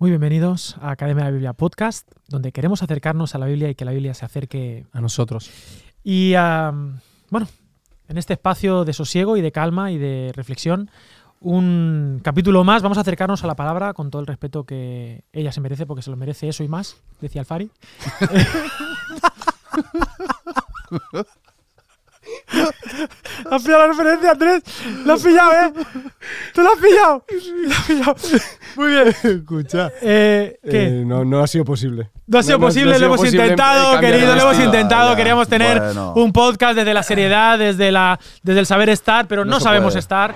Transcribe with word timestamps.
Muy 0.00 0.10
bienvenidos 0.10 0.76
a 0.80 0.92
Academia 0.92 1.24
de 1.24 1.30
la 1.30 1.34
Biblia 1.34 1.52
Podcast, 1.52 2.10
donde 2.26 2.52
queremos 2.52 2.82
acercarnos 2.82 3.34
a 3.34 3.38
la 3.38 3.44
Biblia 3.44 3.68
y 3.68 3.74
que 3.74 3.84
la 3.84 3.92
Biblia 3.92 4.14
se 4.14 4.24
acerque 4.24 4.86
a 4.92 5.02
nosotros. 5.02 5.50
Y 6.02 6.32
bueno, 7.28 7.46
en 8.08 8.16
este 8.16 8.32
espacio 8.32 8.86
de 8.86 8.94
sosiego 8.94 9.36
y 9.36 9.42
de 9.42 9.52
calma 9.52 9.92
y 9.92 9.98
de 9.98 10.32
reflexión, 10.34 10.90
un 11.38 12.18
capítulo 12.24 12.64
más, 12.64 12.82
vamos 12.82 12.96
a 12.96 13.02
acercarnos 13.02 13.44
a 13.44 13.46
la 13.46 13.56
palabra 13.56 13.92
con 13.92 14.10
todo 14.10 14.22
el 14.22 14.26
respeto 14.26 14.64
que 14.64 15.24
ella 15.34 15.52
se 15.52 15.60
merece, 15.60 15.84
porque 15.84 16.00
se 16.00 16.10
lo 16.10 16.16
merece 16.16 16.48
eso 16.48 16.64
y 16.64 16.68
más, 16.68 16.96
decía 17.20 17.42
Alfari. 17.42 17.70
¿Has 23.50 23.62
pillado 23.62 23.82
la 23.82 23.86
referencia, 23.88 24.30
Andrés? 24.32 24.62
¿Lo 25.04 25.14
has 25.14 25.22
pillado, 25.22 25.52
eh? 25.52 25.72
¿Tú 26.54 26.60
lo 26.62 26.72
has 26.72 26.78
pillado? 26.78 27.24
¿Lo 27.58 27.72
has 27.72 27.86
pillado? 27.86 28.16
Muy 28.76 28.88
bien. 28.88 29.08
Escucha. 29.22 29.90
Eh, 30.02 30.58
¿Qué? 30.68 30.86
Eh, 30.86 31.04
no, 31.06 31.24
no 31.24 31.40
ha 31.42 31.46
sido 31.46 31.64
posible. 31.64 32.10
No 32.26 32.38
ha 32.38 32.42
sido 32.42 32.58
No, 32.58 32.62
no, 32.62 32.66
posible, 32.68 32.90
no 32.90 32.90
ha 32.90 32.92
lo 32.92 32.98
sido 32.98 33.06
hemos 33.06 33.20
posible, 33.20 33.42
intentado, 33.42 34.00
querido, 34.00 34.34
lo 34.36 34.42
hemos 34.42 34.58
intentado. 34.60 35.10
Ya, 35.10 35.16
Queríamos 35.16 35.48
tener 35.48 35.80
bueno. 35.80 36.12
un 36.16 36.32
podcast 36.32 36.76
desde 36.76 36.94
la 36.94 37.02
seriedad, 37.02 37.58
desde, 37.58 37.90
la, 37.92 38.18
desde 38.42 38.60
el 38.60 38.66
saber 38.66 38.88
estar, 38.88 39.26
pero 39.26 39.44
no, 39.44 39.52
No 39.52 39.60
sabemos 39.60 39.92
puede. 39.92 40.00
estar. 40.00 40.34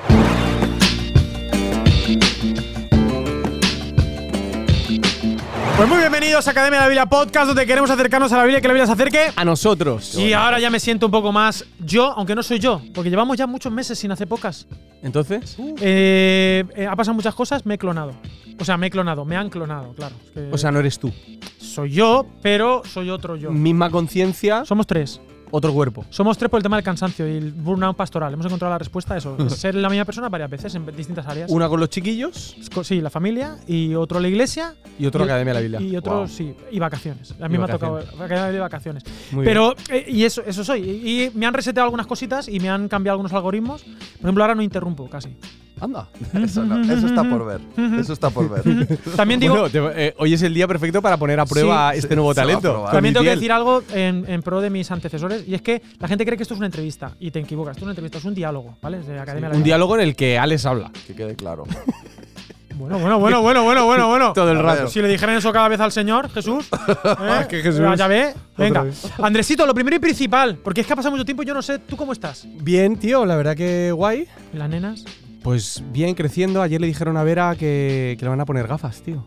Pues 5.76 5.88
muy 5.88 5.98
bienvenidos 5.98 6.46
a 6.46 6.52
Academia 6.52 6.78
de 6.78 6.84
la 6.84 6.88
Biblia 6.88 7.06
Podcast, 7.06 7.48
donde 7.48 7.66
queremos 7.66 7.90
acercarnos 7.90 8.32
a 8.32 8.36
la 8.36 8.44
Biblia 8.44 8.58
y 8.58 8.62
que 8.62 8.68
la 8.68 8.74
Biblia 8.74 8.86
se 8.86 8.92
acerque. 8.92 9.32
A 9.34 9.44
nosotros. 9.44 10.14
Y 10.14 10.32
ahora 10.32 10.60
ya 10.60 10.70
me 10.70 10.78
siento 10.78 11.06
un 11.06 11.12
poco 11.12 11.32
más 11.32 11.64
yo, 11.80 12.12
aunque 12.16 12.34
no 12.36 12.42
soy 12.44 12.60
yo, 12.60 12.80
porque 12.94 13.10
llevamos 13.10 13.36
ya 13.36 13.46
muchos 13.48 13.72
meses 13.72 13.98
sin 13.98 14.12
hacer 14.12 14.28
pocas. 14.28 14.68
Entonces, 15.02 15.56
Eh, 15.80 16.64
eh, 16.76 16.86
ha 16.86 16.94
pasado 16.94 17.14
muchas 17.14 17.34
cosas, 17.34 17.66
me 17.66 17.74
he 17.74 17.78
clonado. 17.78 18.12
O 18.60 18.64
sea, 18.64 18.76
me 18.76 18.86
he 18.86 18.90
clonado, 18.90 19.24
me 19.24 19.36
han 19.36 19.50
clonado, 19.50 19.92
claro. 19.94 20.14
Es 20.26 20.30
que 20.32 20.48
o 20.52 20.58
sea, 20.58 20.70
no 20.70 20.78
eres 20.78 20.98
tú. 20.98 21.12
soy 21.58 21.90
yo, 21.90 22.24
pero 22.40 22.82
soy 22.84 23.10
otro 23.10 23.34
yo. 23.34 23.50
Misma 23.50 23.90
conciencia, 23.90 24.64
Somos 24.64 24.86
tres. 24.86 25.20
Otro 25.56 25.72
cuerpo. 25.72 26.04
Somos 26.10 26.36
tres 26.36 26.50
por 26.50 26.58
el 26.58 26.62
tema 26.64 26.76
del 26.76 26.84
cansancio 26.84 27.28
y 27.28 27.36
el 27.36 27.52
burnout 27.52 27.96
pastoral. 27.96 28.32
Hemos 28.32 28.44
encontrado 28.46 28.74
la 28.74 28.78
respuesta 28.78 29.14
a 29.14 29.18
eso. 29.18 29.36
es 29.38 29.52
ser 29.56 29.74
la 29.76 29.88
misma 29.88 30.04
persona 30.04 30.28
varias 30.28 30.50
veces 30.50 30.74
en 30.74 30.84
distintas 30.96 31.26
áreas. 31.26 31.50
Una 31.50 31.68
con 31.68 31.78
los 31.78 31.88
chiquillos 31.90 32.56
Sí, 32.82 33.00
la 33.00 33.10
familia 33.10 33.56
y 33.66 33.94
otro 33.94 34.18
la 34.20 34.26
iglesia. 34.28 34.74
y 34.98 35.06
otro 35.06 35.22
y- 35.22 35.24
Academia 35.24 35.54
de 35.54 35.54
la 35.54 35.78
Biblia. 35.78 35.80
Y 35.80 35.96
otro, 35.96 36.18
Wow. 36.18 36.28
sí, 36.28 36.54
y 36.72 36.78
vacaciones. 36.78 37.34
A 37.40 37.48
mí 37.48 37.56
me 37.56 37.64
ha 37.64 37.68
tocado. 37.68 37.98
Academia 37.98 38.50
de 38.52 38.58
vacaciones. 38.58 39.04
Muy 39.32 39.44
Pero, 39.44 39.74
eh, 39.90 40.04
y 40.08 40.24
eso, 40.24 40.42
eso 40.44 40.64
soy. 40.64 40.80
Y, 40.82 41.22
y 41.24 41.30
me 41.34 41.46
han 41.46 41.54
reseteado 41.54 41.84
algunas 41.84 42.06
cositas 42.06 42.48
y 42.48 42.58
me 42.60 42.68
han 42.68 42.88
cambiado 42.88 43.14
algunos 43.14 43.32
algoritmos. 43.32 43.82
Por 43.84 44.20
ejemplo, 44.22 44.42
ahora 44.44 44.54
no 44.54 44.62
interrumpo 44.62 45.08
casi. 45.08 45.36
Anda. 45.80 46.08
Eso, 46.34 46.64
no, 46.64 46.80
eso 46.92 47.06
está 47.06 47.24
por 47.24 47.44
ver. 47.46 47.60
Eso 47.98 48.12
está 48.12 48.30
por 48.30 48.48
ver. 48.48 48.98
También 49.16 49.40
digo, 49.40 49.54
Bueno, 49.54 49.70
te- 49.70 50.06
eh, 50.08 50.14
hoy 50.18 50.32
es 50.34 50.42
el 50.42 50.54
día 50.54 50.68
perfecto 50.68 51.02
para 51.02 51.16
poner 51.16 51.40
a 51.40 51.46
prueba 51.46 51.92
Sí. 51.92 51.98
este 51.98 52.14
nuevo 52.14 52.34
talento. 52.34 52.84
También 52.92 53.12
tengo 53.14 53.24
que 53.24 53.30
decir 53.34 53.50
algo 53.52 53.82
en, 53.92 54.24
en 54.28 54.42
pro 54.42 54.60
de 54.60 54.70
mis 54.70 54.90
antecesores, 54.90 55.46
y 55.48 55.54
es 55.54 55.62
que 55.62 55.82
la 55.98 56.06
gente 56.08 56.24
cree 56.24 56.36
que 56.36 56.42
esto 56.44 56.54
es 56.54 56.58
una 56.58 56.66
entrevista, 56.66 57.12
y 57.18 57.30
te 57.30 57.40
equivocas. 57.40 57.72
Esto 57.72 57.80
es 57.80 57.84
una 57.84 57.92
entrevista, 57.92 58.18
es 58.18 58.24
un 58.24 58.34
diálogo, 58.34 58.76
¿vale? 58.80 59.00
De 59.00 59.18
Academia 59.18 59.50
Un 59.50 59.62
diálogo 59.64 59.96
en 59.96 60.02
el 60.02 60.14
que 60.16 60.38
Alex 60.38 60.64
habla. 60.66 60.90
Que 61.06 61.14
quede 61.14 61.34
claro. 61.34 61.64
Bueno, 62.76 62.98
bueno, 62.98 63.20
bueno, 63.20 63.40
bueno, 63.40 63.62
bueno, 63.62 63.84
bueno, 63.86 64.08
bueno. 64.08 64.32
Todo 64.32 64.50
el 64.50 64.58
rato. 64.58 64.88
Si 64.88 65.00
le 65.00 65.06
dijeran 65.08 65.36
eso 65.36 65.52
cada 65.52 65.68
vez 65.68 65.78
al 65.78 65.92
Señor, 65.92 66.28
Jesús. 66.30 66.66
¿eh? 67.04 67.46
que 67.48 67.62
Jesús. 67.62 67.80
Ya, 67.96 68.08
ve. 68.08 68.34
Venga. 68.58 68.84
Andresito, 69.22 69.64
lo 69.64 69.74
primero 69.74 69.94
y 69.96 70.00
principal, 70.00 70.56
porque 70.56 70.80
es 70.80 70.86
que 70.86 70.92
ha 70.92 70.96
pasado 70.96 71.12
mucho 71.12 71.24
tiempo 71.24 71.44
y 71.44 71.46
yo 71.46 71.54
no 71.54 71.62
sé, 71.62 71.78
¿tú 71.78 71.96
cómo 71.96 72.12
estás? 72.12 72.46
Bien, 72.62 72.96
tío, 72.96 73.24
la 73.26 73.36
verdad 73.36 73.56
que 73.56 73.92
guay. 73.92 74.26
¿Y 74.52 74.56
las 74.56 74.68
nenas? 74.68 75.04
Pues 75.44 75.84
bien, 75.92 76.14
creciendo. 76.16 76.60
Ayer 76.62 76.80
le 76.80 76.86
dijeron 76.88 77.16
a 77.16 77.22
Vera 77.22 77.54
que, 77.54 78.16
que 78.18 78.24
le 78.24 78.28
van 78.30 78.40
a 78.40 78.44
poner 78.46 78.66
gafas, 78.66 79.00
tío. 79.02 79.24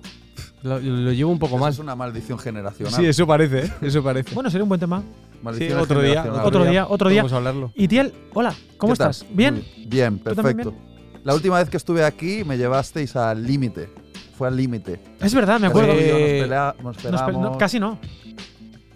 Lo, 0.63 0.79
lo 0.79 1.11
llevo 1.13 1.31
un 1.31 1.37
poco 1.39 1.55
Eso 1.55 1.59
mal. 1.63 1.71
es 1.73 1.79
una 1.79 1.95
maldición 1.95 2.39
generacional. 2.39 2.93
Sí, 2.93 3.05
eso 3.05 3.25
parece, 3.25 3.65
¿eh? 3.67 3.71
Eso 3.83 4.03
parece. 4.03 4.33
Bueno, 4.33 4.49
sería 4.49 4.63
un 4.63 4.69
buen 4.69 4.79
tema. 4.81 5.01
Sí, 5.01 5.39
Maldición 5.43 5.79
otro 5.79 6.01
día. 6.01 6.23
generacional. 6.23 6.45
Otro 6.47 6.65
día, 6.65 6.87
otro 6.89 7.09
día. 7.09 7.21
Vamos 7.21 7.33
a 7.33 7.37
hablarlo. 7.37 7.71
Y 7.75 7.87
Tiel, 7.87 8.11
hola, 8.33 8.53
¿cómo 8.77 8.93
estás? 8.93 9.25
¿Bien? 9.31 9.63
Bien, 9.87 10.17
¿Tú 10.17 10.33
también 10.33 10.57
perfecto. 10.57 10.73
La 11.23 11.35
última 11.35 11.59
vez 11.59 11.69
que 11.69 11.77
estuve 11.77 12.03
aquí 12.03 12.43
me 12.43 12.57
llevasteis 12.57 13.15
al 13.15 13.45
límite. 13.45 13.89
Fue 14.35 14.47
al 14.47 14.57
límite. 14.57 14.99
Es 15.21 15.33
verdad, 15.35 15.59
me 15.59 15.67
acuerdo. 15.67 15.93
yo 15.93 15.99
Eh, 15.99 16.39
nos, 16.39 16.47
pelea- 16.49 16.75
nos 16.77 16.83
Nos 16.83 16.97
pe- 16.97 17.09
pegamos. 17.11 17.41
no, 17.51 17.57
casi 17.57 17.79
no. 17.79 17.99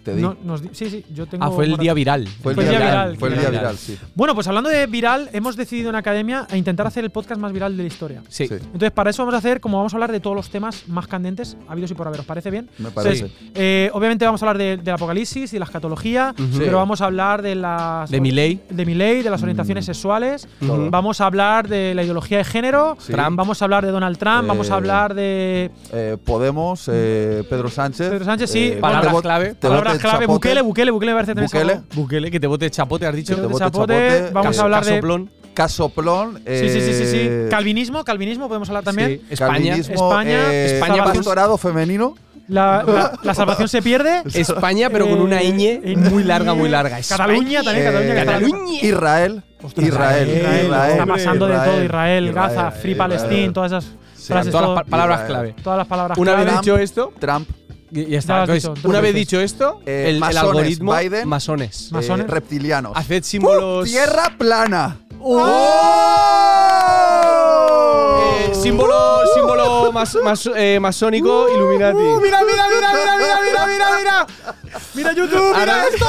Te 0.04 0.14
di. 0.14 0.22
No, 0.22 0.36
nos 0.44 0.62
di- 0.62 0.70
sí, 0.72 0.90
sí, 0.90 1.04
yo 1.14 1.26
tengo. 1.26 1.44
Ah, 1.44 1.50
fue 1.50 1.64
el 1.64 1.76
día 1.76 1.94
viral. 1.94 2.26
Fue 2.42 2.52
el 2.52 2.56
fue 2.56 2.64
día 2.64 2.72
el 2.72 2.78
día 2.78 2.86
viral. 2.90 3.06
viral, 3.08 3.18
Fue 3.18 3.28
el 3.28 3.38
día 3.38 3.50
viral, 3.50 3.76
sí. 3.78 3.98
Bueno, 4.14 4.34
pues 4.34 4.46
hablando 4.48 4.68
de 4.70 4.86
viral, 4.86 5.30
hemos 5.32 5.56
decidido 5.56 5.90
en 5.90 5.96
Academia 5.96 6.46
a 6.50 6.56
intentar 6.56 6.86
hacer 6.86 7.04
el 7.04 7.10
podcast 7.10 7.40
más 7.40 7.52
viral 7.52 7.76
de 7.76 7.82
la 7.84 7.86
historia. 7.86 8.22
Sí. 8.28 8.46
Sí, 8.48 8.54
Entonces, 8.54 8.90
para 8.90 9.10
eso 9.10 9.22
vamos 9.22 9.34
a 9.34 9.38
hacer, 9.38 9.60
como 9.60 9.76
vamos 9.78 9.92
a 9.92 9.96
hablar 9.96 10.10
de 10.12 10.20
todos 10.20 10.34
los 10.36 10.50
temas 10.50 10.88
más 10.88 11.06
candentes, 11.06 11.56
habidos 11.68 11.90
y 11.90 11.94
por 11.94 12.06
haber, 12.08 12.20
¿os 12.20 12.26
parece 12.26 12.50
bien? 12.50 12.68
me 12.78 12.90
parece. 12.90 13.26
Entonces, 13.26 13.50
eh, 13.54 13.90
obviamente 13.94 14.24
vamos 14.24 14.42
a 14.42 14.46
hablar 14.46 14.58
de- 14.58 14.76
del 14.78 14.94
apocalipsis 14.94 15.52
y 15.52 15.58
la 15.58 15.64
escatología, 15.64 16.34
Ujú. 16.38 16.58
pero 16.58 16.78
vamos 16.78 17.00
a 17.00 17.04
hablar 17.06 17.42
de 17.42 17.54
las 17.54 18.10
De 18.10 18.20
mi 18.20 18.30
ley. 18.32 18.60
de 18.70 18.84
mi 18.86 18.94
ley, 18.94 19.22
de 19.22 19.30
las 19.30 19.42
orientaciones 19.42 19.84
Mm. 19.84 19.92
sexuales. 19.92 20.48
Ujú. 20.60 20.88
Vamos 20.90 21.20
a 21.20 21.26
hablar 21.26 21.68
de 21.68 21.94
la 21.94 22.02
ideología 22.02 22.38
de 22.38 22.44
género. 22.44 22.96
Sí. 22.98 23.12
Trump. 23.12 23.36
Vamos 23.36 23.62
a 23.62 23.64
hablar 23.64 23.84
de 23.86 23.92
Donald 23.92 24.18
Trump. 24.18 24.48
vamos 24.48 24.70
a 24.70 24.74
Eh, 24.74 24.76
hablar 24.76 25.14
de 25.14 25.70
Eh, 25.92 26.16
Podemos, 26.24 26.88
eh, 26.92 27.44
Pedro 27.48 27.68
Sánchez. 27.68 28.08
Pedro 28.10 28.24
Sánchez, 28.24 28.50
sí. 28.50 28.64
eh, 28.74 28.78
Palabras 28.80 29.20
clave. 29.22 29.54
te 29.54 29.68
palabras 29.68 29.91
vote 29.92 30.02
clave. 30.02 30.18
chapote. 30.20 30.26
Bukele, 30.32 30.60
Bukele, 30.62 30.90
Bukele 30.90 31.12
me 31.12 31.16
parece 31.16 31.34
también 31.34 31.50
Bukele. 31.52 31.80
Bukele, 31.94 32.30
que 32.30 32.40
te 32.40 32.46
bote 32.46 32.70
chapote, 32.70 33.06
has 33.06 33.14
dicho. 33.14 33.34
Te 33.34 33.40
Te 33.42 33.46
bote 33.46 33.52
bote 33.64 33.64
chapote, 33.72 33.94
chapote, 34.10 34.30
Vamos 34.32 34.58
a 34.58 34.62
hablar 34.62 34.84
de. 34.84 34.90
Casoplón. 34.92 35.30
Casoplón. 35.54 36.38
Sí, 36.46 36.68
sí, 36.68 36.80
sí, 36.80 36.92
sí, 36.94 37.06
sí. 37.06 37.16
eh, 37.20 37.46
Calvinismo, 37.50 38.04
calvinismo, 38.04 38.48
podemos 38.48 38.68
hablar 38.68 38.84
también. 38.84 39.20
Sí. 39.20 39.26
España. 39.30 39.52
calvinismo, 39.52 39.94
España, 39.94 40.52
eh, 40.52 40.74
España 40.76 41.04
pastorado 41.04 41.56
femenino. 41.58 42.14
La, 42.48 42.82
la- 42.86 43.12
la 43.22 43.34
salvación 43.34 43.68
se 43.68 43.80
pierde. 43.82 44.22
España, 44.34 44.90
pero 44.90 45.06
con 45.08 45.20
una 45.20 45.40
Eh, 45.42 45.80
ñ 45.84 45.96
muy 46.10 46.24
larga, 46.24 46.54
muy 46.54 46.68
larga. 46.68 46.98
Cataluña 47.08 47.62
también, 47.62 47.86
Eh, 47.86 47.90
Cataluña. 47.90 48.24
Cataluña. 48.24 48.80
Israel. 48.82 49.42
Ostras, 49.62 49.86
Israel. 49.88 50.28
Israel, 50.28 50.64
Israel. 50.66 50.90
Está 50.92 51.06
pasando 51.06 51.46
de 51.46 51.54
todo. 51.54 51.84
Israel, 51.84 51.84
Israel, 51.84 52.32
Gaza, 52.32 52.70
Free 52.72 52.92
Israel. 52.92 52.96
Palestine, 52.98 53.52
todas 53.52 53.72
esas 53.72 53.84
Sí, 54.16 54.26
frases. 54.28 54.52
Todas 54.52 54.66
todo- 54.66 54.74
las 54.74 54.84
pa- 54.84 54.90
palabras 54.90 55.20
Israel. 55.22 55.32
clave. 55.50 55.62
todas 55.62 55.76
las 55.78 55.86
palabras 55.86 56.18
Una 56.18 56.34
vez 56.34 56.44
clave. 56.44 56.58
dicho 56.60 56.78
esto, 56.78 57.12
Trump. 57.18 57.48
Ya 57.92 58.18
está. 58.18 58.46
Una 58.84 59.00
vez 59.02 59.14
dicho 59.14 59.38
esto, 59.38 59.82
eh, 59.84 60.16
el, 60.16 60.22
algoritmo. 60.22 60.94
Masones. 61.26 61.92
Masones. 61.92 62.26
Reptilianos. 62.26 62.92
Haced 62.96 63.22
símbolos. 63.22 63.86
¡Tierra 63.88 64.32
plana! 64.38 64.96
¡Oh! 65.20 65.38
¡Oh! 67.04 67.82
Eh, 68.40 68.54
símbolo, 68.54 69.20
¡Uh! 69.20 69.26
símbolo 69.34 69.92
mas, 69.92 70.18
mas, 70.24 70.50
eh, 70.56 70.78
masónico 70.80 71.44
¡Uh! 71.44 71.54
Illuminati. 71.54 71.98
mira, 71.98 72.40
mira, 72.42 72.42
mira, 72.44 72.66
mira, 72.68 72.92
mira, 73.18 73.38
mira, 73.44 73.66
mira, 73.66 73.86
mira. 73.98 74.26
Mira 74.94 75.12
YouTube, 75.12 75.54
mira 75.54 75.58
Ahora, 75.58 75.84
esto. 75.92 76.06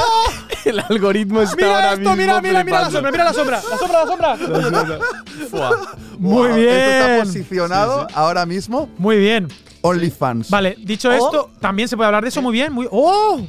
El 0.70 0.80
algoritmo 0.80 1.42
está 1.42 1.56
Mira 1.56 1.74
ahora 1.74 1.88
esto, 1.92 1.98
mismo 2.00 2.16
mira, 2.16 2.40
mira, 2.40 2.64
mira 2.64 2.80
la 2.82 2.90
sombra, 2.90 3.10
mira 3.10 3.24
la 3.24 3.32
sombra, 3.32 3.60
la 3.70 3.78
sombra, 3.78 4.36
la 4.36 4.62
sombra. 4.62 4.98
Fua. 5.50 5.96
Muy 6.18 6.48
Wow, 6.48 6.56
bien. 6.56 6.68
Esto 6.70 6.90
está 7.10 7.24
posicionado 7.24 8.06
ahora 8.14 8.46
mismo. 8.46 8.88
Muy 8.98 9.18
bien. 9.18 9.48
OnlyFans. 9.82 10.48
Vale, 10.50 10.76
dicho 10.78 11.10
Oh. 11.10 11.12
esto, 11.12 11.50
también 11.60 11.88
se 11.88 11.96
puede 11.96 12.06
hablar 12.06 12.22
de 12.22 12.28
eso 12.30 12.40
muy 12.40 12.52
bien, 12.52 12.72
muy 12.72 12.88
¡Oh! 12.90 13.40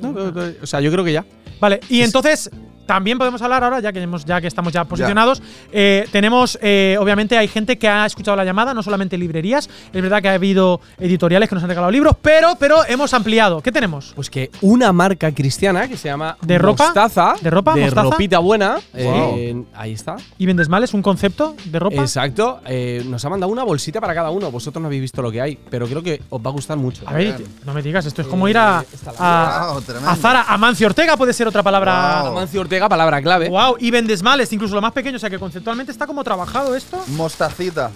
No, 0.00 0.12
no, 0.12 0.30
no, 0.30 0.42
o 0.62 0.66
sea, 0.66 0.80
yo 0.80 0.90
creo 0.92 1.04
que 1.04 1.12
ya. 1.12 1.24
Vale, 1.60 1.80
y 1.88 2.00
entonces 2.02 2.48
también 2.90 3.18
podemos 3.18 3.40
hablar 3.40 3.62
ahora, 3.62 3.78
ya 3.78 3.92
que, 3.92 4.02
hemos, 4.02 4.24
ya 4.24 4.40
que 4.40 4.48
estamos 4.48 4.72
ya 4.72 4.84
posicionados. 4.84 5.40
eh, 5.70 6.08
tenemos, 6.10 6.58
eh, 6.60 6.96
obviamente, 6.98 7.38
hay 7.38 7.46
gente 7.46 7.78
que 7.78 7.86
ha 7.88 8.04
escuchado 8.04 8.36
la 8.36 8.44
llamada, 8.44 8.74
no 8.74 8.82
solamente 8.82 9.16
librerías. 9.16 9.70
Es 9.92 10.02
verdad 10.02 10.20
que 10.20 10.28
ha 10.28 10.32
habido 10.34 10.80
editoriales 10.98 11.48
que 11.48 11.54
nos 11.54 11.62
han 11.62 11.68
regalado 11.68 11.92
libros, 11.92 12.16
pero, 12.20 12.56
pero 12.58 12.84
hemos 12.88 13.14
ampliado. 13.14 13.60
¿Qué 13.62 13.70
tenemos? 13.70 14.12
Pues 14.16 14.28
que 14.28 14.50
una 14.60 14.92
marca 14.92 15.30
cristiana 15.32 15.86
que 15.86 15.96
se 15.96 16.08
llama 16.08 16.36
¿De 16.42 16.58
ropa? 16.58 16.86
Mostaza, 16.86 17.34
¿De 17.40 17.48
ropa? 17.50 17.74
de 17.74 17.82
¿Mostaza? 17.82 18.10
ropita 18.10 18.38
buena, 18.40 18.78
Wow. 18.92 19.34
eh, 19.36 19.62
ahí 19.74 19.92
está. 19.92 20.16
¿Y 20.36 20.46
vendes 20.46 20.68
mal? 20.68 20.82
¿Es 20.82 20.92
un 20.92 21.02
concepto 21.02 21.54
de 21.66 21.78
ropa? 21.78 22.02
Exacto, 22.02 22.60
eh, 22.66 23.04
nos 23.06 23.24
ha 23.24 23.28
mandado 23.30 23.52
una 23.52 23.62
bolsita 23.62 24.00
para 24.00 24.14
cada 24.14 24.30
uno. 24.30 24.50
Vosotros 24.50 24.80
no 24.82 24.86
habéis 24.88 25.02
visto 25.02 25.22
lo 25.22 25.30
que 25.30 25.40
hay, 25.40 25.56
pero 25.70 25.86
creo 25.86 26.02
que 26.02 26.20
os 26.28 26.40
va 26.40 26.50
a 26.50 26.52
gustar 26.52 26.76
mucho. 26.76 27.02
A 27.06 27.12
ver, 27.12 27.40
no 27.64 27.72
me 27.72 27.82
digas, 27.82 28.04
esto 28.06 28.22
es 28.22 28.26
como 28.28 28.48
ir 28.48 28.58
a, 28.58 28.84
a, 29.18 29.76
a 30.06 30.16
Zara. 30.16 30.44
Amancio 30.48 30.86
Ortega 30.88 31.16
puede 31.16 31.32
ser 31.32 31.46
otra 31.46 31.62
palabra. 31.62 32.22
Wow. 32.22 32.30
Amancio 32.32 32.60
Ortega, 32.62 32.79
palabra 32.88 33.20
clave. 33.22 33.48
Wow, 33.48 33.76
y 33.78 33.90
vendes 33.90 34.22
mal, 34.22 34.40
es 34.40 34.52
incluso 34.52 34.74
lo 34.74 34.80
más 34.80 34.92
pequeño, 34.92 35.16
o 35.16 35.20
sea 35.20 35.30
que 35.30 35.38
conceptualmente 35.38 35.92
está 35.92 36.06
como 36.06 36.22
trabajado 36.24 36.74
esto. 36.76 37.02
Mostacita. 37.08 37.90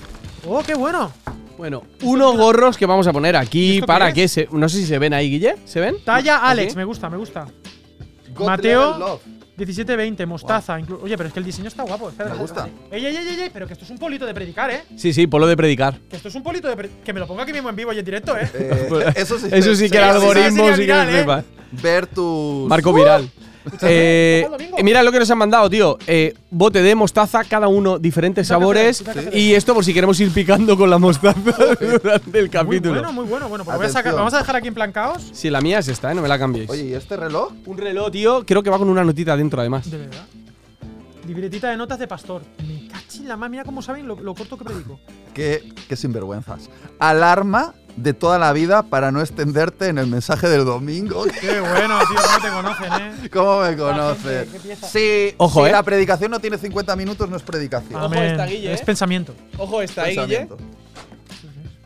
Oh, 0.47 0.63
qué 0.63 0.75
bueno. 0.75 1.11
Bueno, 1.57 1.85
unos 2.03 2.37
gorros 2.37 2.77
que 2.77 2.85
vamos 2.85 3.07
a 3.07 3.13
poner 3.13 3.37
aquí 3.37 3.75
¿Esto 3.77 3.83
qué 3.83 3.87
para 3.87 4.09
es? 4.09 4.15
que 4.15 4.29
se. 4.29 4.49
No 4.51 4.69
sé 4.69 4.79
si 4.79 4.87
se 4.87 4.99
ven 4.99 5.15
ahí, 5.15 5.31
Guille. 5.31 5.55
¿Se 5.65 5.81
ven? 5.81 5.97
Talla. 6.05 6.39
Alex, 6.39 6.75
me 6.75 6.85
gusta, 6.85 7.09
me 7.09 7.17
gusta. 7.17 7.47
God 8.35 8.47
Mateo. 8.47 8.85
Level 8.87 9.01
Love. 9.01 9.21
1720, 9.57 10.27
mostaza. 10.27 10.77
Oye, 11.01 11.17
pero 11.17 11.29
es 11.29 11.33
que 11.33 11.39
el 11.39 11.45
diseño 11.47 11.69
está 11.69 11.85
guapo. 11.85 12.09
Espera, 12.09 12.31
Me 12.31 12.37
gusta. 12.39 12.69
Ey, 12.91 13.07
ey, 13.07 13.17
ey, 13.17 13.29
ey, 13.29 13.41
ey, 13.43 13.51
pero 13.53 13.69
que 13.69 13.75
esto 13.75 13.85
es 13.85 13.91
un 13.93 13.99
polito 13.99 14.27
de 14.27 14.35
predicar, 14.35 14.69
¿eh? 14.73 14.83
Sí, 14.97 15.13
sí, 15.13 15.29
polo 15.29 15.47
de 15.47 15.57
predicar. 15.57 15.97
Que 16.11 16.17
esto 16.17 16.27
es 16.27 16.35
un 16.35 16.43
polito 16.43 16.75
de. 16.75 16.91
Que 17.05 17.13
me 17.13 17.21
lo 17.21 17.29
ponga 17.29 17.45
aquí 17.45 17.53
mismo 17.53 17.69
en 17.71 17.77
vivo 17.77 17.93
y 17.93 17.99
en 18.01 18.05
directo, 18.05 18.37
¿eh? 18.37 18.51
Eh, 18.53 19.13
eso 19.15 19.39
sí, 19.39 19.47
Eso 19.53 19.77
sí 19.77 19.89
que 19.89 19.99
el 19.99 20.05
Eso 20.11 20.19
sí 20.21 20.27
algoritmo 20.27 20.65
sí 20.67 20.71
que 20.75 20.81
viral, 20.81 21.07
me 21.07 21.13
¿eh? 21.13 21.17
flipa. 21.19 21.45
Ver 21.71 22.07
tus. 22.09 22.69
Marco 22.69 22.93
viral. 22.93 23.31
Eh, 23.83 24.47
domingo. 24.51 24.77
mira 24.83 25.03
lo 25.03 25.11
que 25.13 25.19
nos 25.19 25.31
han 25.31 25.39
mandado, 25.39 25.69
tío. 25.71 25.99
Eh, 26.07 26.35
bote 26.51 26.83
de 26.83 26.95
mostaza, 26.95 27.45
cada 27.45 27.69
uno 27.69 27.99
diferentes 27.99 28.47
sabores. 28.49 29.03
Y 29.33 29.55
esto 29.55 29.75
por 29.75 29.85
si 29.85 29.95
queremos 29.95 30.19
ir 30.21 30.31
picando 30.33 30.77
con 30.77 30.91
la 30.91 30.99
mostaza 30.99 31.41
durante 31.81 32.39
el 32.39 32.45
Muy 32.45 32.51
capítulo. 32.51 32.95
bueno, 32.95 33.13
muy 33.13 33.25
bueno. 33.25 33.49
Bueno, 33.49 33.65
pues 33.65 33.77
voy 33.77 33.85
a 33.85 33.89
Atención. 33.89 34.03
sacar, 34.05 34.15
vamos 34.15 34.35
a 34.35 34.39
dejar 34.39 34.57
aquí 34.57 34.69
en 34.69 34.75
plan 34.75 34.93
caos. 34.93 35.31
Sí, 35.33 35.51
la 35.51 35.61
mía 35.61 35.79
es 35.79 35.89
esta, 35.89 36.11
¿eh? 36.13 36.15
No 36.15 36.23
me 36.23 36.29
la 36.29 36.39
cambiéis. 36.39 36.69
Oye, 36.71 36.85
¿y 36.85 36.95
este 36.95 37.17
reloj? 37.17 37.53
Un 37.67 37.79
reloj, 37.79 38.11
tío, 38.11 38.45
creo 38.47 38.63
que 38.63 38.71
va 38.71 38.79
con 38.79 38.89
una 38.89 39.05
notita 39.05 39.37
dentro, 39.37 39.61
además. 39.61 39.91
De 39.91 39.99
verdad. 39.99 40.25
Libretita 41.27 41.71
de 41.71 41.77
notas 41.79 41.99
de 41.99 42.07
pastor. 42.07 42.43
Me 42.67 42.87
cachis 42.89 43.23
la 43.23 43.37
más, 43.37 43.49
mira 43.51 43.65
cómo 43.65 43.81
saben 43.81 44.07
lo, 44.07 44.15
lo 44.21 44.35
corto 44.35 44.59
que 44.59 44.65
predico. 44.65 45.01
Qué, 45.33 45.63
qué 45.89 45.97
sinvergüenzas. 45.97 46.69
Alarma 46.99 47.75
de 47.97 48.13
toda 48.13 48.39
la 48.39 48.53
vida 48.53 48.83
para 48.83 49.13
no 49.13 49.21
extenderte 49.21 49.89
en 49.89 49.99
el 49.99 50.07
mensaje 50.09 50.49
del 50.49 50.65
domingo. 50.65 51.25
Qué 51.41 51.61
bueno, 51.61 51.99
tío, 52.09 52.17
cómo 52.17 52.43
te 52.43 52.49
conocen, 52.51 52.93
eh. 53.25 53.29
¿Cómo 53.33 53.61
me 53.61 53.77
conoces? 53.77 54.49
Si, 54.91 55.35
Ojo, 55.37 55.63
si 55.63 55.69
¿eh? 55.69 55.73
la 55.73 55.83
predicación 55.83 56.31
no 56.31 56.41
tiene 56.41 56.59
50 56.59 56.97
minutos, 56.97 57.29
no 57.31 57.37
es 57.37 57.43
predicación. 57.43 58.01
Ojo 58.03 58.15
esta, 58.15 58.47
Guille, 58.47 58.73
Es 58.73 58.81
eh. 58.81 58.85
pensamiento. 58.85 59.35
Ojo 59.59 59.81
esta, 59.83 60.05
Pensamiento. 60.05 60.57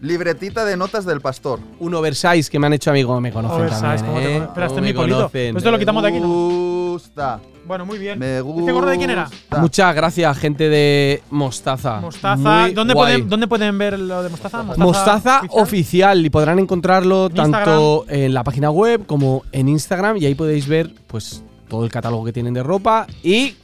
Libretita 0.01 0.65
de 0.65 0.77
notas 0.77 1.05
del 1.05 1.21
pastor. 1.21 1.59
Un 1.81 1.93
oversize 1.95 2.49
que 2.49 2.59
me 2.61 2.69
han 2.69 2.73
hecho 2.73 2.91
amigo, 2.91 3.21
me 3.21 3.33
conocen 3.33 3.63
Oversize, 3.63 3.81
también, 3.81 4.07
¿cómo 4.07 4.19
te 4.21 4.25
¿eh? 4.27 4.39
cono- 4.39 4.45
Espera, 4.47 4.67
este 4.67 4.75
¿Cómo 4.77 4.79
es 4.79 4.83
mi 4.83 4.89
me 4.89 4.95
polito. 4.95 5.17
conocen? 5.17 5.53
Pues 5.55 5.63
esto 5.63 5.71
lo 5.73 5.79
quitamos 5.81 6.03
de 6.05 6.09
aquí, 6.09 6.21
¿no? 6.21 6.88
Gusta. 6.99 7.41
Bueno, 7.67 7.85
muy 7.87 7.99
bien. 7.99 8.19
Me 8.19 8.41
gusta. 8.41 8.61
¿Este 8.61 8.73
gordo 8.73 8.89
de 8.89 8.99
quién 8.99 9.11
era? 9.11 9.29
Muchas 9.59 9.95
gracias, 9.95 10.37
gente 10.39 10.69
de 10.69 11.23
Mostaza. 11.31 12.01
Mostaza. 12.01 12.63
Muy 12.63 12.73
¿Dónde 12.73 12.95
guay. 12.95 13.13
pueden, 13.15 13.29
¿Dónde 13.29 13.47
pueden 13.47 13.79
ver 13.79 13.99
lo 13.99 14.23
de 14.23 14.29
Mostaza? 14.31 14.63
Mostaza 14.63 15.43
oficial 15.51 16.25
y 16.25 16.31
podrán 16.31 16.59
encontrarlo 16.59 17.27
En 17.27 17.35
tanto 17.35 18.05
en 18.09 18.35
la 18.35 18.43
página 18.45 18.71
web 18.71 19.07
como 19.07 19.43
en 19.53 19.69
Instagram 19.69 20.17
y 20.17 20.27
ahí 20.27 20.35
podéis 20.35 20.67
ver 20.67 20.93
pues 21.07 21.43
todo 21.69 21.85
el 21.85 21.91
catálogo 21.91 22.25
que 22.25 22.33
tienen 22.33 22.55
de 22.55 22.63
ropa 22.63 23.07
y 23.23 23.55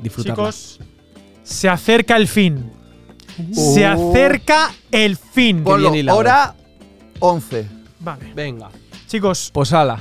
disfrutarla. 0.00 0.50
Chicos, 0.50 0.80
se 1.42 1.68
acerca 1.68 2.16
el 2.16 2.26
fin. 2.28 2.72
Se 3.52 3.86
Oh. 3.86 4.10
acerca 4.10 4.70
el 4.90 5.16
fin. 5.16 5.62
Ponlo, 5.62 5.92
hora 6.12 6.54
11. 7.20 7.68
Vale. 8.00 8.32
Venga, 8.34 8.68
Chicos, 9.06 9.50
pues 9.52 9.72
ala. 9.72 9.98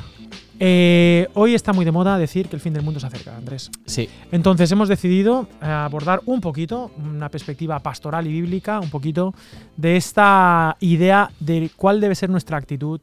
Eh, 0.60 1.28
hoy 1.34 1.56
está 1.56 1.74
muy 1.74 1.86
de 1.86 1.92
moda 1.92 2.18
decir 2.18 2.48
que 2.48 2.56
el 2.56 2.62
fin 2.62 2.74
del 2.74 2.84
mundo 2.84 3.00
se 3.00 3.08
acerca, 3.08 3.36
Andrés. 3.36 3.70
Sí. 3.86 4.10
Entonces 4.32 4.72
hemos 4.72 4.90
decidido 4.90 5.48
eh, 5.62 5.66
abordar 5.66 6.22
un 6.26 6.42
poquito, 6.42 6.92
una 6.98 7.30
perspectiva 7.30 7.80
pastoral 7.80 8.28
y 8.28 8.32
bíblica, 8.32 8.80
un 8.80 8.90
poquito 8.90 9.34
de 9.76 9.98
esta 9.98 10.78
idea 10.80 11.32
de 11.40 11.70
cuál 11.76 12.02
debe 12.02 12.16
ser 12.16 12.30
nuestra 12.30 12.58
actitud 12.58 13.00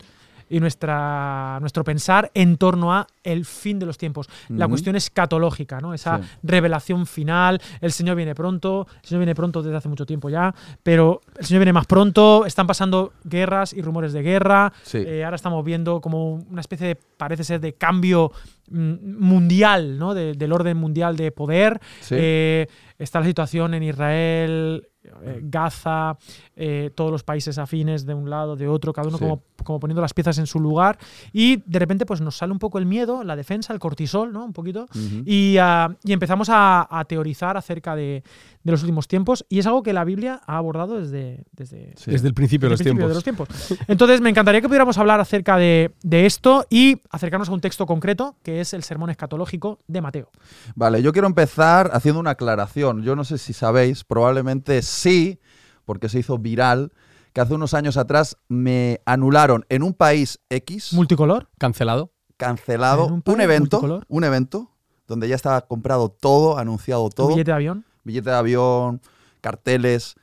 y 0.55 0.61
nuestra, 0.61 1.59
nuestro 1.61 1.83
pensar 1.83 2.31
en 2.33 2.57
torno 2.59 2.93
a 2.95 3.07
el 3.25 3.45
fin 3.45 3.79
de 3.81 3.87
los 3.87 3.99
tiempos. 3.99 4.29
La 4.51 4.69
cuestión 4.69 4.95
escatológica, 4.95 5.81
¿no? 5.81 5.93
Esa 5.95 6.19
Sí. 6.19 6.25
revelación 6.45 7.07
final. 7.07 7.61
El 7.81 7.91
Señor 7.91 8.15
viene 8.17 8.35
pronto, 8.37 8.87
el 9.03 9.09
Señor 9.09 9.21
viene 9.21 9.35
pronto 9.35 9.63
desde 9.63 9.77
hace 9.77 9.89
mucho 9.89 10.07
tiempo 10.07 10.29
ya, 10.31 10.55
pero 10.83 11.21
el 11.39 11.45
Señor 11.45 11.61
viene 11.61 11.73
más 11.73 11.87
pronto, 11.87 12.47
están 12.47 12.67
pasando 12.69 13.13
guerras 13.25 13.73
y 13.73 13.83
rumores 13.83 14.13
de 14.13 14.23
guerra. 14.23 14.73
Sí. 14.85 14.99
Eh, 14.99 15.25
ahora 15.25 15.37
estamos 15.37 15.65
viendo 15.65 16.01
como 16.01 16.35
una 16.35 16.61
especie 16.61 16.87
de, 16.87 16.95
parece 16.97 17.43
ser, 17.43 17.61
de 17.61 17.73
cambio 17.75 18.31
mm, 18.71 19.19
mundial, 19.19 19.99
¿no? 19.99 20.15
De- 20.15 20.35
del 20.35 20.53
orden 20.53 20.77
mundial 20.77 21.17
de 21.17 21.33
poder. 21.33 21.81
Sí. 22.01 22.15
Eh, 22.17 22.67
está 22.99 23.21
la 23.21 23.27
situación 23.27 23.75
en 23.75 23.83
Israel, 23.83 24.89
eh, 25.23 25.41
Gaza, 25.43 26.17
eh, 26.57 26.91
todos 26.95 27.11
los 27.11 27.23
países 27.25 27.59
afines 27.59 28.07
de 28.07 28.15
un 28.15 28.31
lado, 28.31 28.57
de 28.57 28.67
otro, 28.69 28.93
cada 28.95 29.09
uno 29.09 29.19
Sí. 29.19 29.25
como, 29.25 29.43
como 29.63 29.79
poniendo 29.81 30.01
las 30.03 30.13
piezas 30.15 30.39
en 30.39 30.47
su 30.47 30.59
lugar. 30.61 30.99
Y 31.33 31.63
de 31.67 31.79
repente 31.79 32.07
pues 32.07 32.21
nos 32.21 32.37
sale 32.37 32.53
un 32.53 32.59
poco 32.59 32.79
el 32.79 32.87
miedo, 32.87 33.23
la 33.25 33.37
defensa, 33.37 33.73
el 33.73 33.79
cortisol, 33.79 34.33
¿no? 34.33 34.45
Un 34.45 34.53
poquito. 34.53 34.87
Y, 35.25 35.57
ah, 35.61 35.95
y 36.03 36.13
empezamos 36.13 36.49
a, 36.51 36.87
a 36.91 37.05
teorizar 37.05 37.57
acerca 37.57 37.95
de, 37.95 38.23
de 38.63 38.73
los 38.73 38.83
últimos 38.83 39.07
tiempos. 39.09 39.45
Y 39.49 39.59
es 39.59 39.67
algo 39.67 39.83
que 39.83 39.93
la 39.93 40.05
Biblia 40.05 40.41
ha 40.47 40.57
abordado 40.57 41.01
desde, 41.01 41.45
desde, 41.53 41.93
Sí. 41.97 42.11
Desde 42.11 42.29
el 42.29 42.35
principio 42.35 42.69
de 42.69 42.71
los 42.73 42.79
desde 42.81 42.91
el 42.91 42.97
tiempos. 42.97 43.25
principio 43.25 43.47
de 43.47 43.49
los 43.49 43.69
tiempos. 43.69 43.89
Entonces, 43.89 44.21
me 44.21 44.31
encantaría 44.31 44.61
que 44.61 44.69
pudiéramos 44.69 44.99
hablar 44.99 45.21
acerca 45.21 45.57
de, 45.57 45.93
de 46.03 46.27
esto 46.27 46.67
y 46.71 47.01
acercarnos 47.11 47.49
a 47.49 47.53
un 47.53 47.61
texto 47.61 47.87
concreto, 47.87 48.37
que 48.43 48.61
es 48.61 48.75
el 48.75 48.83
sermón 48.83 49.11
escatológico 49.11 49.79
de 49.87 50.01
Mateo. 50.01 50.31
Vale, 50.75 51.03
yo 51.03 51.13
quiero 51.13 51.29
empezar 51.29 51.91
haciendo 51.93 52.21
una 52.21 52.31
aclaración. 52.31 53.03
Yo 53.03 53.15
no 53.17 53.25
sé 53.25 53.39
si 53.39 53.53
sabéis, 53.53 54.05
probablemente 54.05 54.83
sí, 54.83 55.39
porque 55.85 56.09
se 56.09 56.19
hizo 56.19 56.39
viral, 56.39 56.93
que 57.35 57.41
hace 57.43 57.53
unos 57.53 57.75
años 57.75 57.99
atrás 57.99 58.39
me 58.49 59.03
anularon 59.05 59.67
en 59.69 59.83
un 59.83 59.93
país 59.93 60.41
X, 60.49 60.95
Multicolor. 60.95 61.51
Cancelado. 61.59 62.13
cancelado, 62.39 63.07
un 63.07 63.41
evento, 63.41 63.77
multicolor. 63.81 64.05
un 64.09 64.25
evento 64.25 64.71
donde 65.07 65.29
ya 65.29 65.35
estaba 65.35 65.61
comprado 65.67 66.09
todo, 66.09 66.57
anunciado 66.59 67.11
todo, 67.11 67.29
Billete 67.29 67.51
de 67.51 67.55
avión. 67.57 67.85
billete 68.05 68.31
de 68.31 68.37
avión, 68.37 69.03
carteles. 69.43 70.15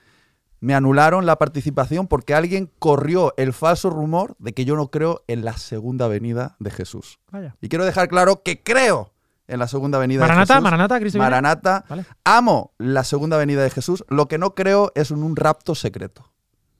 Me 0.60 0.74
anularon 0.76 1.26
la 1.26 1.38
participación 1.38 2.08
porque 2.08 2.34
alguien 2.36 2.72
corrió 2.80 3.34
el 3.38 3.52
falso 3.52 3.90
rumor 3.90 4.36
de 4.40 4.54
que 4.54 4.64
yo 4.64 4.76
no 4.76 4.90
creo 4.90 5.24
en 5.28 5.44
la 5.44 5.58
segunda 5.58 6.08
venida 6.08 6.56
de 6.60 6.70
Jesús. 6.72 7.20
Vaya. 7.32 7.56
Y 7.62 7.68
quiero 7.70 7.84
dejar 7.86 8.08
claro 8.08 8.42
que 8.44 8.62
creo 8.64 9.12
en 9.48 9.60
la 9.60 9.68
segunda 9.68 9.98
venida 9.98 10.22
de 10.22 10.28
Maranata, 10.28 10.54
Jesús. 10.54 10.64
Maranata, 10.64 11.00
Cristo. 11.00 11.20
Maranata. 11.20 11.86
Vale. 11.90 12.06
Amo 12.24 12.74
la 12.78 13.04
segunda 13.04 13.38
venida 13.38 13.64
de 13.64 13.70
Jesús. 13.72 14.06
Lo 14.08 14.28
que 14.28 14.38
no 14.38 14.54
creo 14.56 14.92
es 14.96 15.10
en 15.12 15.24
un 15.24 15.36
rapto 15.36 15.74
secreto. 15.76 16.31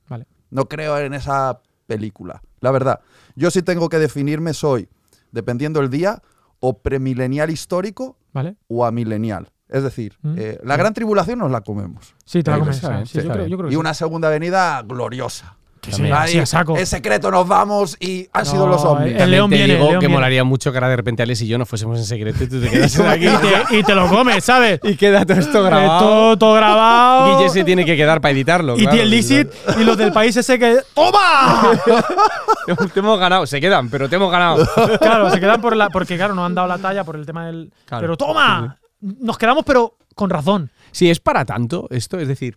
Vale. 0.08 0.26
No 0.50 0.68
creo 0.68 0.98
en 0.98 1.14
esa 1.14 1.60
película. 1.86 2.42
La 2.60 2.70
verdad. 2.70 3.00
Yo 3.36 3.50
sí 3.50 3.62
tengo 3.62 3.88
que 3.88 3.98
definirme, 3.98 4.52
soy, 4.54 4.88
dependiendo 5.30 5.80
el 5.80 5.90
día, 5.90 6.22
o 6.60 6.78
premilenial 6.78 7.50
histórico 7.50 8.16
Vale. 8.32 8.56
o 8.68 8.84
amilenial. 8.84 9.50
Es 9.68 9.82
decir, 9.82 10.18
Mm. 10.22 10.34
eh, 10.38 10.58
la 10.64 10.76
gran 10.76 10.92
tribulación 10.94 11.38
nos 11.38 11.50
la 11.50 11.62
comemos. 11.62 12.14
Sí, 12.24 12.42
te 12.42 12.50
la 12.50 12.58
comes. 12.58 12.76
está 12.76 12.88
sí, 12.88 12.92
bien, 12.94 13.06
sí, 13.06 13.14
yo, 13.14 13.20
está 13.22 13.32
creo, 13.32 13.44
bien. 13.44 13.50
yo 13.50 13.56
creo 13.56 13.68
que 13.68 13.72
Y 13.72 13.76
sí. 13.76 13.80
una 13.80 13.94
segunda 13.94 14.28
venida 14.28 14.82
gloriosa. 14.82 15.56
Sí, 15.90 16.08
así 16.10 16.38
a 16.38 16.46
saco. 16.46 16.78
En 16.78 16.86
secreto 16.86 17.30
nos 17.30 17.48
vamos 17.48 17.96
y 17.98 18.28
han 18.32 18.46
sido 18.46 18.68
los 18.68 18.84
ovnis. 18.84 19.14
El 19.20 19.30
león 19.32 19.50
te 19.50 19.56
viene, 19.56 19.74
digo 19.74 19.84
el 19.86 19.90
león 19.90 20.00
que 20.00 20.06
viene. 20.06 20.14
molaría 20.14 20.44
mucho 20.44 20.70
que 20.70 20.78
ahora 20.78 20.88
de 20.88 20.96
repente 20.96 21.22
Alex 21.24 21.42
y 21.42 21.48
yo 21.48 21.58
no 21.58 21.66
fuésemos 21.66 21.98
en 21.98 22.04
secreto 22.04 22.44
y 22.44 22.46
tú 22.46 22.60
te 22.60 22.70
quedas 22.70 23.00
aquí. 23.00 23.26
Y 23.26 23.30
te, 23.70 23.78
y 23.78 23.82
te 23.82 23.94
lo 23.94 24.08
comes, 24.08 24.44
¿sabes? 24.44 24.78
y 24.84 24.94
queda 24.96 25.26
todo 25.26 25.38
esto 25.38 25.58
Eh, 25.58 25.66
grabado. 25.68 25.98
todo, 25.98 26.38
todo 26.38 26.54
grabado. 26.54 27.38
Guille 27.38 27.50
se 27.50 27.64
tiene 27.64 27.84
que 27.84 27.96
quedar 27.96 28.20
para 28.20 28.30
editarlo. 28.30 28.76
y 28.76 28.82
claro. 28.82 29.00
el 29.02 29.10
Licit 29.10 29.48
y 29.78 29.82
los 29.84 29.96
del 29.98 30.12
país 30.12 30.36
ese 30.36 30.56
que. 30.58 30.78
¡Toma! 30.94 31.72
te 32.94 33.00
hemos 33.00 33.18
ganado. 33.18 33.46
Se 33.46 33.60
quedan, 33.60 33.90
pero 33.90 34.08
te 34.08 34.16
hemos 34.16 34.30
ganado. 34.30 34.64
claro, 35.00 35.30
se 35.30 35.40
quedan 35.40 35.60
por 35.60 35.74
la. 35.76 35.88
Porque, 35.90 36.16
claro, 36.16 36.34
no 36.34 36.44
han 36.44 36.54
dado 36.54 36.68
la 36.68 36.78
talla 36.78 37.02
por 37.04 37.16
el 37.16 37.26
tema 37.26 37.46
del. 37.46 37.72
Claro. 37.86 38.02
Pero 38.02 38.16
toma. 38.16 38.78
Nos 39.00 39.36
quedamos, 39.36 39.64
pero 39.66 39.96
con 40.14 40.30
razón. 40.30 40.70
Si 40.92 41.10
es 41.10 41.18
para 41.18 41.44
tanto 41.44 41.88
esto, 41.90 42.20
es 42.20 42.28
decir, 42.28 42.56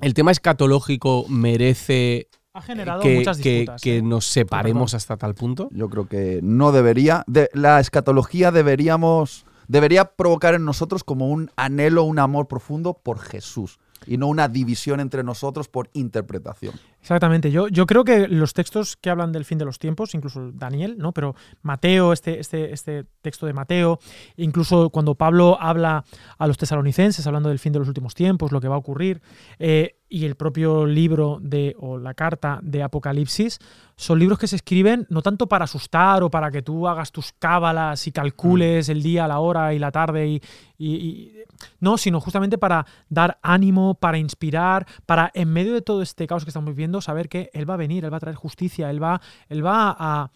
el 0.00 0.14
tema 0.14 0.30
escatológico 0.30 1.26
merece 1.28 2.28
Ha 2.58 2.62
generado 2.62 3.00
que, 3.02 3.16
muchas 3.16 3.38
que- 3.38 3.50
disputas. 3.60 3.80
que 3.82 3.96
¿eh? 3.98 4.02
nos 4.02 4.26
separemos 4.26 4.94
hasta 4.94 5.16
tal 5.16 5.34
punto. 5.34 5.68
Yo 5.72 5.88
creo 5.88 6.08
que 6.08 6.40
no 6.42 6.72
debería. 6.72 7.24
de- 7.26 7.48
la 7.54 7.80
escatología 7.80 8.50
deberíamos. 8.50 9.44
Debería 9.68 10.06
provocar 10.06 10.54
en 10.54 10.64
nosotros 10.64 11.04
como 11.04 11.28
un 11.28 11.50
anhelo, 11.56 12.02
un 12.04 12.18
amor 12.18 12.48
profundo 12.48 12.94
por 12.94 13.18
Jesús. 13.18 13.78
Y 14.06 14.16
no 14.16 14.28
una 14.28 14.48
división 14.48 15.00
entre 15.00 15.22
nosotros 15.24 15.68
por 15.68 15.90
interpretación. 15.92 16.74
Exactamente. 17.00 17.50
Yo, 17.50 17.68
yo 17.68 17.86
creo 17.86 18.04
que 18.04 18.28
los 18.28 18.52
textos 18.52 18.96
que 18.96 19.08
hablan 19.08 19.32
del 19.32 19.44
fin 19.44 19.56
de 19.58 19.64
los 19.64 19.78
tiempos, 19.78 20.14
incluso 20.14 20.50
Daniel, 20.52 20.96
¿no? 20.98 21.12
Pero 21.12 21.34
Mateo, 21.62 22.12
este, 22.12 22.40
este, 22.40 22.72
este 22.72 23.04
texto 23.22 23.46
de 23.46 23.52
Mateo, 23.52 23.98
incluso 24.36 24.90
cuando 24.90 25.14
Pablo 25.14 25.56
habla 25.60 26.04
a 26.38 26.46
los 26.46 26.58
tesalonicenses, 26.58 27.26
hablando 27.26 27.48
del 27.48 27.58
fin 27.60 27.72
de 27.72 27.78
los 27.78 27.88
últimos 27.88 28.14
tiempos, 28.14 28.52
lo 28.52 28.60
que 28.60 28.68
va 28.68 28.74
a 28.74 28.78
ocurrir, 28.78 29.22
eh, 29.58 29.94
y 30.10 30.24
el 30.24 30.36
propio 30.36 30.86
libro 30.86 31.38
de, 31.42 31.76
o 31.78 31.98
la 31.98 32.14
carta 32.14 32.60
de 32.62 32.82
Apocalipsis, 32.82 33.58
son 33.94 34.18
libros 34.18 34.38
que 34.38 34.46
se 34.46 34.56
escriben 34.56 35.06
no 35.10 35.20
tanto 35.20 35.48
para 35.48 35.64
asustar 35.64 36.22
o 36.22 36.30
para 36.30 36.50
que 36.50 36.62
tú 36.62 36.88
hagas 36.88 37.12
tus 37.12 37.32
cábalas 37.38 38.06
y 38.06 38.12
calcules 38.12 38.88
el 38.88 39.02
día, 39.02 39.28
la 39.28 39.40
hora 39.40 39.74
y 39.74 39.78
la 39.78 39.90
tarde 39.92 40.26
y, 40.26 40.42
y- 40.78 40.94
y- 40.94 41.32
no, 41.80 41.98
sino 41.98 42.20
justamente 42.20 42.56
para 42.56 42.86
dar 43.10 43.38
ánimo, 43.42 43.96
para 43.96 44.16
inspirar, 44.16 44.86
para 45.04 45.30
en 45.34 45.52
medio 45.52 45.74
de 45.74 45.82
todo 45.82 46.00
este 46.00 46.26
caos 46.26 46.44
que 46.44 46.50
estamos 46.50 46.70
viviendo, 46.70 46.87
saber 47.00 47.28
que 47.28 47.50
Él 47.52 47.68
va 47.68 47.74
a 47.74 47.76
venir, 47.76 48.04
Él 48.04 48.10
va 48.10 48.16
a 48.16 48.20
traer 48.20 48.36
justicia, 48.36 48.90
Él 48.90 49.02
va, 49.02 49.20
él 49.48 49.62
va 49.62 49.96
a, 49.98 50.30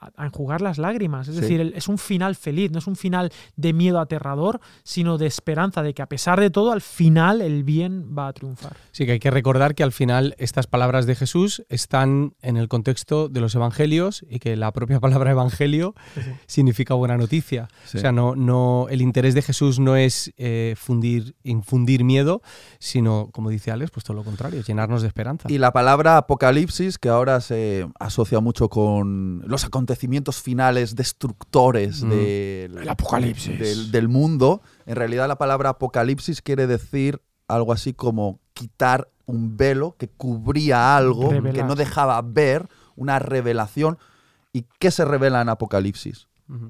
a- 0.00 0.10
a 0.16 0.26
enjugar 0.26 0.60
las 0.60 0.78
lágrimas. 0.78 1.28
Es 1.28 1.34
Sí. 1.36 1.40
decir, 1.42 1.72
es 1.74 1.88
un 1.88 1.98
final 1.98 2.34
feliz, 2.36 2.70
no 2.70 2.78
es 2.78 2.86
un 2.86 2.96
final 2.96 3.30
de 3.56 3.72
miedo 3.72 4.00
aterrador, 4.00 4.60
sino 4.82 5.18
de 5.18 5.26
esperanza, 5.26 5.82
de 5.82 5.94
que 5.94 6.02
a 6.02 6.06
pesar 6.06 6.38
de 6.40 6.50
todo, 6.50 6.72
al 6.72 6.80
final 6.80 7.40
el 7.42 7.64
bien 7.64 8.14
va 8.16 8.28
a 8.28 8.32
triunfar. 8.32 8.76
Sí 8.92 9.06
que 9.06 9.12
hay 9.12 9.18
que 9.18 9.30
recordar 9.30 9.74
que 9.74 9.82
al 9.82 9.92
final 9.92 10.34
estas 10.38 10.66
palabras 10.66 11.06
de 11.06 11.14
Jesús 11.14 11.64
están 11.68 12.34
en 12.42 12.56
el 12.56 12.68
contexto 12.68 13.28
de 13.28 13.40
los 13.40 13.54
evangelios 13.54 14.24
y 14.28 14.38
que 14.38 14.56
la 14.56 14.72
propia 14.72 15.00
palabra 15.00 15.30
evangelio 15.32 15.94
significa 16.46 16.94
buena 16.94 17.16
noticia. 17.16 17.68
Sí. 17.84 17.98
O 17.98 18.00
sea, 18.00 18.12
no, 18.12 18.36
no, 18.36 18.86
el 18.90 19.02
interés 19.02 19.34
de 19.34 19.42
Jesús 19.42 19.78
no 19.78 19.96
es 19.96 20.32
eh, 20.36 20.74
fundir, 20.76 21.34
infundir 21.42 22.04
miedo, 22.04 22.42
sino, 22.78 23.30
como 23.32 23.50
dice 23.50 23.70
Alex, 23.70 23.90
pues 23.90 24.04
todo 24.04 24.16
lo 24.16 24.24
contrario, 24.24 24.62
llenarnos 24.62 25.02
de 25.02 25.08
esperanza. 25.08 25.50
Y 25.50 25.58
la 25.58 25.72
palabra 25.72 26.16
apocalipsis, 26.18 26.98
que 26.98 27.08
ahora 27.08 27.40
se 27.40 27.86
asocia 27.98 28.40
mucho 28.40 28.68
con 28.68 29.42
los 29.46 29.64
acontecimientos 29.64 29.87
acontecimientos 29.88 30.42
finales 30.42 30.94
destructores 30.94 32.02
Mm. 32.02 32.10
del, 32.10 32.78
El 32.78 32.88
apocalipsis. 32.88 33.58
del, 33.58 33.90
del 33.90 34.08
mundo. 34.08 34.60
En 34.86 34.96
realidad 34.96 35.26
la 35.28 35.38
palabra 35.38 35.70
apocalipsis 35.70 36.42
quiere 36.42 36.66
decir 36.66 37.20
algo 37.48 37.72
así 37.72 37.94
como 37.94 38.38
quitar 38.52 39.08
un 39.24 39.56
velo 39.56 39.94
que 39.98 40.08
cubría 40.08 40.94
algo, 40.96 41.30
Revelar. 41.30 41.54
que 41.54 41.64
no 41.64 41.74
dejaba 41.74 42.20
ver, 42.22 42.68
una 42.96 43.18
revelación. 43.18 43.98
¿Y 44.52 44.64
qué 44.78 44.90
se 44.90 45.04
revela 45.04 45.40
en 45.40 45.48
Apocalipsis? 45.48 46.26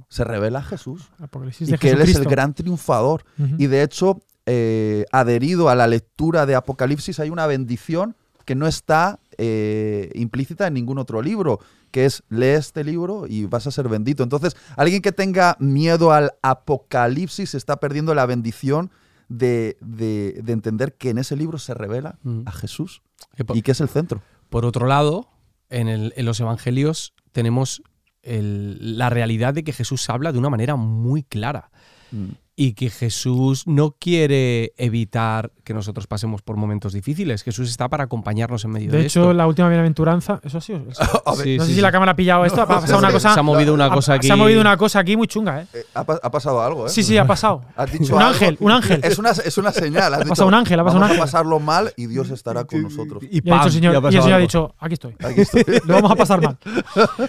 Se 0.08 0.24
revela 0.24 0.60
Jesús. 0.62 1.08
Apocalipsis 1.20 1.68
Y 1.68 1.72
de 1.72 1.78
que 1.78 1.90
Él 1.90 2.00
es 2.00 2.14
el 2.16 2.24
gran 2.24 2.52
triunfador. 2.54 3.24
Y 3.58 3.66
de 3.68 3.82
hecho, 3.82 4.20
eh, 4.46 5.04
adherido 5.12 5.68
a 5.68 5.74
la 5.76 5.86
lectura 5.86 6.46
de 6.46 6.54
Apocalipsis, 6.56 7.18
hay 7.20 7.30
una 7.30 7.46
bendición 7.46 8.16
que 8.44 8.54
no 8.56 8.66
está 8.66 9.20
eh, 9.38 10.10
implícita 10.14 10.66
en 10.66 10.74
ningún 10.74 10.98
otro 10.98 11.22
libro, 11.22 11.60
que 11.90 12.04
es 12.04 12.22
lee 12.28 12.46
este 12.56 12.84
libro 12.84 13.26
y 13.28 13.46
vas 13.46 13.66
a 13.66 13.70
ser 13.70 13.88
bendito. 13.88 14.22
Entonces, 14.22 14.56
alguien 14.76 15.00
que 15.00 15.12
tenga 15.12 15.56
miedo 15.60 16.12
al 16.12 16.32
Apocalipsis 16.42 17.54
está 17.54 17.78
perdiendo 17.80 18.14
la 18.14 18.26
bendición 18.26 18.90
de, 19.28 19.76
de- 19.80 20.40
de 20.42 20.52
entender 20.52 20.94
que 20.94 21.10
en 21.10 21.18
ese 21.18 21.36
libro 21.36 21.58
se 21.58 21.74
revela 21.74 22.18
Mm. 22.22 22.42
a 22.46 22.52
Jesús 22.52 23.02
po- 23.46 23.54
y 23.54 23.62
que 23.62 23.72
es 23.72 23.80
el 23.80 23.88
centro. 23.88 24.22
Por 24.50 24.64
otro 24.64 24.86
lado, 24.86 25.28
en, 25.70 25.88
el- 25.88 26.12
en 26.16 26.24
los 26.26 26.40
evangelios 26.40 27.12
tenemos 27.32 27.82
el- 28.22 28.98
la 28.98 29.10
realidad 29.10 29.54
de 29.54 29.64
que 29.64 29.72
Jesús 29.72 30.08
habla 30.10 30.32
de 30.32 30.38
una 30.38 30.50
manera 30.50 30.76
muy 30.76 31.22
clara 31.22 31.70
Mm. 32.10 32.28
Y 32.60 32.72
que 32.72 32.90
Jesús 32.90 33.68
no 33.68 33.92
quiere 34.00 34.72
evitar 34.78 35.52
que 35.62 35.72
nosotros 35.74 36.08
pasemos 36.08 36.42
por 36.42 36.56
momentos 36.56 36.92
difíciles. 36.92 37.44
Jesús 37.44 37.70
está 37.70 37.88
para 37.88 38.02
acompañarnos 38.04 38.64
en 38.64 38.72
medio 38.72 38.90
de, 38.90 38.98
De 38.98 39.04
hecho, 39.06 39.20
esto. 39.20 39.32
la 39.32 39.46
última 39.46 39.68
bienaventuranza, 39.68 40.40
eso 40.42 40.58
ha 40.58 40.60
sido. 40.60 40.80
Sí, 40.88 40.96
no 41.28 41.34
sé 41.36 41.44
sí, 41.44 41.58
si 41.60 41.74
sí. 41.76 41.80
la 41.80 41.92
cámara 41.92 42.12
ha 42.12 42.16
pillado 42.16 42.44
esto. 42.44 42.60
Ha 42.62 42.66
pasado 42.68 42.98
una 42.98 43.08
sí, 43.08 43.14
cosa. 43.14 43.34
Se 43.34 43.38
ha 43.38 43.42
movido 43.44 43.72
una 43.74 43.84
ha- 43.84 43.90
cosa 43.90 44.14
aquí. 44.14 44.26
Se 44.26 44.32
ha 44.32 44.36
movido 44.36 44.60
una 44.60 44.76
cosa 44.76 44.98
aquí 44.98 45.16
muy 45.16 45.28
chunga, 45.28 45.62
¿eh? 45.62 45.66
Eh, 45.72 45.84
ha, 45.94 46.02
pa- 46.04 46.18
ha 46.20 46.30
pasado 46.32 46.60
algo, 46.60 46.86
¿eh? 46.86 46.90
Sí, 46.90 47.04
sí, 47.04 47.16
ha 47.16 47.26
pasado. 47.26 47.62
Has 47.76 47.92
dicho 47.92 48.16
Un 48.16 48.22
algo. 48.22 48.32
ángel, 48.34 48.56
un 48.58 48.72
ángel. 48.72 49.00
Es 49.04 49.18
una, 49.20 49.30
es 49.30 49.56
una 49.56 49.70
señal. 49.70 50.12
Has 50.14 50.14
Ha 50.14 50.16
dicho, 50.24 50.28
pasado 50.30 50.48
un 50.48 50.54
ángel, 50.54 50.80
ha 50.80 50.84
pasado 50.84 50.96
un 50.96 51.02
"Vamos 51.02 51.10
ángel". 51.12 51.22
a 51.22 51.26
pasarlo 51.26 51.60
mal 51.60 51.92
y 51.96 52.06
Dios 52.06 52.30
estará 52.30 52.64
con 52.64 52.82
nosotros. 52.82 53.22
Y, 53.22 53.38
Y, 53.38 53.70
Señor, 53.70 54.04
ha 54.04 54.10
y 54.10 54.16
el 54.16 54.22
Señor 54.22 54.32
ha 54.32 54.38
dicho, 54.38 54.74
aquí 54.80 54.94
estoy. 54.94 55.14
Aquí 55.22 55.42
estoy. 55.42 55.64
Lo 55.84 55.94
vamos 55.94 56.10
a 56.10 56.16
pasar 56.16 56.42
mal. 56.42 56.58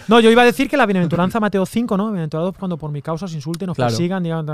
No, 0.08 0.20
yo 0.20 0.32
iba 0.32 0.42
a 0.42 0.46
decir 0.46 0.68
que 0.68 0.76
la 0.78 0.88
bienaventuranza 0.88 1.40
Mateo 1.40 1.66
5, 1.68 1.98
¿no? 1.98 2.06
Bienaventurados 2.08 2.56
cuando 2.58 2.78
por 2.78 2.90
mi 2.92 3.04
causa 3.04 3.26
os 3.26 3.34
insulten, 3.36 3.72
Claro. 3.74 3.90
persigan, 3.92 4.24
digan. 4.24 4.48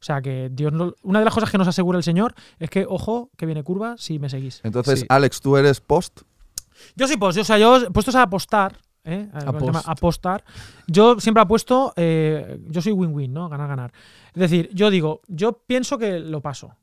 O 0.00 0.04
sea, 0.04 0.22
que 0.22 0.48
Dios 0.50 0.72
no- 0.72 0.94
una 1.02 1.18
de 1.18 1.24
las 1.26 1.34
cosas 1.34 1.50
que 1.50 1.58
nos 1.58 1.68
asegura 1.68 1.98
el 1.98 2.04
Señor 2.04 2.34
es 2.58 2.70
que, 2.70 2.86
ojo, 2.88 3.30
que 3.36 3.44
viene 3.44 3.62
curva 3.62 3.96
si 3.98 4.18
me 4.18 4.30
seguís. 4.30 4.60
Entonces, 4.64 5.00
Sí. 5.00 5.06
Alex, 5.08 5.40
tú 5.40 5.56
eres 5.56 5.80
post. 5.80 6.22
Yo 6.96 7.06
soy 7.06 7.18
post, 7.18 7.38
o 7.38 7.44
sea, 7.44 7.58
yo 7.58 7.90
puestos 7.92 8.14
a 8.14 8.22
apostar, 8.22 8.78
¿eh? 9.04 9.28
Tema 9.58 9.82
apostar, 9.84 10.42
yo 10.86 11.20
siempre 11.20 11.42
apuesto, 11.42 11.92
eh, 11.96 12.58
yo 12.68 12.80
soy 12.80 12.92
win-win, 12.92 13.32
¿no? 13.34 13.48
Ganar, 13.50 13.68
ganar. 13.68 13.92
Es 14.32 14.40
decir, 14.40 14.70
yo 14.72 14.88
digo, 14.88 15.20
yo 15.28 15.52
pienso 15.66 15.98
que 15.98 16.18
lo 16.18 16.40
paso. 16.40 16.74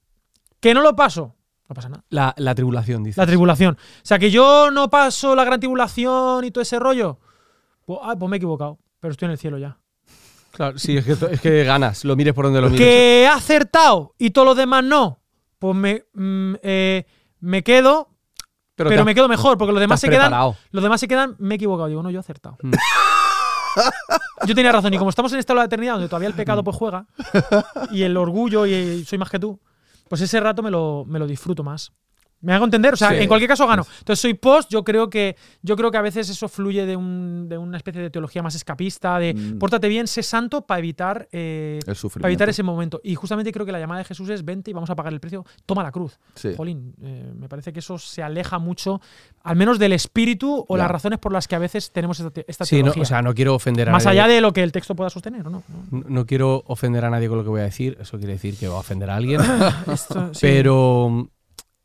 Que 0.59 0.75
no 0.75 0.81
lo 0.81 0.95
paso, 0.95 1.33
no 1.67 1.74
pasa 1.74 1.89
nada. 1.89 2.03
La, 2.09 2.36
la 2.38 2.53
tribulación, 2.53 3.03
dice. 3.03 3.19
La 3.19 3.25
tribulación. 3.25 3.75
O 3.75 4.05
sea, 4.05 4.19
que 4.19 4.29
yo 4.29 4.69
no 4.69 4.89
paso 4.91 5.36
la 5.36 5.43
gran 5.43 5.59
tribulación 5.59 6.43
y 6.45 6.51
todo 6.51 6.62
ese 6.62 6.77
rollo. 6.77 7.17
Pues, 7.86 8.00
ah, 8.03 8.15
pues 8.17 8.29
me 8.29 8.36
he 8.36 8.38
equivocado, 8.38 8.77
pero 9.00 9.12
estoy 9.13 9.25
en 9.27 9.31
el 9.31 9.38
cielo 9.39 9.57
ya. 9.57 9.79
Claro, 10.58 10.80
sí, 10.80 10.98
es 10.98 11.06
que, 11.06 11.12
es 11.12 11.40
que 11.40 11.64
ganas, 11.64 12.04
lo 12.04 12.16
mires 12.16 12.34
por 12.34 12.46
donde 12.46 12.62
lo 12.62 12.68
mires. 12.72 12.84
Que 12.84 13.22
he 13.22 13.28
acertado 13.28 14.16
y 14.18 14.32
todos 14.32 14.48
los 14.48 14.58
demás 14.58 14.84
no. 14.84 15.22
Pues 15.60 15.76
me, 15.76 16.04
mm, 16.16 16.56
eh, 16.64 17.06
me 17.42 17.64
quedo, 17.64 18.10
pero, 18.76 18.90
te 18.90 18.98
has- 18.98 19.06
me 19.06 19.14
quedo 19.14 19.28
mejor, 19.28 19.60
porque 19.60 19.72
los 19.72 19.80
demás 19.80 20.00
se 20.00 20.08
quedan. 20.10 20.22
preparado. 20.30 20.56
Los 20.72 20.82
demás 20.82 21.00
se 21.00 21.08
quedan, 21.08 21.36
me 21.38 21.54
he 21.54 21.58
equivocado. 21.58 21.88
Digo, 21.90 22.02
no, 22.02 22.10
yo 22.10 22.18
he 22.18 22.22
acertado. 22.22 22.58
Mm. 22.64 22.72
yo 24.48 24.56
tenía 24.56 24.72
razón. 24.72 24.92
Y 24.94 24.98
como 24.98 25.12
estamos 25.12 25.32
en 25.34 25.40
esta 25.40 25.54
hora 25.54 25.62
de 25.62 25.66
la 25.66 25.68
eternidad, 25.68 25.94
donde 25.94 26.10
todavía 26.10 26.28
el 26.30 26.34
pecado 26.34 26.64
pues 26.64 26.76
juega, 26.76 27.06
y 27.92 28.02
el 28.04 28.18
orgullo 28.18 28.66
y 28.66 29.06
soy 29.06 29.18
más 29.20 29.30
que 29.30 29.38
tú, 29.40 29.60
pues 30.10 30.22
ese 30.22 30.40
rato 30.40 30.64
me 30.64 30.72
lo, 30.72 31.06
me 31.08 31.20
lo 31.20 31.28
disfruto 31.28 31.64
más. 31.64 31.92
¿Me 32.41 32.53
hago 32.53 32.65
entender? 32.65 32.94
O 32.94 32.98
sea, 32.98 33.10
Sí. 33.10 33.15
en 33.17 33.27
cualquier 33.27 33.50
caso 33.50 33.65
gano. 33.65 33.86
Entonces 34.00 34.20
soy 34.22 34.36
post, 34.36 34.70
yo 34.72 34.84
creo 34.84 35.10
que, 35.10 35.36
yo 35.63 35.75
creo 35.75 35.89
que 35.89 35.98
a 35.98 36.01
veces 36.01 36.29
eso 36.29 36.48
fluye 36.48 36.86
de, 36.86 36.96
un- 36.96 37.50
de 37.50 37.58
una 37.58 37.77
especie 37.77 38.00
de 38.01 38.10
teología 38.12 38.44
más 38.44 38.53
escapista, 38.53 39.17
de 39.17 39.34
Mm. 39.34 39.58
pórtate 39.58 39.88
bien, 39.88 40.06
sé 40.08 40.22
santo 40.22 40.62
para 40.62 40.79
evitar, 40.79 41.27
eh, 41.32 41.79
para 42.13 42.27
evitar 42.29 42.48
ese 42.50 42.62
momento. 42.62 43.01
Y 43.03 43.15
justamente 43.15 43.51
creo 43.51 43.65
que 43.65 43.72
la 43.72 43.79
llamada 43.79 44.00
de 44.00 44.06
Jesús 44.06 44.29
es 44.29 44.46
vente 44.46 44.70
y 44.70 44.74
vamos 44.74 44.89
a 44.91 44.96
pagar 44.96 45.13
el 45.13 45.20
precio, 45.20 45.46
toma 45.65 45.82
la 45.82 45.91
cruz. 45.91 46.20
Sí. 46.36 46.53
Jolín, 46.56 46.94
eh, 47.01 47.32
me 47.36 47.50
parece 47.50 47.74
que 47.74 47.79
eso 47.79 47.98
se 47.98 48.22
aleja 48.22 48.60
mucho, 48.60 49.01
al 49.44 49.56
menos 49.56 49.79
del 49.79 49.94
espíritu 49.94 50.63
o 50.67 50.77
las 50.77 50.91
razones 50.91 51.17
por 51.20 51.34
las 51.34 51.48
que 51.48 51.56
a 51.56 51.60
veces 51.60 51.91
tenemos 51.91 52.20
esta, 52.20 52.41
esta 52.48 52.65
Sí, 52.65 52.75
no, 52.77 52.82
teología. 52.84 53.01
o 53.03 53.06
sea, 53.06 53.22
no 53.24 53.34
quiero 53.34 53.56
ofender 53.56 53.89
a 53.89 53.91
Más 53.94 54.06
nadie. 54.06 54.20
allá 54.22 54.34
de 54.36 54.41
lo 54.41 54.53
que 54.53 54.62
el 54.62 54.72
texto 54.72 54.96
pueda 54.96 55.10
sostener, 55.10 55.48
¿o 55.48 55.50
no? 55.50 55.63
No, 55.91 56.03
no 56.08 56.25
quiero 56.27 56.63
ofender 56.67 57.03
a 57.03 57.10
nadie 57.10 57.27
con 57.29 57.38
lo 57.39 57.44
que 57.44 57.50
voy 57.50 57.62
a 57.62 57.63
decir. 57.63 57.98
Eso 58.00 58.17
quiere 58.20 58.34
decir 58.34 58.58
que 58.58 58.67
va 58.67 58.75
a 58.75 58.79
ofender 58.79 59.10
a 59.10 59.15
alguien. 59.15 59.41
Esto. 59.91 60.32
Pero 60.39 61.29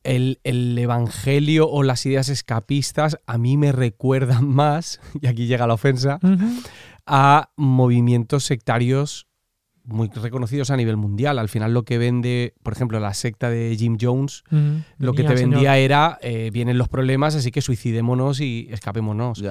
el, 0.04 0.40
el 0.44 0.78
evangelio 0.78 1.68
o 1.68 1.82
las 1.82 2.04
ideas 2.06 2.28
escapistas 2.28 3.18
a 3.26 3.38
mí 3.38 3.56
me 3.56 3.72
recuerdan 3.72 4.48
más, 4.54 5.00
y 5.20 5.26
aquí 5.26 5.46
llega 5.46 5.66
la 5.66 5.74
ofensa, 5.74 6.18
a 7.06 7.50
movimientos 7.56 8.44
sectarios 8.44 9.26
muy 9.84 10.08
reconocidos 10.08 10.70
a 10.70 10.76
nivel 10.76 10.96
mundial. 10.96 11.38
Al 11.38 11.48
final 11.48 11.74
lo 11.74 11.84
que 11.84 11.98
vende, 11.98 12.54
por 12.62 12.72
ejemplo, 12.72 13.00
la 13.00 13.14
secta 13.14 13.50
de 13.50 13.74
Jim 13.76 13.98
Jones, 14.00 14.44
lo 14.98 15.12
que 15.12 15.24
te 15.24 15.36
Señor. 15.36 15.50
vendía 15.50 15.76
era, 15.78 16.18
eh, 16.22 16.50
vienen 16.52 16.78
los 16.78 16.88
problemas, 16.88 17.34
así 17.34 17.50
que 17.50 17.60
suicidémonos 17.60 18.40
y 18.40 18.68
escapémonos. 18.70 19.42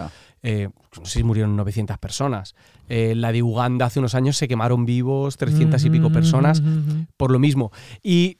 Eh, 0.43 0.69
no 0.97 1.05
sé 1.05 1.19
si 1.19 1.23
murieron 1.23 1.55
900 1.55 1.97
personas. 1.97 2.55
Eh, 2.87 3.13
la 3.15 3.31
de 3.31 3.43
Uganda 3.43 3.85
hace 3.85 3.99
unos 3.99 4.15
años 4.15 4.37
se 4.37 4.47
quemaron 4.47 4.85
vivos 4.85 5.37
300 5.37 5.83
y 5.83 5.89
pico 5.89 6.11
personas 6.11 6.63
por 7.17 7.31
lo 7.31 7.39
mismo. 7.39 7.71
Y 8.01 8.37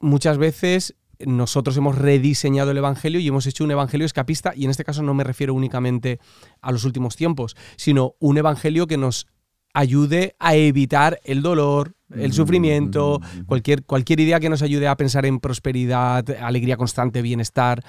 muchas 0.00 0.38
veces 0.38 0.96
nosotros 1.26 1.76
hemos 1.76 1.96
rediseñado 1.96 2.70
el 2.70 2.78
Evangelio 2.78 3.20
y 3.20 3.28
hemos 3.28 3.46
hecho 3.46 3.64
un 3.64 3.70
Evangelio 3.70 4.06
escapista, 4.06 4.52
y 4.54 4.64
en 4.64 4.70
este 4.70 4.84
caso 4.84 5.02
no 5.02 5.14
me 5.14 5.24
refiero 5.24 5.54
únicamente 5.54 6.20
a 6.60 6.72
los 6.72 6.84
últimos 6.84 7.16
tiempos, 7.16 7.56
sino 7.76 8.14
un 8.18 8.38
Evangelio 8.38 8.86
que 8.86 8.96
nos 8.96 9.26
ayude 9.72 10.34
a 10.38 10.54
evitar 10.54 11.20
el 11.24 11.42
dolor, 11.42 11.94
el 12.12 12.32
sufrimiento, 12.32 13.20
mm, 13.20 13.44
cualquier, 13.44 13.84
cualquier 13.84 14.18
idea 14.18 14.40
que 14.40 14.48
nos 14.48 14.62
ayude 14.62 14.88
a 14.88 14.96
pensar 14.96 15.26
en 15.26 15.38
prosperidad, 15.38 16.28
alegría 16.40 16.76
constante, 16.76 17.22
bienestar, 17.22 17.84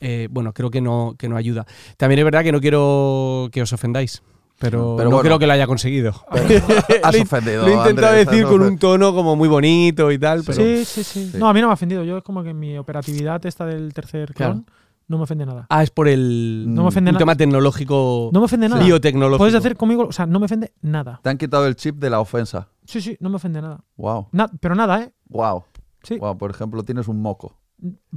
eh, 0.00 0.28
bueno, 0.30 0.54
creo 0.54 0.70
que 0.70 0.80
no, 0.80 1.14
que 1.18 1.28
no 1.28 1.36
ayuda. 1.36 1.66
También 1.98 2.20
es 2.20 2.24
verdad 2.24 2.42
que 2.44 2.52
no 2.52 2.60
quiero 2.60 3.48
que 3.52 3.60
os 3.60 3.72
ofendáis, 3.72 4.22
pero, 4.58 4.94
Pero 4.96 5.10
no 5.10 5.16
bueno. 5.16 5.20
creo 5.20 5.38
que 5.38 5.46
lo 5.46 5.52
haya 5.52 5.66
conseguido. 5.66 6.12
Has 7.02 7.14
ofendido. 7.20 7.62
Lo 7.62 7.68
he 7.68 7.74
intentado 7.74 8.08
Andrés, 8.08 8.26
decir 8.26 8.44
con 8.44 8.62
un 8.62 8.78
tono 8.78 9.14
como 9.14 9.36
muy 9.36 9.48
bonito 9.48 10.10
y 10.10 10.18
tal, 10.18 10.42
pero... 10.44 10.56
Sí, 10.56 10.84
sí, 10.84 11.04
sí, 11.04 11.30
Sí. 11.32 11.38
No, 11.38 11.48
a 11.48 11.52
mí 11.54 11.60
no 11.60 11.66
me 11.68 11.72
ha 11.72 11.74
ofendido. 11.74 12.04
Yo 12.04 12.18
es 12.18 12.22
como 12.24 12.42
que 12.42 12.52
mi 12.54 12.76
operatividad 12.78 13.44
esta 13.46 13.64
del 13.66 13.92
tercer 13.94 14.34
Claro. 14.34 14.52
clon 14.54 14.66
no 15.08 15.16
me 15.16 15.22
ofende 15.24 15.46
nada. 15.46 15.66
Ah, 15.70 15.82
es 15.82 15.90
por 15.90 16.06
el 16.06 16.66
No 16.68 16.82
me 16.82 16.88
ofende 16.88 17.10
un 17.10 17.14
nada. 17.14 17.18
tema 17.20 17.34
tecnológico, 17.34 18.28
No 18.32 18.40
me 18.40 18.44
ofende 18.44 18.68
nada. 18.68 18.84
biotecnológico. 18.84 19.38
Puedes 19.38 19.54
hacer 19.54 19.74
conmigo, 19.76 20.06
o 20.08 20.12
sea, 20.12 20.26
no 20.26 20.38
me 20.38 20.44
ofende 20.44 20.72
nada. 20.82 21.20
Te 21.22 21.30
han 21.30 21.38
quitado 21.38 21.66
el 21.66 21.76
chip 21.76 21.96
de 21.96 22.10
la 22.10 22.20
ofensa. 22.20 22.68
Sí, 22.84 23.00
sí, 23.00 23.16
no 23.20 23.30
me 23.30 23.36
ofende 23.36 23.62
nada. 23.62 23.80
Wow. 23.96 24.28
Na- 24.32 24.50
pero 24.60 24.74
nada, 24.74 25.02
¿eh? 25.02 25.12
Wow. 25.28 25.64
Sí. 26.02 26.18
Wow, 26.18 26.36
por 26.36 26.50
ejemplo, 26.50 26.82
tienes 26.84 27.08
un 27.08 27.22
moco. 27.22 27.56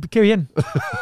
Qué 0.09 0.21
bien. 0.21 0.49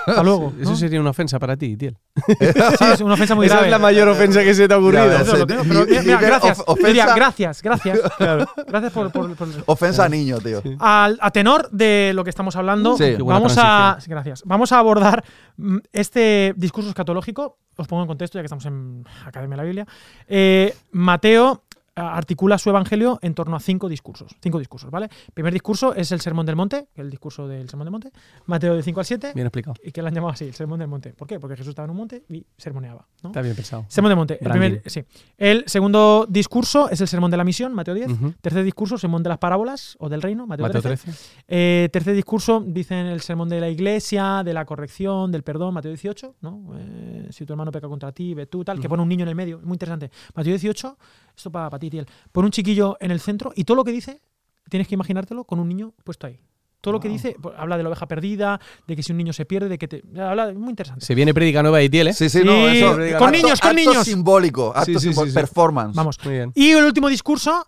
Hasta 0.06 0.24
luego. 0.24 0.52
Eso 0.60 0.72
¿no? 0.72 0.76
sería 0.76 1.00
una 1.00 1.12
ofensa 1.12 1.40
para 1.40 1.56
ti, 1.56 1.78
tío. 1.78 1.92
Sí, 2.28 2.86
es 2.94 3.00
una 3.02 3.14
ofensa 3.14 3.34
muy 3.36 3.46
Esa 3.46 3.56
grave. 3.56 3.68
es 3.68 3.72
la 3.72 3.80
mayor 3.80 4.08
ofensa 4.10 4.44
que 4.44 4.54
se 4.54 4.68
te 4.68 4.74
ha 4.74 4.78
ocurrido. 4.78 5.06
Eso 5.12 5.48
pero 5.48 5.64
mira, 5.64 6.20
gracias. 6.20 6.62
Diría, 6.84 7.14
gracias, 7.16 7.62
gracias. 7.62 8.00
Gracias 8.68 8.92
por, 8.92 9.12
por- 9.12 9.36
por- 9.36 9.48
Ofensa 9.68 10.06
a 10.06 10.10
niño, 10.10 10.40
tío. 10.40 10.62
Al, 10.80 11.18
a 11.22 11.32
tenor 11.32 11.70
de 11.72 12.12
lo 12.14 12.24
que 12.24 12.30
estamos 12.32 12.56
hablando, 12.56 12.98
Sí. 12.98 13.16
Vamos 13.24 13.56
a, 13.58 13.98
gracias, 14.08 14.44
vamos 14.46 14.72
a 14.74 14.80
abordar 14.80 15.24
mm, 15.58 15.78
este 15.94 16.54
discurso 16.58 16.90
escatológico. 16.90 17.58
Os 17.78 17.88
pongo 17.88 18.02
en 18.04 18.08
contexto, 18.08 18.38
ya 18.38 18.42
que 18.42 18.48
estamos 18.48 18.66
en 18.66 19.06
Academia 19.26 19.56
de 19.56 19.58
la 19.58 19.64
Biblia. 19.64 19.88
Eh, 20.28 20.76
Mateo 20.92 21.64
articula 22.00 22.58
su 22.58 22.70
evangelio 22.70 23.20
en 23.22 23.34
torno 23.34 23.56
a 23.56 23.60
cinco 23.60 23.90
discursos. 23.90 24.36
Cinco 24.42 24.60
discursos, 24.60 24.90
¿vale? 24.92 25.10
Primer 25.34 25.54
discurso 25.54 25.94
es 25.94 26.12
el 26.12 26.22
Sermón 26.22 26.46
del 26.46 26.56
Monte, 26.56 26.88
el 26.96 27.10
discurso 27.10 27.48
del 27.48 27.70
Sermón 27.70 27.86
del 27.86 27.92
Monte. 27.92 28.12
Mateo 28.46 28.76
de 28.76 28.84
5 28.84 29.00
al 29.00 29.06
7. 29.06 29.32
Bien 29.36 29.48
explicado. 29.48 29.76
Y 29.84 29.92
que 29.92 30.02
lo 30.02 30.08
han 30.08 30.14
llamado 30.14 30.34
así, 30.34 30.46
el 30.46 30.54
Sermón 30.54 30.80
del 30.80 30.88
Monte. 30.88 31.14
¿Por 31.14 31.28
qué? 31.28 31.40
Porque 31.40 31.56
Jesús 31.56 31.70
estaba 31.72 31.86
en 31.86 31.92
un 31.92 31.98
monte 31.98 32.24
y 32.30 32.46
sermoneaba. 32.58 33.08
¿no? 33.24 33.30
Está 33.30 33.42
bien 33.42 33.56
pensado. 33.56 33.86
Sermón 33.88 34.10
del 34.10 34.18
Monte. 34.18 34.38
El, 34.42 34.50
primer- 34.50 34.82
sí. 34.86 35.04
el 35.38 35.64
segundo 35.68 36.26
discurso 36.30 36.90
es 36.90 37.02
el 37.02 37.08
Sermón 37.08 37.32
de 37.32 37.38
la 37.38 37.44
Misión, 37.44 37.74
Mateo 37.74 37.94
10. 37.94 38.12
Ujú. 38.12 38.34
Tercer 38.42 38.64
discurso, 38.64 38.98
Sermón 38.98 39.24
de 39.24 39.30
las 39.30 39.38
Parábolas 39.38 39.96
o 40.00 40.10
del 40.10 40.22
Reino, 40.22 40.48
Mateo, 40.48 40.66
Mateo 40.68 40.82
13. 40.82 41.04
13. 41.06 41.20
Eh, 41.48 41.90
tercer 41.92 42.16
discurso, 42.16 42.64
dicen 42.66 43.06
el 43.08 43.22
sermón 43.22 43.50
de 43.50 43.60
la 43.60 43.70
iglesia, 43.70 44.42
de 44.44 44.54
la 44.54 44.66
corrección, 44.66 45.32
del 45.32 45.44
perdón, 45.44 45.74
Mateo 45.74 45.92
18, 45.92 46.36
¿no? 46.42 46.72
Eh, 46.78 47.28
si 47.32 47.46
tu 47.46 47.54
hermano 47.54 47.72
peca 47.72 47.88
contra 47.88 48.12
ti, 48.12 48.34
ve 48.34 48.46
tú, 48.46 48.64
tal, 48.64 48.80
que 48.80 48.88
pone 48.90 49.02
un 49.04 49.10
niño 49.10 49.24
en 49.24 49.30
el 49.30 49.36
medio, 49.36 49.60
muy 49.64 49.76
interesante. 49.76 50.12
Mateo 50.36 50.52
18, 50.52 50.98
esto 51.40 51.52
para 51.52 51.80
ti, 51.80 51.90
Tiel. 51.90 52.06
Pone 52.32 52.46
un 52.48 52.52
chiquillo 52.52 52.98
en 53.00 53.12
el 53.12 53.20
centro 53.20 53.52
y 53.56 53.64
todo 53.64 53.76
lo 53.76 53.84
que 53.84 53.92
dice, 53.92 54.22
tienes 54.70 54.88
que 54.88 54.94
imaginártelo 54.96 55.44
con 55.46 55.60
un 55.60 55.68
niño 55.68 55.94
puesto 56.04 56.28
ahí. 56.28 56.40
Todo 56.82 56.94
lo 56.94 57.00
que 57.02 57.10
dice, 57.10 57.36
pues, 57.42 57.54
habla 57.58 57.76
de 57.76 57.84
la 57.84 57.90
oveja 57.90 58.08
perdida, 58.08 58.58
de 58.88 58.96
que 58.96 59.04
si 59.04 59.12
un 59.12 59.18
niño 59.18 59.34
se 59.34 59.46
pierde, 59.46 59.68
de 59.68 59.78
que 59.78 59.90
te. 59.90 60.02
Habla, 60.18 60.54
muy 60.54 60.70
interesante. 60.70 61.06
Se 61.06 61.14
viene 61.14 61.34
prédica 61.34 61.62
nueva 61.62 61.80
de 61.80 61.86
Itiel, 61.86 62.08
¿eh? 62.08 62.14
Sí, 62.14 62.30
sí, 62.30 62.42
no, 62.46 62.70
eso. 62.70 62.94
con 62.94 63.02
acto- 63.04 63.32
niños, 63.32 63.60
con 63.60 63.72
acto 63.72 63.74
niños. 63.90 64.06
simbólico, 64.06 64.70
acto 64.74 64.86
Sí, 64.86 64.94
sí, 64.94 65.00
sí, 65.00 65.08
simbólico, 65.08 65.32
sí. 65.32 65.36
performance. 65.36 65.96
Vamos. 65.96 66.18
Muy 66.24 66.34
bien. 66.36 66.52
Y 66.56 66.70
el 66.72 66.86
último 66.86 67.10
discurso 67.10 67.68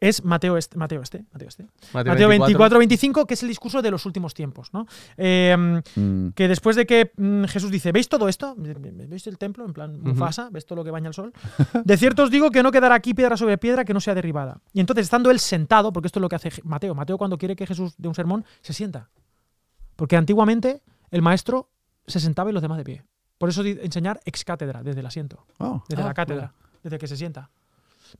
es 0.00 0.24
Mateo 0.24 0.56
este, 0.56 0.78
Mateo 0.78 1.02
este, 1.02 1.24
Mateo 1.32 1.48
este. 1.48 1.66
Mateo 1.92 2.28
Mateo 2.28 2.30
24-25, 2.80 3.26
que 3.26 3.34
es 3.34 3.42
el 3.42 3.48
discurso 3.50 3.82
de 3.82 3.90
los 3.90 4.06
últimos 4.06 4.32
tiempos, 4.34 4.72
¿no? 4.72 4.86
Eh, 5.16 5.56
Mm. 5.96 6.28
que 6.30 6.48
después 6.48 6.74
de 6.76 6.86
que 6.86 7.12
mm, 7.16 7.44
Jesús 7.44 7.70
dice, 7.70 7.92
¿veis 7.92 8.08
todo 8.08 8.28
esto? 8.28 8.54
¿Veis 8.56 9.26
el 9.26 9.36
templo? 9.38 9.64
En 9.64 9.72
plan. 9.72 10.00
Mufasa, 10.00 10.48
¿ves 10.50 10.64
todo 10.66 10.76
lo 10.76 10.84
que 10.84 10.90
baña 10.90 11.08
el 11.08 11.14
sol? 11.14 11.32
De 11.84 11.96
cierto 11.96 12.22
os 12.22 12.30
digo 12.30 12.50
que 12.50 12.62
no 12.62 12.72
quedará 12.72 12.94
aquí 12.94 13.12
piedra 13.14 13.36
sobre 13.36 13.58
piedra 13.58 13.84
que 13.84 13.92
no 13.94 14.00
sea 14.00 14.14
derribada. 14.14 14.60
Y 14.72 14.80
entonces, 14.80 15.04
estando 15.04 15.30
él 15.30 15.38
sentado, 15.38 15.92
porque 15.92 16.06
esto 16.06 16.18
es 16.18 16.22
lo 16.22 16.28
que 16.28 16.36
hace 16.36 16.50
Mateo, 16.64 16.94
Mateo 16.94 17.18
cuando 17.18 17.36
quiere 17.38 17.54
que 17.56 17.66
Jesús 17.66 17.94
dé 17.98 18.08
un 18.08 18.14
sermón, 18.14 18.44
se 18.62 18.72
sienta. 18.72 19.10
Porque 19.96 20.16
antiguamente 20.16 20.82
el 21.10 21.20
maestro 21.22 21.68
se 22.06 22.20
sentaba 22.20 22.48
y 22.50 22.52
los 22.52 22.62
demás 22.62 22.78
de 22.78 22.84
pie. 22.84 23.02
Por 23.38 23.48
eso 23.48 23.62
enseñar 23.62 24.20
ex 24.24 24.44
cátedra, 24.44 24.82
desde 24.82 25.00
el 25.00 25.06
asiento, 25.06 25.44
Oh, 25.58 25.82
desde 25.88 26.02
Ah, 26.02 26.06
la 26.06 26.14
cátedra, 26.14 26.52
desde 26.82 26.98
que 26.98 27.06
se 27.06 27.16
sienta. 27.16 27.50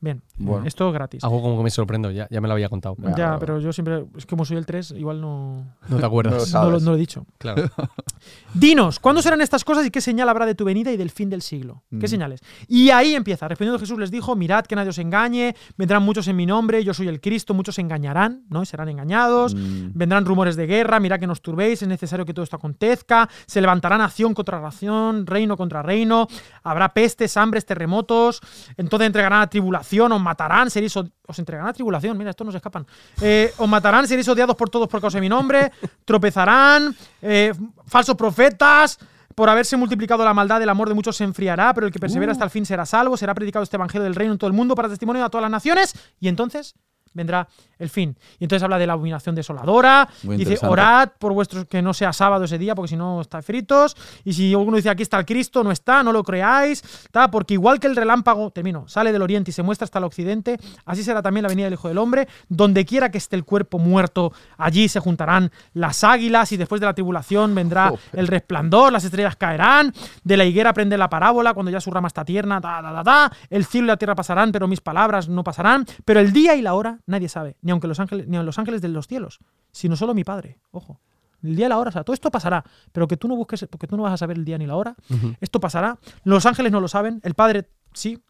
Bien, 0.01 0.23
Bueno. 0.39 0.67
gratis. 0.93 1.23
Algo 1.25 1.43
como 1.43 1.57
que 1.59 1.65
me 1.65 1.71
sorprendo, 1.71 2.11
ya, 2.11 2.27
ya 2.31 2.41
me 2.41 2.49
lo 2.49 2.55
había 2.55 2.69
contado. 2.69 2.95
Bueno. 2.97 3.17
ya, 3.17 3.25
Claro. 3.25 3.39
pero 3.41 3.59
yo 3.61 3.73
siempre, 3.73 4.05
es 4.17 4.25
que 4.27 4.31
como 4.31 4.45
soy 4.45 4.57
el 4.57 4.67
3, 4.67 4.93
igual 4.93 5.21
no, 5.21 5.65
No 5.89 5.97
te 5.99 6.07
acuerdas. 6.07 6.33
No 6.33 6.39
lo 6.39 6.41
no, 6.41 6.41
lo, 6.45 6.47
sabes. 6.47 6.83
no 6.83 6.91
lo 6.91 6.97
he 6.97 7.01
dicho. 7.01 7.27
Claro. 7.39 7.63
Dinos, 8.53 8.99
¿cuándo 8.99 9.23
serán 9.23 9.41
estas 9.41 9.65
cosas 9.65 9.87
y 9.87 9.91
qué 9.91 10.01
señal 10.01 10.29
habrá 10.29 10.45
de 10.45 10.55
tu 10.57 10.65
venida 10.65 10.91
y 10.91 10.97
del 10.97 11.11
fin 11.11 11.31
del 11.31 11.41
siglo? 11.41 11.85
¿Qué 11.89 12.07
Mm. 12.07 12.09
señales? 12.09 12.41
Y 12.67 12.91
ahí 12.91 13.15
empieza. 13.15 13.47
Respondiendo 13.47 13.79
Jesús 13.79 13.99
les 13.99 14.11
dijo, 14.11 14.35
mirad 14.35 14.65
que 14.67 14.75
nadie 14.75 14.91
os 14.91 14.99
engañe, 14.99 15.55
vendrán 15.77 16.03
muchos 16.03 16.27
en 16.27 16.35
mi 16.37 16.47
nombre, 16.47 16.83
yo 16.83 16.93
soy 16.93 17.07
el 17.09 17.21
Cristo, 17.21 17.55
muchos 17.55 17.77
se 17.77 17.81
engañarán, 17.81 18.45
¿no? 18.51 18.63
Y 18.63 18.67
serán 18.67 18.89
engañados. 18.89 19.55
Mm. 19.55 19.91
Vendrán 19.95 20.25
rumores 20.25 20.57
de 20.57 20.67
guerra, 20.67 20.99
mirad 20.99 21.21
que 21.21 21.27
no 21.29 21.33
os 21.33 21.43
turbéis, 21.43 21.83
es 21.83 21.89
necesario 21.89 22.27
que 22.27 22.35
todo 22.35 22.43
esto 22.43 22.57
acontezca. 22.57 23.29
Se 23.47 23.61
levantará 23.61 23.97
nación 23.97 24.35
contra 24.35 24.61
nación, 24.61 25.27
reino 25.27 25.57
contra 25.57 25.83
reino. 25.83 26.27
Habrá 26.65 26.89
pestes, 26.89 27.37
hambres, 27.37 27.65
terremotos. 27.65 28.41
Entonces 28.77 29.07
entregarán 29.07 29.43
a 29.43 29.47
tribulación, 29.49 30.11
os 30.13 30.21
matarán, 30.21 30.71
seréis 30.71 30.97
os 31.31 31.39
entregarán 31.39 31.69
a 31.69 31.73
tribulación. 31.73 32.17
Mira, 32.19 32.31
estos 32.31 32.45
no 32.45 32.51
se 32.51 32.59
escapan. 32.59 32.87
Eh, 33.21 33.53
os 33.57 33.69
matarán, 33.69 34.07
seréis 34.07 34.29
odiados 34.29 34.57
por 34.57 34.69
todos 34.69 34.89
por 34.89 35.01
causa 35.01 35.19
de 35.19 35.23
mi 35.23 35.29
nombre. 35.29 35.73
Tropezarán, 36.05 36.95
eh, 37.23 37.53
falsos 37.87 38.17
profetas. 38.17 38.99
Por 39.35 39.49
haberse 39.49 39.77
multiplicado 39.77 40.25
la 40.25 40.35
maldad, 40.35 40.61
el 40.61 40.69
amor 40.69 40.89
de 40.89 40.95
muchos 40.95 41.17
se 41.17 41.25
enfriará, 41.25 41.73
pero 41.73 41.87
el 41.87 41.93
que 41.93 41.99
persevera 41.99 42.33
hasta 42.33 42.45
el 42.45 42.51
fin 42.51 42.67
será 42.67 42.85
salvo. 42.85 43.17
Será 43.17 43.33
predicado 43.33 43.63
este 43.63 43.77
evangelio 43.77 44.05
del 44.05 44.15
reino 44.15 44.33
en 44.33 44.39
todo 44.39 44.49
el 44.49 44.53
mundo 44.53 44.75
para 44.75 44.89
testimonio 44.89 45.25
a 45.25 45.31
todas 45.31 45.43
las 45.43 45.51
naciones. 45.51 45.95
Y 46.19 46.29
entonces 46.29 46.75
vendrá 47.13 47.49
el 47.79 47.89
fin. 47.89 48.17
Y 48.39 48.45
entonces 48.45 48.63
habla 48.63 48.79
de 48.79 48.87
la 48.87 48.93
abominación 48.93 49.35
desoladora. 49.35 50.09
Muy 50.23 50.37
dice, 50.37 50.59
orad 50.67 51.11
por 51.19 51.33
vuestros 51.33 51.65
que 51.65 51.83
no 51.83 51.95
sea 51.95 52.13
sábado 52.13 52.45
ese 52.45 52.59
día, 52.59 52.75
porque 52.75 52.91
si 52.91 52.97
no 52.97 53.21
está 53.21 53.43
fritos. 53.43 53.97
Y 54.25 54.35
si 54.35 54.53
alguno 54.53 54.77
dice, 54.77 54.91
aquí 54.91 55.03
está 55.03 55.19
el 55.19 55.25
Cristo, 55.25 55.65
no 55.65 55.73
está, 55.73 56.03
no 56.03 56.13
lo 56.13 56.23
creáis. 56.23 56.83
ta, 57.11 57.31
Porque 57.31 57.55
igual 57.55 57.81
que 57.81 57.87
el 57.87 57.97
relámpago, 57.97 58.51
termino, 58.51 58.87
sale 58.87 59.13
del 59.13 59.23
oriente 59.23 59.51
y 59.51 59.55
se 59.55 59.63
muestra 59.63 59.85
hasta 59.85 59.99
el 59.99 60.05
occidente, 60.05 60.59
así 60.85 61.03
será 61.03 61.23
también 61.23 61.43
la 61.43 61.49
venida 61.49 61.65
del 61.65 61.75
Hijo 61.75 61.89
del 61.89 61.99
Hombre. 61.99 62.29
Donde 62.49 62.85
quiera 62.85 63.11
que 63.11 63.19
esté 63.19 63.37
el 63.37 63.45
cuerpo 63.45 63.79
muerto, 63.79 64.33
allí 64.59 64.89
se 64.89 65.01
juntarán 65.01 65.51
las 65.73 66.05
águilas 66.05 66.53
y 66.53 66.57
después 66.57 66.81
de 66.81 66.87
la 66.87 66.95
tribulación 66.95 67.55
vendrá 67.55 67.93
el 68.13 68.27
resplandor, 68.29 68.93
las 68.93 69.05
estrellas 69.05 69.37
caerán, 69.37 69.93
de 70.23 70.37
la 70.37 70.45
higuera 70.45 70.73
prende 70.73 70.99
la 70.99 71.09
parábola 71.09 71.55
cuando 71.55 71.71
ya 71.71 71.81
su 71.81 71.91
rama 71.91 72.09
está 72.09 72.25
tierna, 72.25 72.61
ta, 72.61 72.83
ta, 72.83 72.93
ta, 72.93 73.05
ta. 73.05 73.33
el 73.49 73.65
cielo 73.65 73.87
y 73.87 73.89
la 73.89 73.97
tierra 73.97 74.15
pasarán, 74.15 74.53
pero 74.53 74.69
mis 74.69 74.81
palabras 74.81 75.29
no 75.29 75.43
pasarán, 75.43 75.87
pero 76.05 76.21
el 76.21 76.33
día 76.33 76.55
y 76.55 76.63
la 76.63 76.75
hora 76.75 77.00
nadie 77.07 77.29
sabe, 77.29 77.57
ni 77.63 77.71
aunque 77.71 77.89
los 77.89 78.01
ángeles, 78.01 78.29
ni 78.29 78.37
los 78.39 78.59
ángeles 78.59 78.83
de 78.83 78.89
los 78.89 79.07
cielos, 79.07 79.39
sino 79.73 79.97
solo 79.97 80.15
mi 80.15 80.25
Padre, 80.25 80.59
ojo. 80.71 81.01
El 81.43 81.57
día 81.57 81.67
y 81.67 81.69
la 81.71 81.79
hora, 81.79 81.89
o 81.89 81.93
sea, 81.93 82.05
todo 82.05 82.13
esto 82.13 82.31
pasará, 82.31 82.65
pero 82.93 83.09
que 83.09 83.17
tú 83.17 83.27
no 83.27 83.35
busques, 83.35 83.67
porque 83.71 83.87
tú 83.87 83.97
no 83.97 84.03
vas 84.03 84.13
a 84.13 84.19
saber 84.19 84.37
el 84.37 84.45
día 84.45 84.59
ni 84.59 84.67
la 84.67 84.77
hora, 84.77 84.95
esto 85.41 85.59
pasará. 85.59 85.99
Los 86.25 86.45
ángeles 86.45 86.71
no 86.71 86.81
lo 86.81 86.89
saben, 86.89 87.21
el 87.25 87.35
Padre 87.35 87.71
sí. 87.95 88.23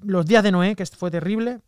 Los 0.00 0.26
días 0.26 0.44
de 0.44 0.52
Noé, 0.52 0.76
que 0.76 0.86
fue 0.86 1.10
terrible. 1.10 1.60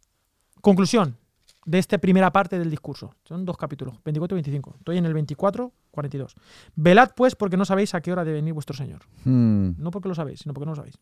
Conclusión 0.60 1.16
de 1.64 1.78
esta 1.78 1.98
primera 1.98 2.32
parte 2.32 2.58
del 2.58 2.70
discurso. 2.70 3.14
Son 3.24 3.44
dos 3.44 3.56
capítulos, 3.56 3.96
24 4.04 4.36
y 4.36 4.38
25. 4.38 4.74
Estoy 4.78 4.98
en 4.98 5.06
el 5.06 5.14
24, 5.14 5.72
42. 5.90 6.34
Velad 6.74 7.10
pues 7.14 7.34
porque 7.36 7.56
no 7.56 7.64
sabéis 7.64 7.94
a 7.94 8.00
qué 8.00 8.12
hora 8.12 8.24
debe 8.24 8.36
venir 8.36 8.54
vuestro 8.54 8.74
Señor. 8.74 9.02
Mm. 9.24 9.72
No 9.78 9.90
porque 9.90 10.08
lo 10.08 10.14
sabéis, 10.14 10.40
sino 10.40 10.54
porque 10.54 10.66
no 10.66 10.73
lo 10.73 10.76
sabéis. 10.76 10.99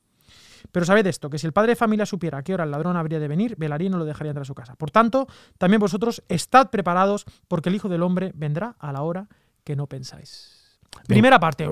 Pero 0.73 0.85
sabed 0.85 1.07
esto, 1.07 1.31
que 1.31 1.39
si 1.39 1.47
el 1.47 1.53
padre 1.53 1.73
de 1.73 1.77
familia 1.77 2.07
supiera 2.07 2.39
a 2.39 2.43
qué 2.43 2.55
hora 2.55 2.65
el 2.65 2.71
ladrón 2.71 2.97
habría 2.97 3.21
de 3.21 3.29
venir, 3.29 3.55
velaría 3.57 3.87
y 3.87 3.91
no 3.91 3.99
lo 3.99 4.05
dejaría 4.05 4.31
entrar 4.31 4.43
a 4.43 4.45
su 4.45 4.55
casa. 4.55 4.75
Por 4.75 4.91
tanto, 4.91 5.29
también 5.57 5.81
vosotros 5.81 6.23
estad 6.29 6.71
preparados, 6.71 7.25
porque 7.47 7.69
el 7.69 7.77
Hijo 7.77 7.89
del 7.89 8.03
Hombre 8.03 8.33
vendrá 8.35 8.75
a 8.79 8.93
la 8.93 9.03
hora 9.03 9.29
que 9.65 9.77
no 9.77 9.87
pensáis. 9.87 10.79
Primera 11.07 11.39
parte. 11.39 11.69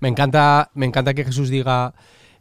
Me 0.00 0.08
encanta, 0.08 0.70
me 0.74 0.86
encanta 0.86 1.14
que 1.14 1.24
Jesús 1.24 1.48
diga. 1.48 1.94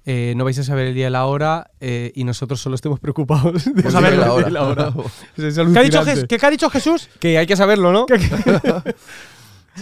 Eh, 0.06 0.34
no 0.38 0.44
vais 0.44 0.58
a 0.60 0.64
saber 0.64 0.88
el 0.88 0.94
día 0.94 1.08
y 1.08 1.10
la 1.12 1.26
hora 1.26 1.72
eh, 1.80 2.12
y 2.16 2.24
nosotros 2.24 2.62
solo 2.62 2.76
estemos 2.76 3.00
preocupados 3.00 3.66
de 3.66 3.82
Pues 3.82 3.94
saber 3.94 4.18
la 4.18 4.26
día 4.36 4.48
y 4.48 4.52
la 4.52 4.64
hora. 4.64 4.90
hora. 4.96 5.04
Es 5.38 5.56
¿Qué 5.56 5.62
ha, 5.62 5.66
dicho 5.84 6.00
alucinante. 6.00 6.22
Jes- 6.22 6.28
qué 6.40 6.46
ha 6.46 6.50
dicho 6.52 6.70
Jesús? 6.70 7.10
Que 7.20 7.38
hay 7.38 7.48
que 7.48 7.56
saberlo, 7.56 7.92
¿no? 7.92 8.06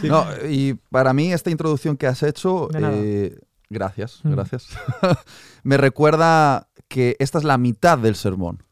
No, 0.01 0.25
y 0.49 0.73
para 0.89 1.13
mí 1.13 1.31
esta 1.31 1.51
introducción 1.51 1.97
que 1.97 2.07
has 2.07 2.23
hecho, 2.23 2.67
eh, 2.73 3.37
gracias, 3.69 4.21
Mm. 4.23 4.31
gracias, 4.31 4.67
me 5.63 5.77
recuerda 5.77 6.67
que 6.87 7.15
esta 7.19 7.37
es 7.37 7.43
la 7.43 7.57
mitad 7.59 7.97
del 7.99 8.15
sermón 8.15 8.63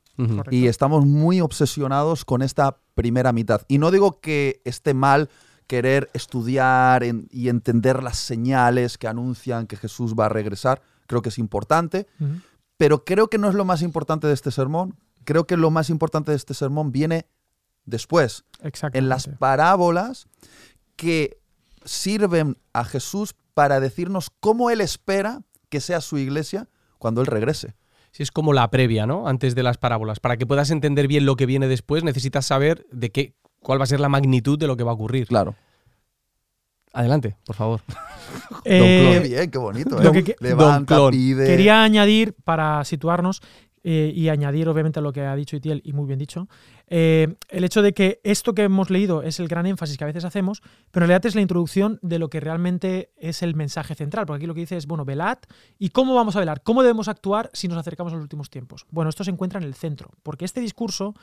y 0.51 0.67
estamos 0.67 1.03
muy 1.05 1.41
obsesionados 1.41 2.25
con 2.25 2.43
esta 2.43 2.77
primera 2.93 3.33
mitad. 3.33 3.61
Y 3.67 3.79
no 3.79 3.89
digo 3.89 4.19
que 4.19 4.61
esté 4.65 4.93
mal 4.93 5.29
querer 5.65 6.09
estudiar 6.13 7.03
en- 7.03 7.27
y 7.31 7.49
entender 7.49 8.03
las 8.03 8.17
señales 8.17 8.99
que 8.99 9.07
anuncian 9.07 9.65
que 9.65 9.77
Jesús 9.77 10.13
va 10.13 10.25
a 10.27 10.29
regresar, 10.29 10.81
creo 11.11 11.21
que 11.21 11.29
es 11.29 11.37
importante, 11.37 12.07
pero 12.77 13.03
creo 13.03 13.29
que 13.29 13.37
no 13.37 13.49
es 13.49 13.53
lo 13.53 13.65
más 13.65 13.81
importante 13.81 14.27
de 14.27 14.33
este 14.33 14.49
sermón. 14.49 14.97
Creo 15.25 15.45
que 15.45 15.57
lo 15.57 15.69
más 15.69 15.89
importante 15.89 16.31
de 16.31 16.37
este 16.37 16.53
sermón 16.53 16.91
viene 16.91 17.27
después, 17.85 18.45
Exacto. 18.63 18.97
en 18.97 19.09
las 19.09 19.27
parábolas 19.27 20.27
que 20.95 21.37
sirven 21.83 22.57
a 22.73 22.85
Jesús 22.85 23.35
para 23.53 23.79
decirnos 23.79 24.31
cómo 24.39 24.69
Él 24.69 24.81
espera 24.81 25.41
que 25.69 25.81
sea 25.81 25.99
su 26.01 26.17
iglesia 26.17 26.69
cuando 26.97 27.21
Él 27.21 27.27
regrese. 27.27 27.75
Sí, 28.11 28.23
es 28.23 28.31
como 28.31 28.53
la 28.53 28.69
previa, 28.71 29.05
¿no? 29.05 29.27
Antes 29.27 29.53
de 29.53 29.63
las 29.63 29.77
parábolas. 29.77 30.19
Para 30.19 30.37
que 30.37 30.45
puedas 30.45 30.71
entender 30.71 31.07
bien 31.07 31.25
lo 31.25 31.35
que 31.35 31.45
viene 31.45 31.67
después, 31.67 32.03
necesitas 32.03 32.45
saber 32.45 32.85
de 32.91 33.11
qué, 33.11 33.35
cuál 33.61 33.79
va 33.79 33.83
a 33.83 33.87
ser 33.87 33.99
la 33.99 34.09
magnitud 34.09 34.57
de 34.57 34.67
lo 34.67 34.77
que 34.77 34.83
va 34.83 34.91
a 34.91 34.95
ocurrir. 34.95 35.27
Claro. 35.27 35.55
Adelante, 36.93 37.35
por 37.45 37.55
favor. 37.55 37.81
Eh, 38.63 39.19
qué 39.21 39.27
bien, 39.27 39.51
qué 39.51 39.57
bonito. 39.57 40.01
¿eh? 40.01 40.23
que 40.23 40.35
Levanta, 40.39 40.95
Don 40.95 41.09
Clon. 41.09 41.11
pide. 41.11 41.45
Quería 41.47 41.83
añadir, 41.83 42.33
para 42.43 42.85
situarnos, 42.85 43.41
eh, 43.83 44.11
y 44.15 44.29
añadir 44.29 44.69
obviamente 44.69 44.99
a 44.99 45.01
lo 45.01 45.11
que 45.11 45.21
ha 45.21 45.35
dicho 45.35 45.55
Itiel, 45.55 45.81
y 45.83 45.93
muy 45.93 46.05
bien 46.05 46.19
dicho, 46.19 46.47
eh, 46.85 47.35
el 47.49 47.63
hecho 47.63 47.81
de 47.81 47.93
que 47.93 48.19
esto 48.23 48.53
que 48.53 48.61
hemos 48.61 48.91
leído 48.91 49.23
es 49.23 49.39
el 49.39 49.47
gran 49.47 49.65
énfasis 49.65 49.97
que 49.97 50.03
a 50.03 50.07
veces 50.07 50.23
hacemos, 50.23 50.61
pero 50.91 51.05
en 51.05 51.09
realidad 51.09 51.25
es 51.25 51.33
la 51.33 51.41
introducción 51.41 51.97
de 52.03 52.19
lo 52.19 52.29
que 52.29 52.39
realmente 52.39 53.11
es 53.17 53.41
el 53.41 53.55
mensaje 53.55 53.95
central, 53.95 54.27
porque 54.27 54.37
aquí 54.37 54.45
lo 54.45 54.53
que 54.53 54.59
dice 54.59 54.77
es, 54.77 54.85
bueno, 54.85 55.03
velad, 55.03 55.39
¿y 55.79 55.89
cómo 55.89 56.13
vamos 56.13 56.35
a 56.35 56.39
velar? 56.39 56.61
¿Cómo 56.61 56.83
debemos 56.83 57.07
actuar 57.07 57.49
si 57.53 57.67
nos 57.67 57.77
acercamos 57.79 58.13
a 58.13 58.17
los 58.17 58.23
últimos 58.23 58.51
tiempos? 58.51 58.85
Bueno, 58.91 59.09
esto 59.09 59.23
se 59.23 59.31
encuentra 59.31 59.59
en 59.59 59.65
el 59.65 59.73
centro, 59.73 60.11
porque 60.21 60.45
este 60.45 60.61
discurso 60.61 61.15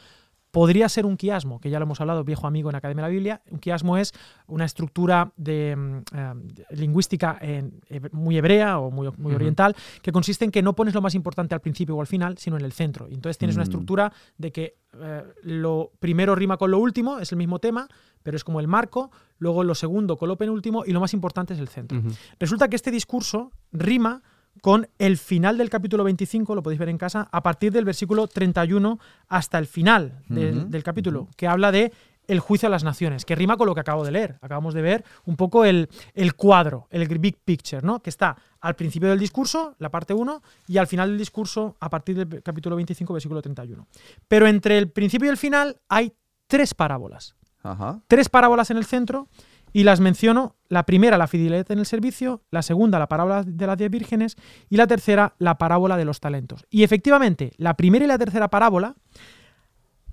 podría 0.50 0.88
ser 0.88 1.04
un 1.06 1.16
quiasmo, 1.16 1.61
que 1.61 1.68
ya 1.70 1.78
lo 1.78 1.84
hemos 1.84 2.00
hablado, 2.00 2.24
viejo 2.24 2.46
amigo 2.46 2.70
en 2.70 2.76
Academia 2.76 3.02
de 3.04 3.08
la 3.08 3.12
Biblia. 3.12 3.42
Un 3.50 3.58
quiasmo 3.58 3.96
es 3.98 4.14
una 4.46 4.64
estructura 4.64 5.32
de, 5.37 5.76
mm, 5.76 5.96
eh, 6.16 6.34
lingüística 6.70 7.37
en- 7.40 7.80
heb- 7.90 8.11
muy 8.12 8.37
hebrea 8.38 8.78
o 8.78 8.90
muy, 8.90 9.08
oriental, 9.34 9.76
que 10.02 10.11
consiste 10.12 10.44
en 10.44 10.50
que 10.50 10.62
no 10.62 10.74
pones 10.74 10.94
lo 10.94 11.02
más 11.02 11.14
importante 11.14 11.54
al 11.54 11.61
principio 11.61 11.96
o 11.96 12.00
al 12.00 12.06
final, 12.06 12.38
sino 12.38 12.56
en 12.56 12.64
el 12.64 12.72
centro. 12.72 13.08
Y 13.08 13.14
entonces 13.14 13.37
tienes 13.38 13.56
una 13.56 13.64
Mm. 13.64 13.68
estructura 13.68 14.12
de 14.38 14.52
que 14.52 14.76
eh, 15.00 15.22
lo 15.42 15.92
primero 16.00 16.34
rima 16.34 16.56
con 16.56 16.70
lo 16.70 16.78
último, 16.78 17.18
es 17.18 17.30
el 17.30 17.37
mismo 17.37 17.58
tema, 17.58 17.87
pero 18.22 18.38
es 18.38 18.42
como 18.42 18.58
el 18.58 18.68
marco, 18.68 19.11
luego 19.38 19.62
lo 19.62 19.74
segundo 19.74 20.16
con 20.16 20.28
lo 20.30 20.37
penúltimo 20.38 20.82
y 20.87 20.92
lo 20.92 21.00
más 21.00 21.12
importante 21.12 21.52
es 21.52 21.61
el 21.61 21.68
centro. 21.68 22.00
Resulta 22.40 22.68
que 22.68 22.76
este 22.76 22.90
discurso 22.90 23.52
rima 23.70 24.22
con 24.60 24.88
el 24.98 25.16
final 25.18 25.58
del 25.58 25.70
capítulo 25.70 26.04
25, 26.04 26.54
lo 26.54 26.62
podéis 26.62 26.78
ver 26.78 26.88
en 26.88 26.98
casa, 26.98 27.28
a 27.30 27.42
partir 27.42 27.72
del 27.72 27.84
versículo 27.84 28.26
31 28.26 28.98
hasta 29.28 29.58
el 29.58 29.66
final 29.66 30.22
del, 30.28 30.82
capítulo, 30.82 31.28
que 31.36 31.46
habla 31.46 31.72
de 31.72 31.92
el 32.26 32.40
juicio 32.40 32.66
a 32.66 32.70
las 32.70 32.84
naciones, 32.84 33.24
que 33.24 33.34
rima 33.34 33.56
con 33.56 33.66
lo 33.66 33.74
que 33.74 33.80
acabo 33.80 34.04
de 34.04 34.12
leer. 34.12 34.38
Acabamos 34.42 34.74
de 34.74 34.82
ver 34.82 35.04
un 35.24 35.36
poco 35.36 35.64
el, 35.64 35.88
el 36.14 36.34
cuadro, 36.34 36.86
el 36.90 37.08
big 37.18 37.38
picture, 37.38 37.80
¿no? 37.82 38.00
Que 38.00 38.10
está 38.10 38.36
al 38.60 38.76
principio 38.76 39.08
del 39.08 39.18
discurso, 39.18 39.74
la 39.78 39.90
parte 39.90 40.12
1, 40.12 40.42
y 40.66 40.76
al 40.76 40.86
final 40.86 41.08
del 41.08 41.18
discurso, 41.18 41.76
a 41.80 41.88
partir 41.88 42.16
del 42.16 42.42
capítulo 42.42 42.76
25, 42.76 43.14
versículo 43.14 43.40
31. 43.40 43.86
Pero 44.28 44.46
entre 44.46 44.76
el 44.76 44.90
principio 44.90 45.26
y 45.26 45.30
el 45.30 45.38
final 45.38 45.80
hay 45.88 46.12
tres 46.46 46.74
parábolas 46.74 47.34
Ajá. 47.62 48.00
tres 48.06 48.28
parábolas 48.28 48.70
en 48.70 48.76
el 48.76 48.84
centro 48.84 49.28
y 49.72 49.85
las 49.85 50.00
menciono. 50.00 50.57
La 50.68 50.85
primera, 50.85 51.16
la 51.16 51.26
fidelidad 51.26 51.70
en 51.70 51.78
el 51.78 51.87
servicio, 51.87 52.42
la 52.50 52.61
segunda, 52.62 52.98
la 52.98 53.09
parábola 53.09 53.42
de 53.42 53.66
las 53.66 53.78
diez 53.78 53.90
vírgenes 53.90 54.37
y 54.68 54.76
la 54.76 54.87
tercera, 54.87 55.35
la 55.38 55.57
parábola 55.57 55.96
de 55.96 56.04
los 56.04 56.20
talentos. 56.20 56.66
Y 56.68 56.83
efectivamente, 56.83 57.52
la 57.57 57.74
primera 57.74 58.04
y 58.04 58.09
la 58.09 58.18
tercera 58.18 58.48
parábola 58.48 58.94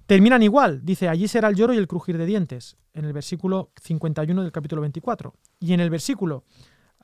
terminan 0.06 0.44
igual. 0.44 0.82
Dice, 0.84 1.10
allí 1.10 1.28
será 1.28 1.50
el 1.50 1.56
lloro 1.56 1.74
y 1.74 1.78
el 1.78 1.88
crujir 1.88 2.18
de 2.18 2.26
dientes. 2.26 2.78
en 2.94 3.04
el 3.04 3.12
versículo 3.12 3.72
51 3.82 4.42
del 4.42 4.54
capítulo 4.54 4.82
24. 4.82 5.36
Y 5.60 5.74
en 5.74 5.82
el 5.82 5.90
versículo 5.90 6.46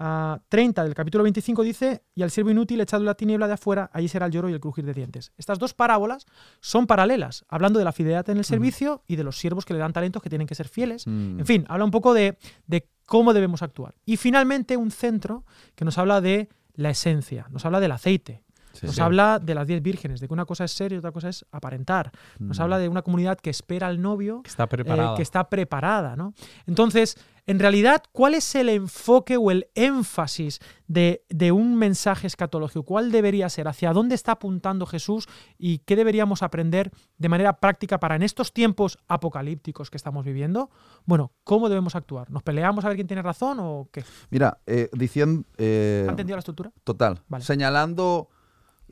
ah, 0.04 0.40
30 0.50 0.84
del 0.84 0.96
capítulo 0.96 1.24
25 1.24 1.62
dice, 1.64 2.04
y 2.16 2.24
al 2.24 2.32
siervo 2.32 2.50
inútil 2.50 2.82
echado 2.82 3.02
en 3.04 3.06
la 3.06 3.14
tiniebla 3.16 3.48
de 3.48 3.54
afuera, 3.54 3.90
allí 3.94 4.08
será 4.08 4.26
el 4.26 4.32
lloro 4.32 4.50
y 4.50 4.54
el 4.54 4.60
crujir 4.60 4.84
de 4.86 4.94
dientes. 4.94 5.32
Estas 5.38 5.60
dos 5.60 5.74
parábolas 5.76 6.26
son 6.60 6.88
paralelas, 6.88 7.46
hablando 7.50 7.78
de 7.80 7.86
la 7.86 7.92
fidelidad 7.92 8.28
en 8.32 8.38
el 8.38 8.46
servicio 8.46 9.04
y 9.08 9.16
de 9.16 9.24
los 9.24 9.38
siervos 9.38 9.64
que 9.66 9.74
le 9.74 9.80
dan 9.80 9.94
talentos 9.94 10.22
que 10.24 10.30
tienen 10.30 10.48
que 10.48 10.56
ser 10.56 10.68
fieles. 10.68 11.06
Mm. 11.06 11.40
En 11.42 11.46
fin, 11.46 11.66
habla 11.70 11.86
un 11.86 11.92
poco 11.92 12.14
de, 12.16 12.38
de 12.66 12.90
cómo 13.06 13.34
debemos 13.34 13.62
actuar. 13.62 13.94
Y 14.06 14.18
finalmente 14.18 14.76
un 14.78 14.90
centro 14.92 15.46
que 15.76 15.86
nos 15.86 15.98
habla 16.00 16.20
de 16.22 16.50
la 16.74 16.90
esencia, 16.90 17.46
nos 17.52 17.66
habla 17.66 17.80
del 17.80 17.92
aceite, 17.92 18.44
Sí. 18.74 18.86
nos 18.86 18.96
Sí. 18.96 19.02
habla 19.02 19.38
de 19.38 19.54
las 19.54 19.68
diez 19.68 19.82
vírgenes, 19.82 20.22
de 20.22 20.28
que 20.30 20.34
una 20.34 20.46
cosa 20.46 20.64
es 20.64 20.72
ser 20.72 20.94
y 20.94 20.96
otra 20.96 21.12
cosa 21.12 21.28
es 21.28 21.46
aparentar. 21.52 22.10
Nos 22.40 22.58
Mm. 22.58 22.62
habla 22.62 22.78
de 22.80 22.88
una 22.88 23.02
comunidad 23.02 23.38
que 23.38 23.50
espera 23.50 23.88
al 23.88 24.02
novio, 24.02 24.42
Que 24.44 24.50
está 24.50 24.64
eh, 24.64 24.68
preparada. 24.68 25.16
que 25.18 25.22
está 25.22 25.50
preparada. 25.50 26.16
¿no? 26.16 26.34
Entonces, 26.66 27.18
en 27.48 27.60
realidad, 27.60 28.04
¿cuál 28.12 28.34
es 28.36 28.56
el 28.56 28.70
enfoque 28.70 29.38
o 29.38 29.52
el 29.52 29.68
énfasis 29.76 30.60
de, 30.88 31.24
de 31.30 31.52
un 31.52 31.76
mensaje 31.76 32.28
escatológico? 32.28 32.84
¿Cuál 32.84 33.12
debería 33.12 33.50
ser? 33.50 33.68
¿Hacia 33.68 33.94
dónde 33.94 34.16
está 34.16 34.34
apuntando 34.34 34.86
Jesús? 34.86 35.28
¿Y 35.58 35.80
qué 35.80 35.96
deberíamos 35.96 36.44
aprender 36.44 36.92
de 37.18 37.30
manera 37.30 37.60
práctica 37.60 38.00
para 38.00 38.16
en 38.16 38.24
estos 38.24 38.54
tiempos 38.54 39.00
apocalípticos 39.08 39.90
que 39.90 39.98
estamos 39.98 40.26
viviendo? 40.26 40.70
Bueno, 41.06 41.32
¿cómo 41.44 41.70
debemos 41.70 41.96
actuar? 41.96 42.30
¿Nos 42.30 42.44
peleamos 42.44 42.86
a 42.86 42.88
ver 42.90 42.98
quién 42.98 43.08
tiene 43.08 43.22
razón 43.22 43.58
o 43.60 43.90
qué? 43.92 44.04
Mira, 44.30 44.60
eh, 44.66 44.90
diciendo. 44.94 45.44
eh, 45.58 46.06
¿Ha 46.08 46.12
entendido 46.12 46.36
la 46.36 46.40
estructura? 46.40 46.72
Total. 46.84 47.22
Vale. 47.28 47.44
Señalando 47.44 48.30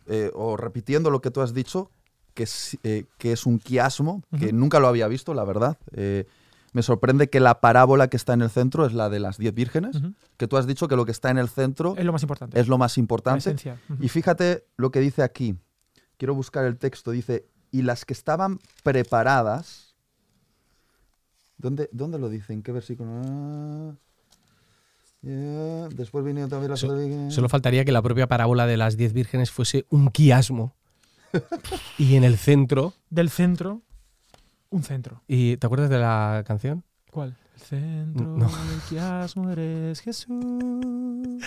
eh, 0.08 0.32
o 0.34 0.58
repitiendo 0.58 1.10
lo 1.12 1.22
que 1.22 1.32
tú 1.32 1.42
has 1.42 1.54
dicho, 1.54 1.92
que 2.34 2.44
es, 2.44 2.78
eh, 2.84 3.06
que 3.18 3.32
es 3.32 3.46
un 3.46 3.60
quiasmo, 3.60 4.24
que 4.40 4.54
nunca 4.54 4.80
lo 4.80 4.88
había 4.88 5.08
visto, 5.08 5.34
la 5.34 5.44
verdad. 5.44 5.78
Me 6.74 6.84
sorprende 6.84 7.30
que 7.30 7.40
la 7.40 7.62
parábola 7.62 8.10
que 8.10 8.18
está 8.18 8.34
en 8.34 8.42
el 8.42 8.50
centro 8.50 8.86
es 8.86 8.94
la 8.94 9.10
de 9.10 9.20
las 9.20 9.38
diez 9.38 9.54
vírgenes, 9.54 9.98
que 10.38 10.48
tú 10.48 10.58
has 10.58 10.68
dicho 10.68 10.88
que 10.88 10.96
lo 10.96 11.06
que 11.06 11.12
está 11.12 11.30
en 11.32 11.38
el 11.40 11.50
centro 11.50 11.96
Es 11.98 12.06
lo 12.06 12.12
más 12.14 12.22
importante. 12.22 12.60
es 12.60 12.68
lo 12.68 12.78
más 12.78 12.96
la 12.98 13.02
importante. 13.02 13.56
Y 14.00 14.10
fíjate 14.10 14.66
lo 14.78 14.92
que 14.92 15.00
dice 15.00 15.24
aquí. 15.24 15.56
Quiero 16.18 16.36
buscar 16.36 16.66
el 16.66 16.78
texto. 16.78 17.12
Dice, 17.12 17.46
y 17.72 17.82
las 17.82 18.06
que 18.06 18.14
estaban 18.14 18.60
preparadas... 18.84 19.96
¿Dónde, 21.58 21.90
dónde 21.92 22.20
lo 22.20 22.30
dice? 22.30 22.54
¿En 22.54 22.62
qué 22.64 22.72
versículo? 22.72 23.10
Ah, 23.26 23.92
yeah, 25.22 25.88
Después 25.90 26.24
vinieron 26.24 26.50
también 26.50 26.72
las... 26.72 26.80
So- 26.80 26.88
otras 26.88 27.02
vírgenes. 27.06 27.34
Solo 27.34 27.50
faltaría 27.50 27.84
que 27.84 27.92
la 27.92 28.02
propia 28.02 28.28
parábola 28.28 28.66
de 28.66 28.78
las 28.78 28.96
diez 28.96 29.12
vírgenes 29.14 29.52
fuese 29.52 29.86
un 29.90 30.10
quiasmo. 30.10 30.76
y 31.98 32.16
en 32.16 32.24
el 32.24 32.38
centro. 32.38 32.94
Del 33.10 33.30
centro, 33.30 33.82
un 34.70 34.84
centro. 34.84 35.22
¿Y 35.28 35.58
te 35.58 35.66
acuerdas 35.68 35.90
de 35.90 35.98
la 36.00 36.44
canción? 36.46 36.84
¿Cuál? 37.12 37.36
El 37.56 37.62
centro 37.62 38.26
No. 38.38 38.46
del 38.48 38.80
quiasmo 38.88 39.50
eres 39.50 40.00
Jesús. 40.02 41.44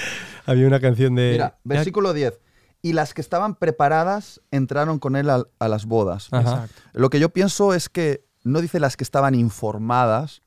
Había 0.47 0.67
una 0.67 0.81
canción 0.81 1.15
de. 1.15 1.33
Mira, 1.33 1.59
versículo 1.65 2.13
10. 2.13 2.41
Y 2.83 2.95
las 2.95 3.15
que 3.15 3.21
estaban 3.21 3.55
preparadas 3.55 4.41
entraron 4.51 4.99
con 4.99 5.15
él 5.17 5.31
al- 5.31 5.49
a, 5.61 5.69
las 5.69 5.87
bodas. 5.87 6.29
Ajá. 6.33 6.41
Exacto. 6.65 6.83
Lo 6.95 7.11
que 7.11 7.21
yo 7.21 7.29
pienso 7.31 7.75
es 7.75 7.89
que 7.89 8.25
no 8.45 8.61
dice 8.61 8.81
las 8.81 8.97
que 8.97 9.05
estaban 9.05 9.35
informadas 9.37 10.42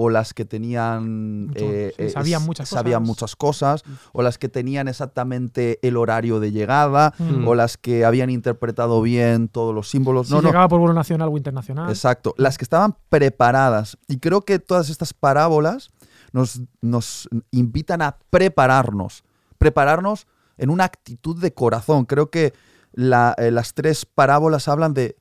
o 0.00 0.10
las 0.10 0.32
que 0.32 0.44
tenían... 0.44 1.50
Eh, 1.56 1.92
sí, 1.96 2.02
eh, 2.04 2.10
sabían 2.10 2.44
muchas 2.46 2.68
sabían 2.68 3.00
cosas. 3.02 3.08
muchas 3.08 3.36
cosas, 3.36 3.82
o 4.12 4.22
las 4.22 4.38
que 4.38 4.48
tenían 4.48 4.86
exactamente 4.86 5.80
el 5.82 5.96
horario 5.96 6.38
de 6.38 6.52
llegada, 6.52 7.12
Mm. 7.18 7.48
o 7.48 7.54
las 7.56 7.76
que 7.76 8.04
habían 8.04 8.30
interpretado 8.30 9.02
bien 9.02 9.48
todos 9.48 9.74
los 9.74 9.90
símbolos. 9.90 10.28
Si 10.28 10.34
No, 10.34 10.40
no, 10.40 10.48
llegaba 10.50 10.68
por 10.68 10.78
vuelo 10.78 10.94
nacional 10.94 11.28
o 11.30 11.36
internacional. 11.36 11.88
Exacto, 11.90 12.32
las 12.38 12.58
que 12.58 12.64
estaban 12.64 12.96
preparadas. 13.08 13.98
Y 14.06 14.18
creo 14.18 14.42
que 14.42 14.60
todas 14.60 14.88
estas 14.88 15.12
parábolas 15.12 15.90
nos, 16.32 16.60
nos 16.80 17.28
invitan 17.50 18.00
a 18.00 18.18
prepararnos, 18.30 19.24
prepararnos 19.58 20.28
en 20.58 20.70
una 20.70 20.84
actitud 20.84 21.40
de 21.40 21.52
corazón. 21.54 22.04
Creo 22.04 22.30
que 22.30 22.52
la- 22.92 23.34
eh, 23.36 23.50
las 23.50 23.74
tres 23.74 24.06
parábolas 24.06 24.68
hablan 24.68 24.94
de 24.94 25.16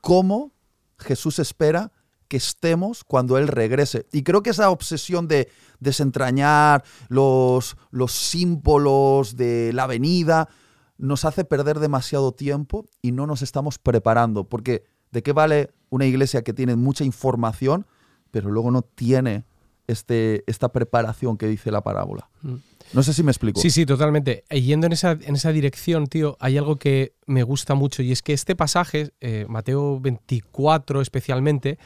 cómo 0.00 0.52
Jesús 0.98 1.38
espera 1.38 1.92
que 2.32 2.38
estemos 2.38 3.04
cuando 3.04 3.36
Él 3.36 3.46
regrese. 3.46 4.06
Y 4.10 4.22
creo 4.22 4.42
que 4.42 4.48
esa 4.48 4.70
obsesión 4.70 5.28
de 5.28 5.50
desentrañar 5.80 6.82
los, 7.10 7.76
los 7.90 8.12
símbolos 8.12 9.36
de 9.36 9.70
la 9.74 9.86
venida 9.86 10.48
nos 10.96 11.26
hace 11.26 11.44
perder 11.44 11.78
demasiado 11.78 12.32
tiempo 12.32 12.86
y 13.02 13.12
no 13.12 13.26
nos 13.26 13.42
estamos 13.42 13.78
preparando. 13.78 14.44
Porque 14.44 14.84
¿de 15.10 15.22
qué 15.22 15.34
vale 15.34 15.74
una 15.90 16.06
iglesia 16.06 16.40
que 16.40 16.54
tiene 16.54 16.74
mucha 16.74 17.04
información, 17.04 17.86
pero 18.30 18.50
luego 18.50 18.70
no 18.70 18.80
tiene 18.80 19.44
este, 19.86 20.42
esta 20.46 20.72
preparación 20.72 21.36
que 21.36 21.48
dice 21.48 21.70
la 21.70 21.82
parábola? 21.82 22.30
Mm. 22.40 22.54
No 22.94 23.02
sé 23.02 23.12
si 23.12 23.22
me 23.22 23.30
explico. 23.30 23.60
Sí, 23.60 23.68
sí, 23.68 23.84
totalmente. 23.84 24.44
Yendo 24.48 24.86
en 24.86 24.94
esa, 24.94 25.12
en 25.12 25.34
esa 25.34 25.52
dirección, 25.52 26.06
tío, 26.06 26.38
hay 26.40 26.56
algo 26.56 26.76
que 26.76 27.12
me 27.26 27.42
gusta 27.42 27.74
mucho 27.74 28.02
y 28.02 28.10
es 28.10 28.22
que 28.22 28.32
este 28.32 28.56
pasaje, 28.56 29.12
eh, 29.20 29.44
Mateo 29.50 30.00
24 30.00 31.02
especialmente, 31.02 31.78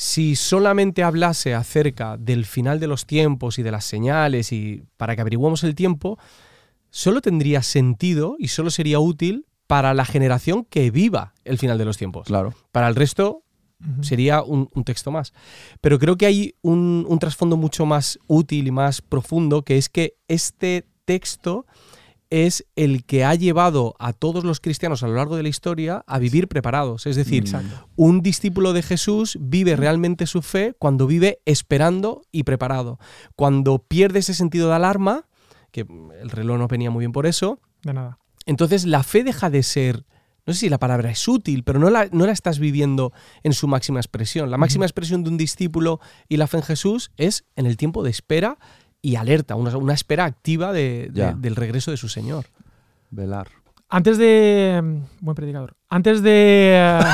si 0.00 0.34
solamente 0.34 1.02
hablase 1.02 1.54
acerca 1.54 2.16
del 2.16 2.46
final 2.46 2.80
de 2.80 2.86
los 2.86 3.04
tiempos 3.04 3.58
y 3.58 3.62
de 3.62 3.70
las 3.70 3.84
señales 3.84 4.50
y 4.50 4.82
para 4.96 5.14
que 5.14 5.20
averiguemos 5.20 5.62
el 5.62 5.74
tiempo, 5.74 6.18
solo 6.88 7.20
tendría 7.20 7.62
sentido 7.62 8.34
y 8.38 8.48
solo 8.48 8.70
sería 8.70 8.98
útil 8.98 9.44
para 9.66 9.92
la 9.92 10.06
generación 10.06 10.64
que 10.64 10.90
viva 10.90 11.34
el 11.44 11.58
final 11.58 11.76
de 11.76 11.84
los 11.84 11.98
tiempos. 11.98 12.28
Claro. 12.28 12.54
Para 12.72 12.88
el 12.88 12.94
resto 12.94 13.44
sería 14.00 14.42
un, 14.42 14.70
un 14.72 14.84
texto 14.84 15.10
más. 15.10 15.34
Pero 15.82 15.98
creo 15.98 16.16
que 16.16 16.24
hay 16.24 16.54
un, 16.62 17.04
un 17.06 17.18
trasfondo 17.18 17.58
mucho 17.58 17.84
más 17.84 18.18
útil 18.26 18.68
y 18.68 18.70
más 18.70 19.02
profundo, 19.02 19.66
que 19.66 19.76
es 19.76 19.90
que 19.90 20.14
este 20.28 20.86
texto 21.04 21.66
es 22.30 22.64
el 22.76 23.04
que 23.04 23.24
ha 23.24 23.34
llevado 23.34 23.94
a 23.98 24.12
todos 24.12 24.44
los 24.44 24.60
cristianos 24.60 25.02
a 25.02 25.08
lo 25.08 25.14
largo 25.16 25.36
de 25.36 25.42
la 25.42 25.48
historia 25.48 26.04
a 26.06 26.18
vivir 26.18 26.46
preparados. 26.48 27.06
Es 27.06 27.16
decir, 27.16 27.42
Exacto. 27.42 27.88
un 27.96 28.22
discípulo 28.22 28.72
de 28.72 28.82
Jesús 28.82 29.36
vive 29.40 29.76
realmente 29.76 30.26
su 30.26 30.40
fe 30.40 30.74
cuando 30.78 31.06
vive 31.06 31.40
esperando 31.44 32.22
y 32.30 32.44
preparado. 32.44 32.98
Cuando 33.36 33.78
pierde 33.80 34.20
ese 34.20 34.34
sentido 34.34 34.68
de 34.68 34.74
alarma, 34.76 35.26
que 35.72 35.86
el 36.20 36.30
reloj 36.30 36.58
no 36.58 36.68
venía 36.68 36.90
muy 36.90 37.00
bien 37.02 37.12
por 37.12 37.26
eso, 37.26 37.60
De 37.82 37.92
nada. 37.92 38.18
entonces 38.46 38.84
la 38.86 39.02
fe 39.02 39.24
deja 39.24 39.50
de 39.50 39.62
ser, 39.62 40.04
no 40.46 40.52
sé 40.52 40.60
si 40.60 40.68
la 40.68 40.78
palabra 40.78 41.10
es 41.10 41.26
útil, 41.28 41.64
pero 41.64 41.78
no 41.78 41.90
la, 41.90 42.08
no 42.12 42.26
la 42.26 42.32
estás 42.32 42.58
viviendo 42.58 43.12
en 43.42 43.52
su 43.52 43.66
máxima 43.68 44.00
expresión. 44.00 44.50
La 44.50 44.56
máxima 44.56 44.84
expresión 44.84 45.22
de 45.24 45.30
un 45.30 45.36
discípulo 45.36 46.00
y 46.28 46.36
la 46.38 46.46
fe 46.46 46.58
en 46.58 46.62
Jesús 46.64 47.10
es 47.16 47.44
en 47.56 47.66
el 47.66 47.76
tiempo 47.76 48.02
de 48.02 48.10
espera 48.10 48.58
y 49.02 49.16
alerta, 49.16 49.54
una, 49.54 49.76
una 49.76 49.94
espera 49.94 50.24
activa 50.24 50.72
de- 50.72 51.10
del 51.38 51.56
regreso 51.56 51.90
de 51.90 51.96
su 51.96 52.08
Señor. 52.08 52.46
Velar. 53.10 53.48
Antes 53.88 54.18
de. 54.18 54.80
mm, 54.82 55.24
Buen 55.24 55.34
predicador. 55.34 55.74
Antes 55.88 56.22
de. 56.22 56.74
eh, 56.76 57.00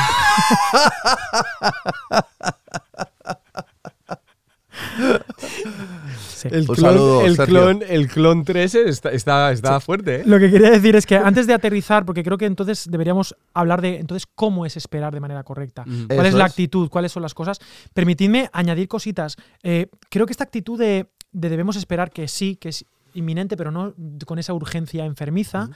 Sí. 6.18 6.48
El 6.52 6.66
clon, 6.66 6.76
saludo, 6.76 7.24
el 7.26 7.36
clon, 7.36 7.82
el 7.88 8.08
clon 8.08 8.44
3 8.44 8.74
está, 8.74 9.10
está, 9.10 9.50
está 9.52 9.80
fuerte, 9.80 10.16
¿eh? 10.16 10.22
Lo 10.26 10.38
que 10.38 10.50
quería 10.50 10.70
decir 10.70 10.94
es 10.94 11.06
que 11.06 11.16
antes 11.16 11.46
de 11.46 11.54
aterrizar, 11.54 12.04
porque 12.04 12.22
creo 12.22 12.36
que 12.36 12.44
entonces 12.44 12.86
deberíamos 12.90 13.34
hablar 13.54 13.80
de 13.80 13.98
entonces 13.98 14.26
cómo 14.34 14.66
es 14.66 14.76
esperar 14.76 15.14
de 15.14 15.20
manera 15.20 15.42
correcta. 15.44 15.84
Mm. 15.86 16.08
¿Cuál 16.14 16.26
es 16.26 16.34
la 16.34 16.44
es. 16.44 16.50
actitud? 16.52 16.88
¿Cuáles 16.90 17.12
son 17.12 17.22
las 17.22 17.32
cosas? 17.34 17.58
Permitidme 17.94 18.50
añadir 18.52 18.86
cositas. 18.88 19.36
Eh, 19.62 19.88
creo 20.10 20.26
que 20.26 20.32
esta 20.32 20.44
actitud 20.44 20.78
de, 20.78 21.06
de 21.36 21.50
debemos 21.50 21.76
esperar 21.76 22.10
que 22.10 22.28
sí, 22.28 22.56
que 22.56 22.70
es 22.70 22.86
inminente, 23.12 23.58
pero 23.58 23.70
no 23.70 23.94
con 24.24 24.38
esa 24.38 24.54
urgencia 24.54 25.04
enfermiza, 25.04 25.68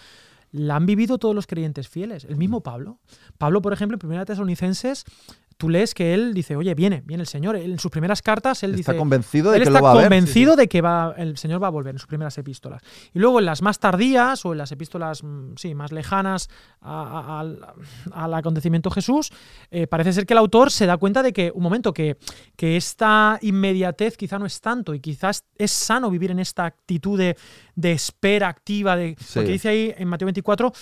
la 0.53 0.77
han 0.77 0.87
vivido 0.87 1.18
todos 1.18 1.35
los 1.35 1.46
creyentes 1.46 1.87
fieles. 1.87 2.25
El 2.25 2.37
mismo 2.37 2.62
Pablo. 2.62 2.99
Pablo, 3.37 3.61
por 3.61 3.75
ejemplo, 3.75 3.96
en 3.96 3.99
Primera 3.99 4.25
Tesalonicenses, 4.25 5.05
tú 5.61 5.68
lees 5.68 5.92
que 5.94 6.14
él 6.14 6.33
dice, 6.35 6.57
oye, 6.57 6.75
viene, 6.75 7.03
viene 7.05 7.20
el 7.20 7.27
Señor. 7.27 7.55
Él, 7.55 7.73
en 7.73 7.79
sus 7.79 7.90
primeras 7.90 8.23
cartas, 8.23 8.62
él 8.62 8.70
Está 8.75 8.92
dice, 8.92 8.99
convencido 8.99 9.51
de 9.51 9.59
él 9.59 9.62
que 9.62 9.68
está 9.68 9.79
lo 9.79 9.85
va 9.85 9.92
a 9.92 9.94
ver. 9.94 10.05
convencido 10.05 10.57
de 10.57 10.66
que 10.68 10.81
va, 10.81 11.14
el 11.18 11.37
Señor 11.37 11.62
va 11.62 11.66
a 11.66 11.70
volver 11.70 11.94
en 11.94 11.99
sus 11.99 12.07
primeras 12.09 12.37
epístolas. 12.38 12.83
Y 13.12 13.18
luego 13.18 13.38
en 13.38 13.44
las 13.44 13.61
más 13.61 13.79
tardías 13.79 14.44
o 14.46 14.53
en 14.53 14.59
las 14.59 14.73
epístolas 14.73 15.23
mm, 15.23 15.53
sí, 15.57 15.75
más 15.75 15.92
lejanas 15.92 16.49
a- 16.81 17.37
a- 17.37 17.40
al, 17.40 17.61
al 18.12 18.35
acontecimiento 18.35 18.90
Jesús, 18.90 19.31
eh, 19.70 19.87
parece 19.87 20.12
ser 20.14 20.25
que 20.27 20.33
el 20.35 20.38
autor 20.38 20.70
se 20.70 20.87
da 20.87 20.96
cuenta 20.96 21.23
de 21.23 21.33
que, 21.35 21.53
un 21.55 21.62
momento, 21.62 21.92
que, 21.92 22.16
que 22.57 22.77
esta 22.79 23.38
inmediatez 23.42 24.16
quizá 24.16 24.38
no 24.38 24.46
es 24.46 24.61
tanto 24.61 24.94
y 24.94 25.01
quizás 25.01 25.44
es 25.59 25.70
sano 25.70 26.11
vivir 26.11 26.31
en 26.31 26.38
esta 26.38 26.64
actitud 26.64 27.18
de, 27.18 27.37
de 27.75 27.92
espera 27.92 28.49
activa, 28.49 28.96
de, 28.96 29.14
Sí. 29.20 29.35
porque 29.35 29.53
dice 29.53 29.68
ahí 29.68 29.94
en 29.99 30.09
Mateo 30.09 30.27
24, 30.27 30.73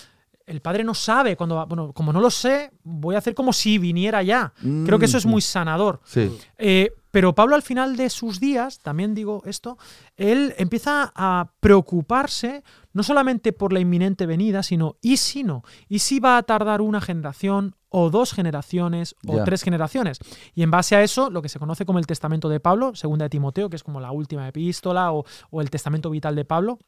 el 0.49 0.61
padre 0.61 0.83
no 0.85 0.95
sabe 0.95 1.37
cuando 1.37 1.55
va, 1.57 1.65
bueno, 1.67 1.93
como 1.93 2.13
no 2.13 2.21
lo 2.21 2.31
sé, 2.31 2.73
voy 2.83 3.15
a 3.15 3.19
hacer 3.19 3.35
como 3.35 3.53
si 3.53 3.79
viniera 3.79 4.23
ya. 4.23 4.53
Creo 4.85 4.99
que 4.99 5.05
eso 5.05 5.19
es 5.19 5.27
Mm. 5.27 5.31
muy 5.31 5.41
sanador. 5.43 6.01
Sí. 6.05 6.37
Eh, 6.57 6.93
pero 7.11 7.35
Pablo 7.35 7.55
al 7.55 7.63
final 7.63 7.97
de 7.97 8.11
sus 8.11 8.39
días, 8.39 8.81
también 8.81 9.15
digo 9.15 9.43
esto, 9.47 9.79
él 10.17 10.55
empieza 10.59 11.11
a 11.15 11.51
preocuparse 11.61 12.63
no 12.93 13.03
solamente 13.03 13.53
por 13.53 13.73
la 13.73 13.81
inminente 13.81 14.27
venida, 14.27 14.63
sino 14.63 14.97
¿y 15.01 15.17
si 15.17 15.43
no? 15.45 15.63
¿Y 15.89 16.01
si 16.01 16.21
va 16.21 16.37
a 16.37 16.43
tardar 16.43 16.81
una 16.81 17.01
generación 17.01 17.75
o 17.91 18.11
dos 18.11 18.35
generaciones 18.35 19.15
o 19.27 19.43
tres 19.45 19.63
generaciones. 19.63 20.19
Y 20.55 20.63
en 20.63 20.71
base 20.71 20.95
a 20.95 21.03
eso, 21.03 21.31
lo 21.31 21.41
que 21.41 21.49
se 21.49 21.59
conoce 21.59 21.87
como 21.87 21.99
el 21.99 22.07
testamento 22.07 22.51
de 22.51 22.61
Pablo, 22.61 22.95
segunda 22.95 23.25
de 23.25 23.31
Timoteo, 23.31 23.71
que 23.71 23.77
es 23.77 23.83
como 23.83 23.99
la 23.99 24.11
última 24.13 24.47
epístola, 24.47 25.11
o, 25.13 25.25
o 25.51 25.61
el 25.63 25.71
testamento 25.71 26.11
vital 26.11 26.35
de 26.37 26.45
Pablo, 26.45 26.79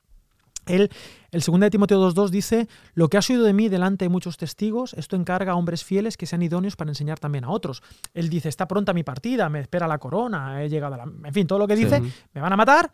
él, 0.67 0.91
el 1.31 1.41
2 1.41 1.61
de 1.61 1.71
Timoteo 1.71 2.11
2.2 2.11 2.29
dice, 2.31 2.69
lo 2.95 3.09
que 3.09 3.19
has 3.19 3.29
oído 3.31 3.45
de 3.45 3.53
mí 3.53 3.69
delante 3.69 4.05
de 4.05 4.09
muchos 4.09 4.37
testigos, 4.37 4.95
esto 4.95 5.17
encarga 5.17 5.53
a 5.53 5.57
hombres 5.57 5.85
fieles 5.85 6.17
que 6.17 6.27
sean 6.27 6.43
idóneos 6.43 6.77
para 6.77 6.91
enseñar 6.91 7.19
también 7.19 7.45
a 7.45 7.51
otros. 7.51 7.83
Él 8.15 8.29
dice, 8.29 8.49
está 8.49 8.67
pronta 8.67 8.93
mi 8.93 9.03
partida, 9.03 9.49
me 9.49 9.61
espera 9.61 9.87
la 9.87 9.99
corona, 9.99 10.63
he 10.63 10.69
llegado 10.69 10.95
a 10.95 10.99
la... 10.99 11.05
En 11.05 11.35
fin, 11.35 11.47
todo 11.47 11.59
lo 11.59 11.69
que 11.69 11.77
dice, 11.77 12.01
me 12.33 12.41
van 12.41 12.53
a 12.53 12.57
matar. 12.57 12.91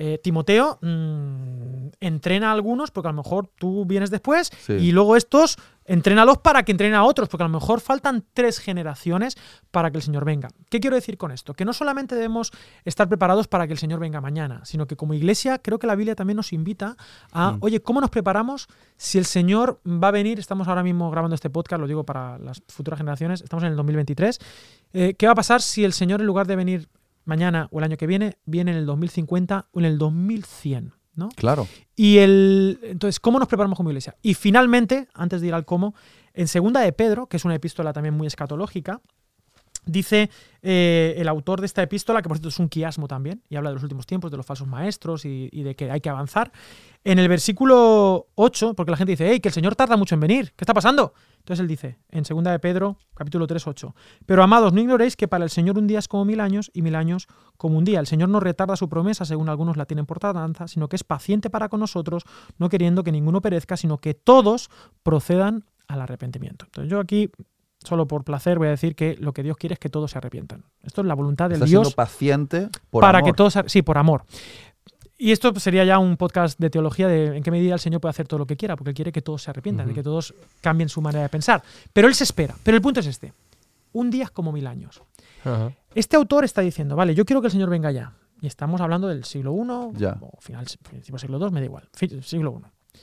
Eh, 0.00 0.20
Timoteo 0.22 0.78
mm, 0.80 1.88
entrena 2.00 2.50
a 2.50 2.52
algunos 2.52 2.92
porque 2.92 3.08
a 3.08 3.12
lo 3.12 3.16
mejor 3.22 3.48
tú 3.58 3.84
vienes 3.84 4.10
después 4.10 4.50
Sí. 4.64 4.74
y 4.74 4.92
luego 4.92 5.16
estos 5.16 5.58
entrénalos 5.86 6.38
para 6.38 6.62
que 6.62 6.70
entrenen 6.70 6.94
a 6.94 7.02
otros 7.02 7.28
porque 7.28 7.42
a 7.42 7.48
lo 7.48 7.52
mejor 7.54 7.80
faltan 7.80 8.22
tres 8.34 8.58
generaciones 8.60 9.36
para 9.72 9.90
que 9.90 9.96
el 9.96 10.02
Señor 10.02 10.24
venga. 10.24 10.50
¿Qué 10.70 10.78
quiero 10.80 10.94
decir 10.94 11.16
con 11.18 11.32
esto? 11.32 11.52
Que 11.54 11.64
no 11.64 11.72
solamente 11.72 12.14
debemos 12.14 12.52
estar 12.84 13.08
preparados 13.08 13.48
para 13.48 13.66
que 13.66 13.72
el 13.72 13.78
Señor 13.78 13.98
venga 13.98 14.20
mañana, 14.20 14.60
sino 14.64 14.86
que 14.86 14.94
como 14.96 15.14
iglesia 15.14 15.58
creo 15.58 15.78
que 15.80 15.86
la 15.88 15.96
Biblia 15.96 16.14
también 16.14 16.36
nos 16.36 16.52
invita 16.52 16.96
a, 17.32 17.52
Mm. 17.52 17.58
oye, 17.62 17.80
¿cómo 17.82 18.00
nos 18.00 18.10
preparamos 18.10 18.68
si 18.96 19.18
el 19.18 19.24
Señor 19.24 19.80
va 19.84 20.08
a 20.08 20.12
venir? 20.12 20.38
Estamos 20.38 20.68
ahora 20.68 20.82
mismo 20.84 21.10
grabando 21.10 21.34
este 21.34 21.50
podcast, 21.50 21.80
lo 21.80 21.88
digo 21.88 22.04
para 22.04 22.38
las 22.38 22.62
futuras 22.68 22.98
generaciones, 22.98 23.40
estamos 23.40 23.64
en 23.64 23.70
el 23.70 23.76
2023. 23.76 24.38
Eh, 24.92 25.14
¿Qué 25.18 25.26
va 25.26 25.32
a 25.32 25.36
pasar 25.36 25.60
si 25.60 25.84
el 25.84 25.92
Señor 25.92 26.20
en 26.20 26.26
lugar 26.26 26.46
de 26.46 26.54
venir 26.56 26.88
mañana 27.28 27.68
o 27.70 27.78
el 27.78 27.84
año 27.84 27.96
que 27.96 28.06
viene, 28.06 28.38
viene 28.44 28.72
en 28.72 28.78
el 28.78 28.86
2050 28.86 29.68
o 29.70 29.78
en 29.78 29.84
el 29.84 29.98
2100? 29.98 30.94
¿no? 31.14 31.28
Claro. 31.34 31.66
Y 31.96 32.18
el. 32.18 32.78
Entonces, 32.82 33.18
¿cómo 33.18 33.40
nos 33.40 33.48
preparamos 33.48 33.76
como 33.76 33.90
iglesia? 33.90 34.16
Y 34.22 34.34
finalmente, 34.34 35.08
antes 35.14 35.40
de 35.40 35.48
ir 35.48 35.54
al 35.54 35.64
cómo, 35.64 35.94
en 36.32 36.46
segunda 36.46 36.80
de 36.80 36.92
Pedro, 36.92 37.26
que 37.26 37.36
es 37.36 37.44
una 37.44 37.56
epístola 37.56 37.92
también 37.92 38.14
muy 38.16 38.28
escatológica, 38.28 39.00
dice 39.84 40.30
eh, 40.62 41.14
el 41.16 41.28
autor 41.28 41.60
de 41.60 41.66
esta 41.66 41.82
epístola, 41.82 42.20
que 42.20 42.28
por 42.28 42.36
cierto 42.36 42.48
es 42.48 42.58
un 42.58 42.68
quiasmo 42.68 43.08
también, 43.08 43.42
y 43.48 43.56
habla 43.56 43.70
de 43.70 43.74
los 43.74 43.82
últimos 43.82 44.06
tiempos, 44.06 44.30
de 44.30 44.36
los 44.36 44.46
falsos 44.46 44.66
maestros 44.66 45.24
y, 45.24 45.48
de 45.50 45.74
que 45.74 45.90
hay 45.90 46.00
que 46.00 46.08
avanzar. 46.08 46.52
En 47.04 47.18
el 47.18 47.28
versículo 47.28 48.26
8, 48.34 48.74
porque 48.74 48.90
la 48.90 48.96
gente 48.96 49.12
dice, 49.12 49.28
hey, 49.30 49.40
que 49.40 49.48
el 49.48 49.54
Señor 49.54 49.76
tarda 49.76 49.96
mucho 49.96 50.14
en 50.14 50.20
venir, 50.20 50.52
¿qué 50.56 50.64
está 50.64 50.74
pasando? 50.74 51.14
Entonces 51.38 51.60
él 51.60 51.68
dice, 51.68 51.98
en 52.10 52.24
segunda 52.24 52.50
de 52.50 52.58
Pedro, 52.58 52.98
capítulo 53.14 53.46
3, 53.46 53.66
8, 53.66 53.94
pero 54.26 54.42
amados, 54.42 54.72
no 54.72 54.80
ignoréis 54.80 55.16
que 55.16 55.28
para 55.28 55.44
el 55.44 55.50
Señor 55.50 55.78
un 55.78 55.86
día 55.86 56.00
es 56.00 56.08
como 56.08 56.24
mil 56.24 56.40
años 56.40 56.70
y 56.74 56.82
mil 56.82 56.94
años 56.94 57.28
como 57.56 57.78
un 57.78 57.84
día. 57.84 58.00
El 58.00 58.06
Señor 58.06 58.28
no 58.28 58.40
retarda 58.40 58.76
su 58.76 58.88
promesa, 58.88 59.24
según 59.24 59.48
algunos 59.48 59.76
la 59.76 59.86
tienen 59.86 60.06
por 60.06 60.18
tardanza, 60.18 60.68
sino 60.68 60.88
que 60.88 60.96
es 60.96 61.04
paciente 61.04 61.50
para 61.50 61.68
con 61.68 61.80
nosotros, 61.80 62.24
no 62.58 62.68
queriendo 62.68 63.04
que 63.04 63.12
ninguno 63.12 63.40
perezca, 63.40 63.76
sino 63.76 63.98
que 63.98 64.12
todos 64.14 64.68
procedan 65.02 65.64
al 65.86 66.02
arrepentimiento. 66.02 66.66
Entonces 66.66 66.90
yo 66.90 67.00
aquí, 67.00 67.30
solo 67.80 68.06
por 68.08 68.24
placer, 68.24 68.58
voy 68.58 68.68
a 68.68 68.70
decir 68.70 68.94
que 68.94 69.16
lo 69.20 69.32
que 69.32 69.42
Dios 69.42 69.56
quiere 69.56 69.74
es 69.74 69.78
que 69.78 69.88
todos 69.88 70.10
se 70.10 70.18
arrepientan. 70.18 70.64
Esto 70.82 71.00
es 71.02 71.06
la 71.06 71.14
voluntad 71.14 71.48
del 71.48 71.58
Dios 71.60 71.68
siendo 71.70 71.90
paciente 71.92 72.68
por 72.90 73.00
para 73.02 73.18
amor. 73.18 73.30
que 73.30 73.36
todos... 73.36 73.58
Sí, 73.66 73.82
por 73.82 73.98
amor. 73.98 74.24
Y 75.16 75.32
esto 75.32 75.52
pues, 75.52 75.62
sería 75.64 75.84
ya 75.84 75.98
un 75.98 76.16
podcast 76.16 76.58
de 76.60 76.70
teología 76.70 77.08
de 77.08 77.36
en 77.36 77.42
qué 77.42 77.50
medida 77.50 77.74
el 77.74 77.80
Señor 77.80 78.00
puede 78.00 78.10
hacer 78.10 78.28
todo 78.28 78.38
lo 78.38 78.46
que 78.46 78.56
quiera, 78.56 78.76
porque 78.76 78.90
Él 78.90 78.94
quiere 78.96 79.10
que 79.12 79.20
todos 79.22 79.42
se 79.42 79.50
arrepientan, 79.50 79.86
Ujú. 79.86 79.92
y 79.92 79.94
que 79.96 80.02
todos 80.02 80.34
cambien 80.60 80.88
su 80.88 81.00
manera 81.00 81.22
de 81.22 81.28
pensar. 81.28 81.62
Pero 81.92 82.06
Él 82.08 82.14
se 82.14 82.24
espera. 82.24 82.54
Pero 82.62 82.76
el 82.76 82.82
punto 82.82 83.00
es 83.00 83.06
este. 83.06 83.32
Un 83.92 84.10
día 84.10 84.24
es 84.24 84.30
como 84.30 84.52
mil 84.52 84.66
años. 84.66 85.02
Este 85.94 86.16
autor 86.16 86.44
está 86.44 86.60
diciendo, 86.60 86.94
vale, 86.94 87.14
yo 87.14 87.24
quiero 87.24 87.40
que 87.40 87.46
el 87.48 87.52
Señor 87.52 87.70
venga 87.70 87.90
ya. 87.90 88.12
Y 88.40 88.46
estamos 88.46 88.80
hablando 88.80 89.08
del 89.08 89.24
siglo 89.24 89.52
I, 89.56 89.98
Ya. 89.98 90.16
o 90.20 90.40
final, 90.40 90.66
principio 90.82 91.12
del 91.16 91.20
siglo 91.20 91.38
II, 91.44 91.50
me 91.52 91.60
da 91.60 91.66
igual. 91.66 91.88
Siglo 92.22 92.60
I. 92.64 92.98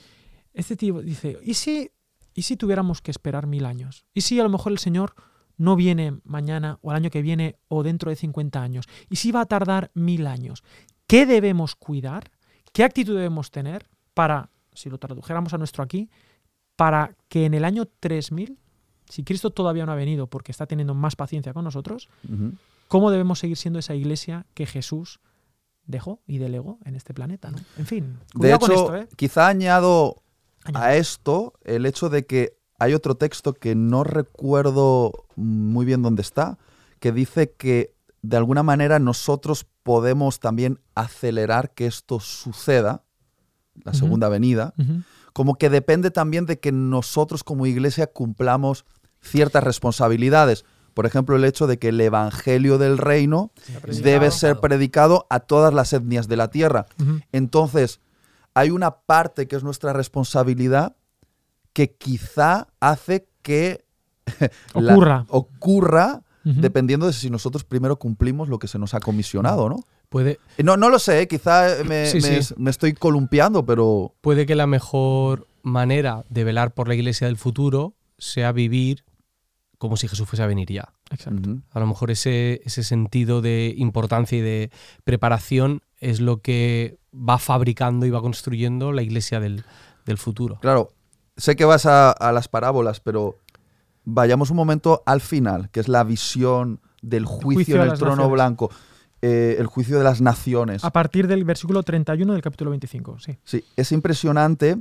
Este 0.54 0.76
tío 0.76 1.02
dice, 1.02 1.38
¿y 1.42 1.52
si, 1.52 1.90
¿y 2.36 2.42
si 2.42 2.56
tuviéramos 2.56 3.00
que 3.00 3.10
esperar 3.10 3.46
mil 3.46 3.64
años? 3.64 4.04
¿Y 4.14 4.20
si 4.20 4.38
a 4.38 4.44
lo 4.44 4.50
mejor 4.50 4.70
el 4.70 4.78
Señor 4.78 5.14
no 5.56 5.74
viene 5.74 6.20
mañana 6.22 6.78
o 6.82 6.90
el 6.90 6.96
año 6.98 7.10
que 7.10 7.22
viene 7.22 7.56
o 7.68 7.82
dentro 7.82 8.10
de 8.10 8.16
50 8.16 8.62
años? 8.62 8.86
¿Y 9.08 9.16
si 9.16 9.32
va 9.32 9.40
a 9.40 9.46
tardar 9.46 9.90
mil 9.94 10.26
años? 10.26 10.62
¿Qué 11.06 11.24
debemos 11.24 11.74
cuidar? 11.74 12.30
¿Qué 12.72 12.84
actitud 12.84 13.14
debemos 13.14 13.50
tener 13.50 13.88
para, 14.12 14.50
si 14.74 14.90
lo 14.90 14.98
tradujéramos 14.98 15.54
a 15.54 15.58
nuestro 15.58 15.82
aquí, 15.82 16.10
para 16.76 17.16
que 17.28 17.46
en 17.46 17.54
el 17.54 17.64
año 17.64 17.86
3000, 17.86 18.58
si 19.08 19.24
Cristo 19.24 19.50
todavía 19.50 19.86
no 19.86 19.92
ha 19.92 19.96
venido 19.96 20.26
porque 20.26 20.52
está 20.52 20.66
teniendo 20.66 20.94
más 20.94 21.16
paciencia 21.16 21.54
con 21.54 21.64
nosotros, 21.64 22.10
cómo 22.88 23.10
debemos 23.10 23.38
seguir 23.38 23.56
siendo 23.56 23.78
esa 23.78 23.94
iglesia 23.94 24.44
que 24.52 24.66
Jesús 24.66 25.20
dejó 25.86 26.20
y 26.26 26.36
delegó 26.36 26.78
en 26.84 26.96
este 26.96 27.14
planeta. 27.14 27.50
¿no? 27.50 27.58
En 27.78 27.86
fin, 27.86 28.18
De 28.34 28.50
hecho, 28.50 28.58
con 28.58 28.72
esto, 28.72 28.96
¿eh? 28.96 29.08
quizá 29.16 29.48
añado. 29.48 30.22
A 30.74 30.94
esto 30.96 31.54
el 31.64 31.86
hecho 31.86 32.08
de 32.08 32.26
que 32.26 32.56
hay 32.78 32.94
otro 32.94 33.14
texto 33.14 33.54
que 33.54 33.74
no 33.74 34.04
recuerdo 34.04 35.26
muy 35.34 35.84
bien 35.84 36.02
dónde 36.02 36.22
está, 36.22 36.58
que 37.00 37.12
dice 37.12 37.52
que 37.52 37.94
de 38.22 38.36
alguna 38.36 38.62
manera 38.62 38.98
nosotros 38.98 39.66
podemos 39.82 40.40
también 40.40 40.80
acelerar 40.94 41.70
que 41.70 41.86
esto 41.86 42.20
suceda, 42.20 43.04
la 43.84 43.94
segunda 43.94 44.28
venida, 44.28 44.74
como 45.32 45.56
que 45.56 45.70
depende 45.70 46.10
también 46.10 46.46
de 46.46 46.58
que 46.58 46.72
nosotros 46.72 47.44
como 47.44 47.66
iglesia 47.66 48.06
cumplamos 48.06 48.84
ciertas 49.20 49.62
responsabilidades. 49.62 50.64
Por 50.94 51.04
ejemplo, 51.04 51.36
el 51.36 51.44
hecho 51.44 51.66
de 51.66 51.78
que 51.78 51.90
el 51.90 52.00
evangelio 52.00 52.78
del 52.78 52.96
reino 52.96 53.52
debe 54.02 54.30
ser 54.30 54.60
predicado 54.60 55.26
a 55.28 55.40
todas 55.40 55.74
las 55.74 55.92
etnias 55.92 56.26
de 56.26 56.36
la 56.36 56.48
tierra. 56.48 56.86
Entonces, 57.32 58.00
hay 58.56 58.70
una 58.70 58.90
parte 59.02 59.46
que 59.46 59.54
es 59.56 59.62
nuestra 59.62 59.92
responsabilidad 59.92 60.96
que 61.74 61.92
quizá 61.92 62.68
hace 62.80 63.28
que 63.42 63.84
Ocurra. 64.74 65.26
ocurra 65.28 66.22
dependiendo 66.42 67.06
de 67.06 67.12
si 67.12 67.28
nosotros 67.28 67.64
primero 67.64 67.96
cumplimos 67.98 68.48
lo 68.48 68.58
que 68.60 68.68
se 68.68 68.78
nos 68.78 68.94
ha 68.94 69.00
comisionado, 69.00 69.68
¿no? 69.68 69.80
Puede, 70.08 70.38
Y 70.56 70.62
No, 70.62 70.76
no 70.76 70.88
lo 70.90 71.00
sé, 71.00 71.22
¿eh? 71.22 71.26
quizá 71.28 71.82
me, 71.84 72.06
Sí, 72.06 72.20
me- 72.20 72.40
sí. 72.42 72.54
me 72.56 72.70
estoy 72.70 72.92
columpiando, 72.94 73.66
pero 73.66 74.14
puede 74.20 74.46
que 74.46 74.54
la 74.54 74.68
mejor 74.68 75.48
manera 75.64 76.24
de 76.28 76.44
velar 76.44 76.72
por 76.72 76.86
la 76.86 76.94
iglesia 76.94 77.26
del 77.26 77.36
futuro 77.36 77.94
sea 78.16 78.52
vivir 78.52 79.04
como 79.78 79.96
si 79.96 80.06
Jesús 80.08 80.26
fuese 80.28 80.44
a 80.44 80.46
venir 80.46 80.70
ya. 80.72 80.92
Exacto. 81.10 81.56
A 81.72 81.80
lo 81.80 81.86
mejor 81.88 82.10
ese, 82.12 82.62
ese 82.64 82.84
sentido 82.84 83.42
de 83.42 83.74
importancia 83.76 84.38
y 84.38 84.40
de 84.40 84.70
preparación 85.02 85.82
es 85.98 86.20
lo 86.20 86.40
que 86.42 86.98
va 87.16 87.38
fabricando 87.38 88.06
y 88.06 88.10
va 88.10 88.20
construyendo 88.20 88.92
la 88.92 89.02
iglesia 89.02 89.40
del, 89.40 89.64
del 90.04 90.18
futuro. 90.18 90.58
claro, 90.60 90.90
sé 91.36 91.56
que 91.56 91.64
vas 91.64 91.86
a, 91.86 92.10
a 92.10 92.32
las 92.32 92.48
parábolas, 92.48 93.00
pero 93.00 93.38
vayamos 94.04 94.50
un 94.50 94.56
momento 94.56 95.02
al 95.06 95.20
final, 95.20 95.70
que 95.70 95.80
es 95.80 95.88
la 95.88 96.04
visión 96.04 96.80
del 97.02 97.24
juicio, 97.24 97.54
juicio 97.54 97.76
en 97.76 97.90
el 97.90 97.98
trono 97.98 98.16
naciones. 98.16 98.32
blanco, 98.32 98.70
eh, 99.22 99.56
el 99.58 99.66
juicio 99.66 99.98
de 99.98 100.04
las 100.04 100.20
naciones. 100.20 100.84
A 100.84 100.90
partir 100.90 101.26
del 101.26 101.44
versículo 101.44 101.82
31 101.82 102.32
del 102.32 102.42
capítulo 102.42 102.70
25, 102.70 103.18
sí. 103.18 103.38
Sí, 103.44 103.64
es 103.76 103.92
impresionante 103.92 104.78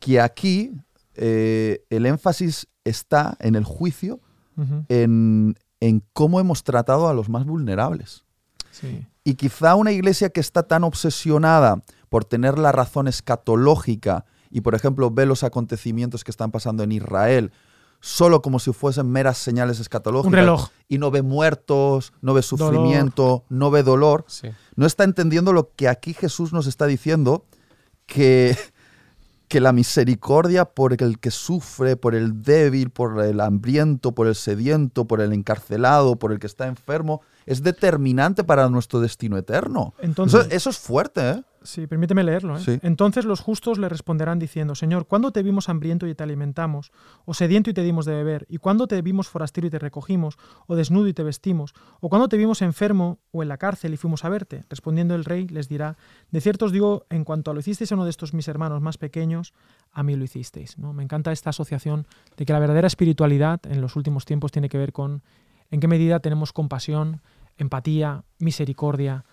que 0.00 0.20
aquí 0.20 0.72
eh, 1.14 1.84
el 1.90 2.06
énfasis 2.06 2.68
está 2.84 3.36
en 3.40 3.54
el 3.54 3.64
juicio, 3.64 4.20
en, 4.88 5.54
en 5.78 6.02
cómo 6.12 6.40
hemos 6.40 6.64
tratado 6.64 7.08
a 7.08 7.14
los 7.14 7.28
más 7.28 7.44
vulnerables. 7.46 8.24
Sí. 8.70 9.06
Y 9.24 9.34
quizá 9.34 9.74
una 9.74 9.92
iglesia 9.92 10.30
que 10.30 10.40
está 10.40 10.62
tan 10.62 10.84
obsesionada 10.84 11.82
por 12.08 12.24
tener 12.24 12.58
la 12.58 12.72
razón 12.72 13.08
escatológica 13.08 14.24
y, 14.50 14.60
por 14.62 14.74
ejemplo, 14.74 15.10
ve 15.10 15.26
los 15.26 15.42
acontecimientos 15.44 16.24
que 16.24 16.30
están 16.30 16.50
pasando 16.50 16.82
en 16.82 16.92
Israel 16.92 17.52
solo 18.00 18.42
como 18.42 18.60
si 18.60 18.72
fuesen 18.72 19.10
meras 19.10 19.38
señales 19.38 19.80
escatológicas 19.80 20.28
Un 20.28 20.32
reloj. 20.32 20.68
y 20.88 20.98
no 20.98 21.10
ve 21.10 21.22
muertos, 21.22 22.12
no 22.22 22.32
ve 22.32 22.42
sufrimiento, 22.42 23.44
no 23.48 23.72
ve 23.72 23.82
dolor, 23.82 24.24
Sí. 24.28 24.48
no 24.76 24.86
está 24.86 25.02
entendiendo 25.02 25.52
lo 25.52 25.72
que 25.74 25.88
aquí 25.88 26.14
Jesús 26.14 26.52
nos 26.52 26.68
está 26.68 26.86
diciendo, 26.86 27.44
que, 28.06 28.56
que 29.48 29.60
la 29.60 29.72
misericordia 29.72 30.64
por 30.64 30.92
el 31.02 31.18
que 31.18 31.32
sufre, 31.32 31.96
por 31.96 32.14
el 32.14 32.42
débil, 32.44 32.90
por 32.90 33.20
el 33.20 33.40
hambriento, 33.40 34.12
por 34.14 34.28
el 34.28 34.36
sediento, 34.36 35.06
por 35.06 35.20
el 35.20 35.32
encarcelado, 35.32 36.16
por 36.16 36.30
el 36.32 36.38
que 36.38 36.46
está 36.46 36.68
enfermo, 36.68 37.20
es 37.48 37.62
determinante 37.62 38.44
para 38.44 38.68
nuestro 38.68 39.00
destino 39.00 39.36
eterno. 39.36 39.94
Entonces, 39.98 40.46
eso, 40.46 40.56
eso 40.56 40.70
es 40.70 40.78
fuerte, 40.78 41.30
¿eh? 41.30 41.42
Sí, 41.62 41.86
permíteme 41.86 42.24
leerlo. 42.24 42.56
¿eh? 42.56 42.60
Sí. 42.60 42.78
Entonces 42.82 43.24
los 43.24 43.40
justos 43.40 43.78
le 43.78 43.88
responderán 43.88 44.38
diciendo, 44.38 44.74
Señor, 44.74 45.06
¿cuándo 45.06 45.32
te 45.32 45.42
vimos 45.42 45.68
hambriento 45.68 46.06
y 46.06 46.14
te 46.14 46.22
alimentamos? 46.22 46.92
¿O 47.24 47.34
sediento 47.34 47.68
y 47.68 47.74
te 47.74 47.82
dimos 47.82 48.06
de 48.06 48.14
beber? 48.14 48.46
¿Y 48.48 48.58
cuándo 48.58 48.86
te 48.86 49.02
vimos 49.02 49.28
forastero 49.28 49.66
y 49.66 49.70
te 49.70 49.78
recogimos? 49.78 50.38
¿O 50.66 50.76
desnudo 50.76 51.08
y 51.08 51.14
te 51.14 51.22
vestimos? 51.22 51.74
¿O 52.00 52.08
cuándo 52.08 52.28
te 52.28 52.36
vimos 52.36 52.62
enfermo 52.62 53.18
o 53.32 53.42
en 53.42 53.48
la 53.48 53.58
cárcel 53.58 53.92
y 53.92 53.96
fuimos 53.96 54.24
a 54.24 54.28
verte? 54.28 54.64
Respondiendo 54.70 55.14
el 55.14 55.24
rey 55.24 55.46
les 55.48 55.68
dirá, 55.68 55.96
de 56.30 56.40
cierto 56.40 56.66
os 56.66 56.72
digo, 56.72 57.06
en 57.10 57.24
cuanto 57.24 57.50
a 57.50 57.54
lo 57.54 57.60
hicisteis 57.60 57.92
a 57.92 57.96
uno 57.96 58.04
de 58.04 58.10
estos 58.10 58.34
mis 58.34 58.48
hermanos 58.48 58.80
más 58.80 58.98
pequeños, 58.98 59.52
a 59.92 60.02
mí 60.02 60.16
lo 60.16 60.24
hicisteis. 60.24 60.78
¿no? 60.78 60.92
Me 60.92 61.02
encanta 61.02 61.32
esta 61.32 61.50
asociación 61.50 62.06
de 62.36 62.46
que 62.46 62.52
la 62.52 62.60
verdadera 62.60 62.86
espiritualidad 62.86 63.60
en 63.66 63.80
los 63.80 63.96
últimos 63.96 64.24
tiempos 64.24 64.52
tiene 64.52 64.68
que 64.68 64.78
ver 64.78 64.92
con 64.92 65.22
en 65.70 65.80
qué 65.80 65.88
medida 65.88 66.20
tenemos 66.20 66.52
compasión, 66.52 67.20
empatía, 67.58 68.24
misericordia 68.38 69.24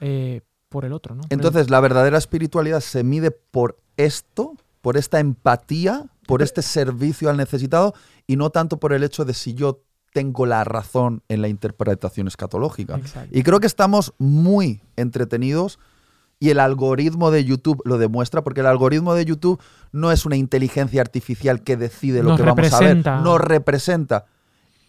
eh, 0.00 0.40
por 0.68 0.84
el 0.84 0.92
otro. 0.92 1.14
¿no? 1.14 1.22
Por 1.22 1.32
el- 1.32 1.38
Entonces, 1.38 1.70
la 1.70 1.80
verdadera 1.80 2.16
espiritualidad 2.18 2.80
se 2.80 3.04
mide 3.04 3.30
por 3.30 3.78
esto, 3.96 4.54
por 4.80 4.96
esta 4.96 5.20
empatía, 5.20 6.06
por 6.26 6.42
este 6.42 6.62
servicio 6.62 7.28
al 7.30 7.36
necesitado 7.36 7.94
y 8.26 8.36
no 8.36 8.50
tanto 8.50 8.78
por 8.78 8.92
el 8.92 9.04
hecho 9.04 9.24
de 9.24 9.34
si 9.34 9.54
yo 9.54 9.82
tengo 10.12 10.44
la 10.46 10.64
razón 10.64 11.22
en 11.28 11.40
la 11.42 11.48
interpretación 11.48 12.26
escatológica. 12.28 12.96
Exacto. 12.96 13.30
Y 13.36 13.42
creo 13.42 13.60
que 13.60 13.66
estamos 13.66 14.12
muy 14.18 14.80
entretenidos 14.96 15.78
y 16.38 16.50
el 16.50 16.58
algoritmo 16.58 17.30
de 17.30 17.44
YouTube 17.44 17.80
lo 17.84 17.98
demuestra, 17.98 18.42
porque 18.42 18.60
el 18.60 18.66
algoritmo 18.66 19.14
de 19.14 19.24
YouTube 19.24 19.60
no 19.92 20.10
es 20.10 20.26
una 20.26 20.36
inteligencia 20.36 21.00
artificial 21.00 21.62
que 21.62 21.76
decide 21.76 22.22
lo 22.22 22.30
Nos 22.30 22.40
que 22.40 22.42
vamos 22.46 22.72
a 22.72 22.80
ver, 22.80 22.96
nos 23.22 23.40
representa. 23.40 24.26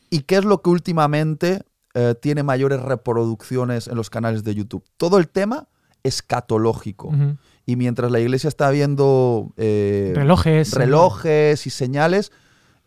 ¿Y 0.09 0.21
qué 0.21 0.37
es 0.37 0.45
lo 0.45 0.61
que 0.61 0.69
últimamente 0.71 1.63
eh, 1.93 2.15
tiene 2.21 2.43
mayores 2.43 2.81
reproducciones 2.81 3.87
en 3.87 3.95
los 3.95 4.09
canales 4.09 4.43
de 4.43 4.55
YouTube? 4.55 4.83
Todo 4.97 5.17
el 5.17 5.27
tema 5.29 5.67
escatológico. 6.03 7.07
Ujú. 7.09 7.37
Y 7.65 7.75
mientras 7.75 8.11
la 8.11 8.19
iglesia 8.19 8.47
está 8.47 8.69
viendo 8.71 9.53
eh, 9.57 10.11
Relojes. 10.15 10.73
relojes 10.73 11.65
y 11.65 11.69
señales, 11.69 12.31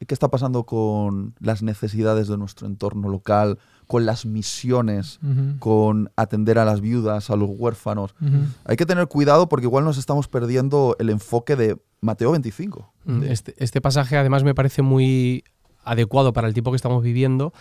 ¿qué 0.06 0.12
está 0.12 0.28
pasando 0.28 0.64
con 0.64 1.34
las 1.40 1.62
necesidades 1.62 2.28
de 2.28 2.36
nuestro 2.36 2.66
entorno 2.66 3.08
local, 3.08 3.58
con 3.86 4.04
las 4.04 4.26
misiones, 4.26 5.18
con 5.60 6.10
atender 6.16 6.58
a 6.58 6.64
las 6.66 6.80
viudas, 6.82 7.30
a 7.30 7.36
los 7.36 7.48
huérfanos? 7.50 8.14
Hay 8.64 8.76
que 8.76 8.84
tener 8.84 9.06
cuidado 9.08 9.48
porque 9.48 9.66
igual 9.66 9.84
nos 9.84 9.96
estamos 9.96 10.28
perdiendo 10.28 10.94
el 10.98 11.08
enfoque 11.10 11.56
de 11.56 11.78
Mateo 12.02 12.32
25. 12.32 12.92
Mm, 13.06 13.20
De- 13.20 13.32
Este, 13.32 13.54
este 13.56 13.80
pasaje 13.80 14.18
además 14.18 14.44
me 14.44 14.54
parece 14.54 14.82
muy 14.82 15.42
adecuado 15.84 16.32
para 16.34 16.48
el 16.48 16.52
tiempo 16.52 16.72
que 16.72 16.76
estamos 16.76 17.02
viviendo, 17.02 17.54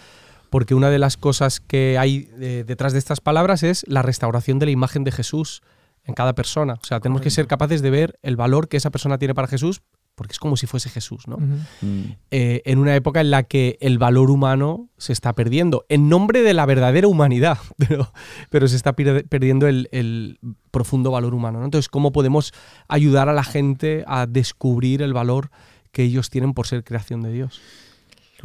porque 0.55 0.73
una 0.73 0.89
de 0.89 0.99
las 0.99 1.17
cosas 1.17 1.59
que 1.59 1.97
hay 1.97 2.29
eh, 2.39 2.63
detrás 2.65 2.93
de 2.93 2.99
estas 2.99 3.19
palabras 3.19 3.61
es 3.61 3.83
la 3.89 4.01
restauración 4.01 4.57
de 4.57 4.67
la 4.67 4.71
imagen 4.71 5.03
de 5.03 5.11
Jesús 5.11 5.61
en 6.05 6.13
cada 6.13 6.33
persona. 6.33 6.75
O 6.81 6.85
sea, 6.85 7.01
tenemos 7.01 7.21
que 7.21 7.29
ser 7.29 7.45
capaces 7.45 7.81
de 7.81 7.89
ver 7.89 8.17
el 8.21 8.37
valor 8.37 8.69
que 8.69 8.77
esa 8.77 8.89
persona 8.89 9.17
tiene 9.17 9.35
para 9.35 9.49
Jesús, 9.49 9.81
porque 10.15 10.31
es 10.31 10.39
como 10.39 10.55
si 10.55 10.65
fuese 10.65 10.89
Jesús, 10.89 11.27
¿no? 11.27 11.39
Mm. 11.81 12.15
Eh, 12.31 12.61
en 12.63 12.79
una 12.79 12.95
época 12.95 13.19
en 13.19 13.31
la 13.31 13.43
que 13.43 13.77
el 13.81 13.97
valor 13.97 14.31
humano 14.31 14.87
se 14.97 15.11
está 15.11 15.33
perdiendo, 15.33 15.85
en 15.89 16.07
nombre 16.07 16.41
de 16.41 16.53
la 16.53 16.65
verdadera 16.65 17.09
humanidad, 17.09 17.57
pero, 17.77 18.13
pero 18.49 18.69
se 18.69 18.77
está 18.77 18.93
perdiendo 18.93 19.67
el, 19.67 19.89
el 19.91 20.39
profundo 20.71 21.11
valor 21.11 21.33
humano. 21.33 21.59
¿no? 21.59 21.65
Entonces, 21.65 21.89
¿cómo 21.89 22.13
podemos 22.13 22.53
ayudar 22.87 23.27
a 23.27 23.33
la 23.33 23.43
gente 23.43 24.05
a 24.07 24.25
descubrir 24.25 25.01
el 25.01 25.11
valor 25.11 25.51
que 25.91 26.03
ellos 26.03 26.29
tienen 26.29 26.53
por 26.53 26.65
ser 26.65 26.85
creación 26.85 27.23
de 27.23 27.33
Dios? 27.33 27.61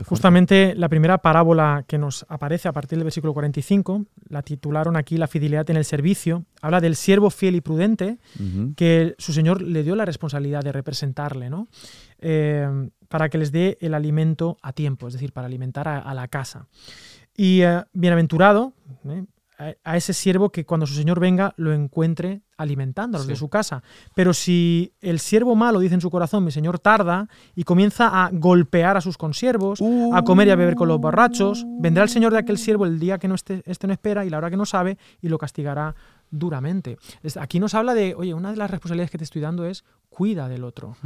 Justamente 0.06 0.74
la 0.76 0.88
primera 0.88 1.18
parábola 1.18 1.84
que 1.86 1.98
nos 1.98 2.24
aparece 2.28 2.68
a 2.68 2.72
partir 2.72 2.98
del 2.98 3.04
versículo 3.04 3.34
45, 3.34 4.06
la 4.28 4.42
titularon 4.42 4.96
aquí 4.96 5.16
La 5.16 5.26
fidelidad 5.26 5.68
en 5.68 5.76
el 5.76 5.84
servicio, 5.84 6.44
habla 6.62 6.80
del 6.80 6.96
siervo 6.96 7.30
fiel 7.30 7.56
y 7.56 7.60
prudente 7.60 8.18
que 8.76 9.14
su 9.18 9.32
señor 9.32 9.62
le 9.62 9.82
dio 9.82 9.96
la 9.96 10.04
responsabilidad 10.04 10.62
de 10.62 10.72
representarle, 10.72 11.50
¿no? 11.50 11.68
Eh, 12.20 12.88
para 13.08 13.28
que 13.28 13.38
les 13.38 13.50
dé 13.50 13.76
el 13.80 13.94
alimento 13.94 14.56
a 14.62 14.72
tiempo, 14.72 15.08
es 15.08 15.14
decir, 15.14 15.32
para 15.32 15.46
alimentar 15.46 15.88
a, 15.88 15.98
a 15.98 16.14
la 16.14 16.28
casa. 16.28 16.68
Y 17.36 17.62
eh, 17.62 17.82
bienaventurado 17.92 18.74
¿eh? 19.06 19.24
A, 19.60 19.74
a 19.84 19.96
ese 19.96 20.12
siervo 20.12 20.50
que 20.50 20.64
cuando 20.64 20.86
su 20.86 20.94
señor 20.94 21.20
venga 21.20 21.52
lo 21.56 21.72
encuentre 21.72 22.42
alimentando 22.60 23.16
a 23.16 23.20
los 23.20 23.26
de 23.26 23.36
su 23.36 23.48
casa. 23.48 23.82
Pero 24.14 24.34
si 24.34 24.92
el 25.00 25.18
siervo 25.18 25.54
malo 25.54 25.80
dice 25.80 25.94
en 25.94 26.00
su 26.00 26.10
corazón, 26.10 26.44
mi 26.44 26.50
señor 26.50 26.78
tarda, 26.78 27.26
y 27.54 27.64
comienza 27.64 28.24
a 28.24 28.30
golpear 28.32 28.98
a 28.98 29.00
sus 29.00 29.16
consiervos, 29.16 29.80
a 30.12 30.22
comer 30.22 30.48
y 30.48 30.50
a 30.50 30.56
beber 30.56 30.74
con 30.74 30.88
los 30.88 31.00
borrachos, 31.00 31.64
vendrá 31.80 32.02
el 32.02 32.10
señor 32.10 32.32
de 32.32 32.38
aquel 32.38 32.58
siervo 32.58 32.84
el 32.84 32.98
día 32.98 33.18
que 33.18 33.28
no 33.28 33.34
esté, 33.34 33.62
este 33.64 33.86
no 33.86 33.94
espera 33.94 34.26
y 34.26 34.30
la 34.30 34.38
hora 34.38 34.50
que 34.50 34.58
no 34.58 34.66
sabe 34.66 34.98
y 35.22 35.28
lo 35.28 35.38
castigará 35.38 35.94
duramente. 36.30 36.98
Aquí 37.40 37.58
nos 37.60 37.74
habla 37.74 37.94
de, 37.94 38.14
oye, 38.14 38.34
una 38.34 38.50
de 38.50 38.56
las 38.56 38.70
responsabilidades 38.70 39.10
que 39.10 39.18
te 39.18 39.24
estoy 39.24 39.40
dando 39.40 39.64
es 39.64 39.84
cuida 40.10 40.48
del 40.48 40.64
otro, 40.64 40.96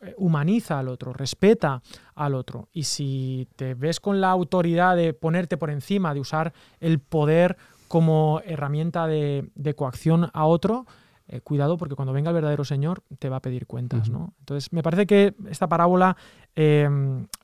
eh, 0.00 0.14
humaniza 0.18 0.78
al 0.78 0.88
otro, 0.88 1.12
respeta 1.12 1.80
al 2.14 2.34
otro. 2.34 2.68
Y 2.72 2.84
si 2.84 3.46
te 3.56 3.74
ves 3.74 4.00
con 4.00 4.20
la 4.20 4.30
autoridad 4.30 4.96
de 4.96 5.14
ponerte 5.14 5.56
por 5.56 5.70
encima, 5.70 6.12
de 6.12 6.20
usar 6.20 6.52
el 6.80 6.98
poder 6.98 7.56
como 7.88 8.40
herramienta 8.44 9.06
de, 9.06 9.50
de 9.54 9.74
coacción 9.74 10.30
a 10.32 10.46
otro, 10.46 10.86
eh, 11.26 11.40
cuidado 11.40 11.78
porque 11.78 11.94
cuando 11.94 12.12
venga 12.12 12.30
el 12.30 12.34
verdadero 12.34 12.64
Señor 12.64 13.02
te 13.18 13.30
va 13.30 13.36
a 13.36 13.40
pedir 13.40 13.66
cuentas. 13.66 14.10
¿no? 14.10 14.34
Entonces, 14.40 14.72
me 14.72 14.82
parece 14.82 15.06
que 15.06 15.34
esta 15.48 15.68
parábola 15.68 16.18
eh, 16.54 16.88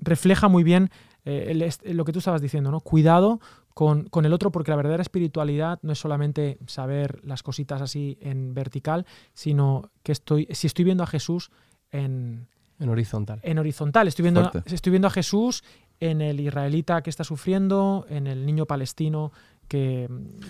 refleja 0.00 0.48
muy 0.48 0.64
bien 0.64 0.90
eh, 1.24 1.72
el 1.84 1.96
lo 1.96 2.04
que 2.04 2.12
tú 2.12 2.18
estabas 2.18 2.42
diciendo, 2.42 2.70
¿no? 2.70 2.80
Cuidado 2.80 3.40
con, 3.72 4.04
con 4.04 4.26
el 4.26 4.34
otro, 4.34 4.50
porque 4.50 4.70
la 4.70 4.76
verdadera 4.76 5.00
espiritualidad 5.00 5.78
no 5.82 5.92
es 5.92 5.98
solamente 5.98 6.58
saber 6.66 7.24
las 7.24 7.42
cositas 7.42 7.80
así 7.80 8.18
en 8.20 8.52
vertical, 8.52 9.06
sino 9.32 9.90
que 10.02 10.12
estoy, 10.12 10.46
si 10.50 10.66
estoy 10.66 10.84
viendo 10.84 11.04
a 11.04 11.06
Jesús 11.06 11.50
en, 11.90 12.48
En 12.78 12.88
horizontal. 12.90 13.40
en 13.42 13.58
horizontal, 13.58 14.08
estoy 14.08 14.24
viendo, 14.24 14.50
Fuerte. 14.50 14.74
estoy 14.74 14.90
viendo 14.90 15.08
a 15.08 15.10
Jesús 15.10 15.62
en 16.00 16.20
el 16.20 16.40
israelita 16.40 17.02
que 17.02 17.10
está 17.10 17.24
sufriendo, 17.24 18.06
en 18.08 18.26
el 18.26 18.44
niño 18.44 18.66
palestino 18.66 19.32
que, 19.70 20.08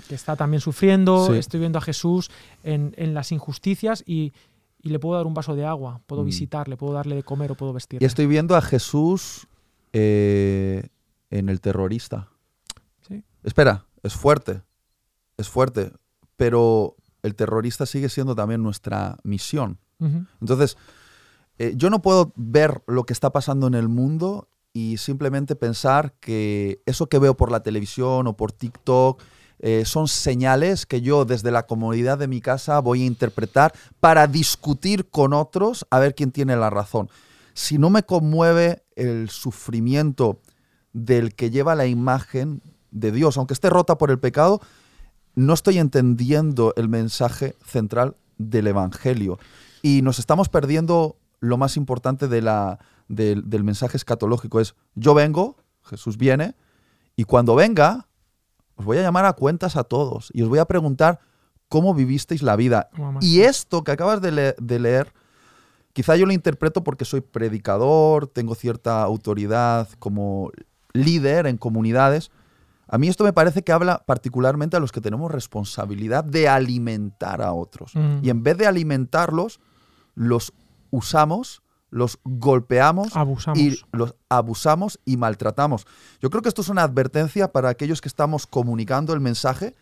que 0.09 0.15
está 0.15 0.35
también 0.35 0.63
sufriendo, 0.63 1.27
Sí. 1.27 1.35
estoy 1.37 1.61
viendo 1.61 1.79
a 1.79 1.83
Jesús 1.83 2.31
en, 2.65 2.95
en 2.97 3.13
las 3.13 3.33
injusticias 3.33 4.03
y, 4.07 4.33
y 4.83 4.89
le 4.89 4.99
puedo 4.99 5.17
dar 5.17 5.27
un 5.27 5.35
vaso 5.35 5.55
de 5.55 5.67
agua, 5.67 6.01
puedo 6.07 6.23
Mm. 6.23 6.27
visitarle, 6.27 6.77
puedo 6.79 6.95
darle 6.95 7.17
de 7.17 7.23
comer 7.23 7.53
o 7.53 7.55
puedo 7.55 7.75
vestirle. 7.75 8.03
Y 8.03 8.07
estoy 8.07 8.27
viendo 8.27 8.57
a 8.57 8.63
Jesús 8.63 9.47
eh, 9.93 10.89
en 11.31 11.49
el 11.51 11.61
terrorista. 11.61 12.29
Sí. 13.07 13.23
Espera, 13.45 13.85
es 14.03 14.15
fuerte, 14.15 14.63
es 15.37 15.49
fuerte, 15.49 15.93
pero 16.37 16.97
el 17.23 17.35
terrorista 17.35 17.85
sigue 17.85 18.09
siendo 18.09 18.35
también 18.35 18.63
nuestra 18.63 19.19
misión. 19.23 19.79
Entonces, 20.41 20.79
eh, 21.59 21.75
yo 21.77 21.91
no 21.91 22.01
puedo 22.01 22.33
ver 22.37 22.83
lo 22.87 23.05
que 23.05 23.13
está 23.13 23.31
pasando 23.33 23.67
en 23.67 23.75
el 23.75 23.87
mundo 23.89 24.49
y 24.73 24.99
simplemente 24.99 25.57
pensar 25.57 26.15
que 26.21 26.81
eso 26.87 27.09
que 27.09 27.19
veo 27.19 27.37
por 27.37 27.51
la 27.51 27.63
televisión 27.63 28.27
o 28.27 28.37
por 28.37 28.53
TikTok 28.53 29.21
eh, 29.59 29.85
son 29.85 30.09
señales 30.09 30.87
que 30.87 31.03
yo 31.03 31.25
desde 31.25 31.51
la 31.51 31.67
comodidad 31.67 32.19
de 32.19 32.29
mi 32.29 32.41
casa 32.41 32.79
voy 32.81 33.03
a 33.03 33.07
interpretar 33.07 33.75
para 33.99 34.27
discutir 34.27 35.11
con 35.11 35.33
otros 35.33 35.87
a 35.91 35.99
ver 35.99 36.15
quién 36.15 36.31
tiene 36.31 36.57
la 36.57 36.71
razón. 36.71 37.11
Si 37.53 37.77
no 37.77 37.91
me 37.91 38.05
conmueve 38.05 38.85
el 38.97 39.29
sufrimiento 39.29 40.41
del 40.93 41.35
que 41.35 41.51
lleva 41.51 41.75
la 41.75 41.87
imagen 41.87 42.63
de 42.91 43.13
Dios, 43.13 43.37
aunque 43.37 43.55
esté 43.55 43.69
rota 43.71 43.99
por 43.99 44.11
el 44.11 44.19
pecado, 44.19 44.61
no 45.35 45.53
estoy 45.53 45.79
entendiendo 45.79 46.73
el 46.77 46.89
mensaje 46.89 47.57
central 47.65 48.17
del 48.39 48.67
Evangelio. 48.69 49.39
Y 49.83 50.03
nos 50.03 50.19
estamos 50.19 50.49
perdiendo 50.49 51.17
lo 51.41 51.57
más 51.57 51.77
importante 51.77 52.29
de 52.29 52.43
la, 52.43 52.79
del, 53.11 53.49
del 53.51 53.65
mensaje 53.65 53.97
escatológico. 53.97 54.61
Es, 54.61 54.75
yo 54.95 55.13
vengo, 55.15 55.57
Jesús 55.83 56.17
viene, 56.17 56.55
y 57.17 57.25
cuando 57.25 57.55
venga, 57.55 58.07
os 58.77 58.85
voy 58.85 58.97
a 58.99 59.03
llamar 59.03 59.27
a 59.27 59.35
cuentas 59.35 59.77
a 59.77 59.85
todos 59.85 60.31
y 60.33 60.43
os 60.43 60.49
voy 60.49 60.59
a 60.61 60.65
preguntar 60.65 61.21
cómo 61.69 61.93
vivisteis 61.95 62.43
la 62.43 62.57
vida. 62.57 62.89
Mamá. 62.97 63.21
Y 63.23 63.41
esto 63.41 63.85
que 63.85 63.93
acabas 63.93 64.21
de, 64.23 64.33
le- 64.33 64.55
de 64.59 64.79
leer, 64.79 65.13
quizá 65.93 66.17
yo 66.17 66.25
lo 66.27 66.33
interpreto 66.33 66.83
porque 66.83 67.05
soy 67.05 67.21
predicador, 67.21 68.27
tengo 68.27 68.55
cierta 68.55 69.03
autoridad 69.03 69.89
como 69.99 70.51
líder 70.93 71.47
en 71.47 71.59
comunidades. 71.59 72.31
A 72.89 72.99
mí 72.99 73.07
esto 73.09 73.23
me 73.23 73.33
parece 73.33 73.63
que 73.63 73.71
habla 73.73 74.03
particularmente 74.07 74.77
a 74.77 74.81
los 74.81 74.91
que 74.93 75.01
tenemos 75.01 75.31
responsabilidad 75.31 76.25
de 76.25 76.49
alimentar 76.49 77.43
a 77.43 77.53
otros. 77.53 77.95
Mm. 77.95 78.19
Y 78.25 78.31
en 78.31 78.43
vez 78.43 78.57
de 78.59 78.67
alimentarlos, 78.67 79.61
los 80.15 80.53
usamos, 80.91 81.63
los 81.91 82.19
golpeamos 82.25 83.17
Abusamos. 83.17 83.59
y 83.59 83.79
los 83.93 84.15
abusamos 84.29 84.99
y 85.05 85.17
maltratamos. 85.17 85.87
Yo 86.21 86.31
creo 86.31 86.43
que 86.43 86.49
esto 86.49 86.63
es 86.63 86.69
una 86.69 86.83
advertencia 86.83 87.51
para 87.53 87.69
aquellos 87.69 88.01
que 88.01 88.09
estamos 88.09 88.47
comunicando 88.47 89.13
el 89.13 89.21
mensaje, 89.21 89.75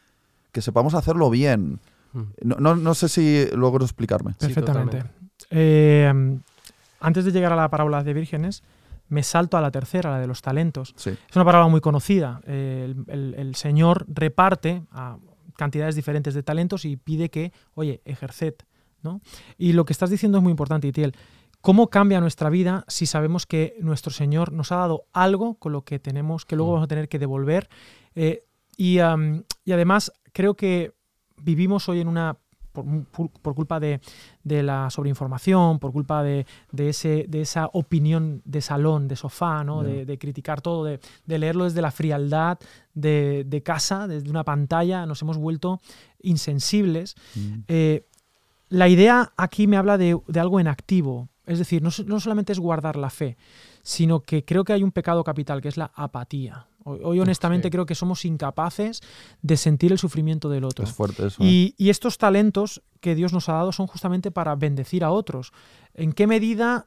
que 0.53 0.63
sepamos 0.63 0.95
hacerlo 0.95 1.29
bien. 1.31 1.79
Mm. 2.15 2.21
No, 2.43 2.57
no- 2.57 2.77
no 2.77 2.95
sé 2.95 3.09
si 3.09 3.47
logro 3.55 3.85
explicarme. 3.85 4.33
Perfectamente. 4.39 5.05
Eh, 5.51 6.39
antes 7.01 7.25
de 7.25 7.31
llegar 7.33 7.53
a 7.53 7.57
la 7.57 7.69
parábola 7.71 8.03
de 8.03 8.13
vírgenes, 8.15 8.63
me 9.09 9.23
salto 9.23 9.57
a 9.57 9.61
la 9.61 9.71
tercera, 9.71 10.11
la 10.11 10.19
de 10.19 10.27
los 10.27 10.43
talentos. 10.43 10.95
Sí. 10.97 11.11
Es 11.11 11.37
una 11.37 11.45
parábola 11.45 11.71
muy 11.71 11.81
conocida. 11.81 12.41
El, 12.47 13.05
el- 13.09 13.35
el 13.39 13.55
Señor 13.55 14.05
reparte 14.09 14.83
a 14.93 15.17
cantidades 15.57 15.95
diferentes 15.97 16.35
de 16.35 16.43
talentos 16.43 16.85
y 16.85 16.97
pide 16.97 17.29
que, 17.31 17.53
oye, 17.75 18.01
ejerced. 18.05 18.55
¿no? 19.01 19.21
Y 19.57 19.75
lo 19.75 19.85
que 19.85 19.93
estás 19.93 20.11
diciendo 20.11 20.39
es 20.39 20.43
muy 20.43 20.51
importante, 20.51 20.89
Itiel. 20.89 21.15
¿Cómo 21.69 21.89
cambia 21.89 22.19
nuestra 22.23 22.49
vida 22.49 22.87
si 22.89 23.05
sabemos 23.05 23.45
que 23.45 23.77
nuestro 23.81 24.11
Señor 24.11 24.55
nos 24.55 24.73
ha 24.73 24.77
dado 24.77 25.05
algo 25.13 25.57
con 25.57 25.71
lo 25.73 25.83
que 25.83 25.99
tenemos, 25.99 26.47
que 26.47 26.57
luego 26.57 26.71
Mm. 26.71 26.75
vamos 26.77 26.85
a 26.87 26.89
tener 26.89 27.11
que 27.11 27.19
devolver? 27.19 27.69
Eh, 28.15 28.47
y, 28.79 29.01
además, 29.01 30.11
creo 30.33 30.55
que 30.55 30.95
vivimos 31.37 31.87
hoy 31.91 32.01
en 32.01 32.09
una. 32.09 32.39
Por, 32.73 33.55
culpa 33.55 33.81
de, 33.81 34.01
de 34.45 34.63
la 34.63 34.89
sobreinformación, 34.89 35.79
por 35.79 35.93
culpa 35.93 36.23
de, 36.23 36.47
de 36.73 36.89
ese, 36.89 37.27
de 37.29 37.43
esa 37.43 37.69
opinión 37.75 38.41
de 38.47 38.63
salón, 38.63 39.07
de 39.07 39.17
sofá, 39.17 39.63
¿no? 39.63 39.83
De, 39.83 40.07
de 40.07 40.19
criticar 40.19 40.63
todo, 40.63 40.85
de, 40.85 40.99
leerlo 41.27 41.65
desde 41.65 41.83
la 41.83 41.91
frialdad 41.91 42.59
de, 42.95 43.63
casa, 43.63 44.09
desde 44.09 44.31
una 44.31 44.45
pantalla, 44.45 45.05
nos 45.05 45.21
hemos 45.21 45.37
vuelto 45.37 45.83
insensibles. 46.23 47.15
Mm. 47.35 47.59
Eh, 47.69 48.07
la 48.71 48.89
idea 48.89 49.33
aquí 49.37 49.67
me 49.67 49.77
habla 49.77 49.99
de 49.99 50.19
algo 50.37 50.61
en 50.61 50.69
activo. 50.69 51.29
Es 51.49 51.59
decir, 51.59 51.83
no, 51.83 51.91
no 52.07 52.21
solamente 52.21 52.53
es 52.53 52.59
guardar 52.61 52.97
la 52.97 53.11
fe, 53.11 53.37
sino 53.83 54.21
que 54.21 54.45
creo 54.45 54.65
que 54.65 54.73
hay 54.73 54.83
un 54.83 54.93
pecado 54.93 55.25
capital, 55.25 55.61
que 55.61 55.69
es 55.69 55.77
la 55.77 55.91
apatía. 55.95 56.69
Hoy, 56.85 57.01
hoy, 57.03 57.21
honestamente 57.21 57.69
Sí. 57.69 57.71
creo 57.73 57.87
que 57.87 57.95
somos 57.95 58.25
incapaces 58.25 59.01
de 59.43 59.57
sentir 59.57 59.93
el 59.93 59.99
sufrimiento 59.99 60.49
del 60.49 60.65
otro. 60.65 60.85
Es 60.85 60.93
fuerte 60.93 61.27
eso. 61.27 61.43
¿eh? 61.43 61.47
Y, 61.47 61.75
y 61.77 61.91
estos 61.91 62.19
talentos 62.19 62.83
que 63.01 63.15
Dios 63.15 63.33
nos 63.33 63.49
ha 63.49 63.55
dado 63.55 63.73
son 63.73 63.87
justamente 63.87 64.31
para 64.31 64.55
bendecir 64.55 65.05
a 65.05 65.11
otros. 65.11 65.53
¿En 65.95 66.13
qué 66.13 66.27
medida 66.27 66.87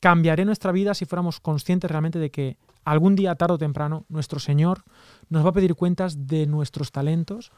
cambiaré 0.00 0.44
nuestra 0.44 0.72
vida 0.72 0.94
si 0.94 1.04
fuéramos 1.04 1.40
conscientes 1.40 1.90
realmente 1.90 2.18
de 2.18 2.30
que 2.30 2.58
algún 2.84 3.16
día, 3.16 3.34
tarde 3.34 3.54
o 3.54 3.58
temprano, 3.58 4.04
nuestro 4.08 4.38
Señor 4.38 4.84
nos 5.28 5.44
va 5.44 5.50
a 5.50 5.52
pedir 5.52 5.74
cuentas 5.74 6.26
de 6.26 6.46
nuestros 6.46 6.92
talentos 6.92 7.50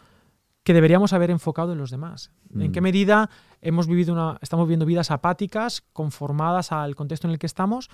que 0.69 0.75
deberíamos 0.75 1.14
haber 1.14 1.31
enfocado 1.31 1.73
en 1.73 1.79
los 1.79 1.91
demás? 1.91 2.31
¿En 2.55 2.69
Mm. 2.69 2.73
qué 2.73 2.81
medida 2.83 3.31
hemos 3.62 3.87
vivido 3.87 4.12
una, 4.12 4.37
estamos 4.43 4.66
viviendo 4.66 4.85
vidas 4.85 5.11
apáticas, 5.11 5.83
conformadas 5.95 6.73
al 6.73 6.95
contexto 6.95 7.27
en 7.27 7.33
el 7.33 7.39
que 7.39 7.47
estamos? 7.47 7.89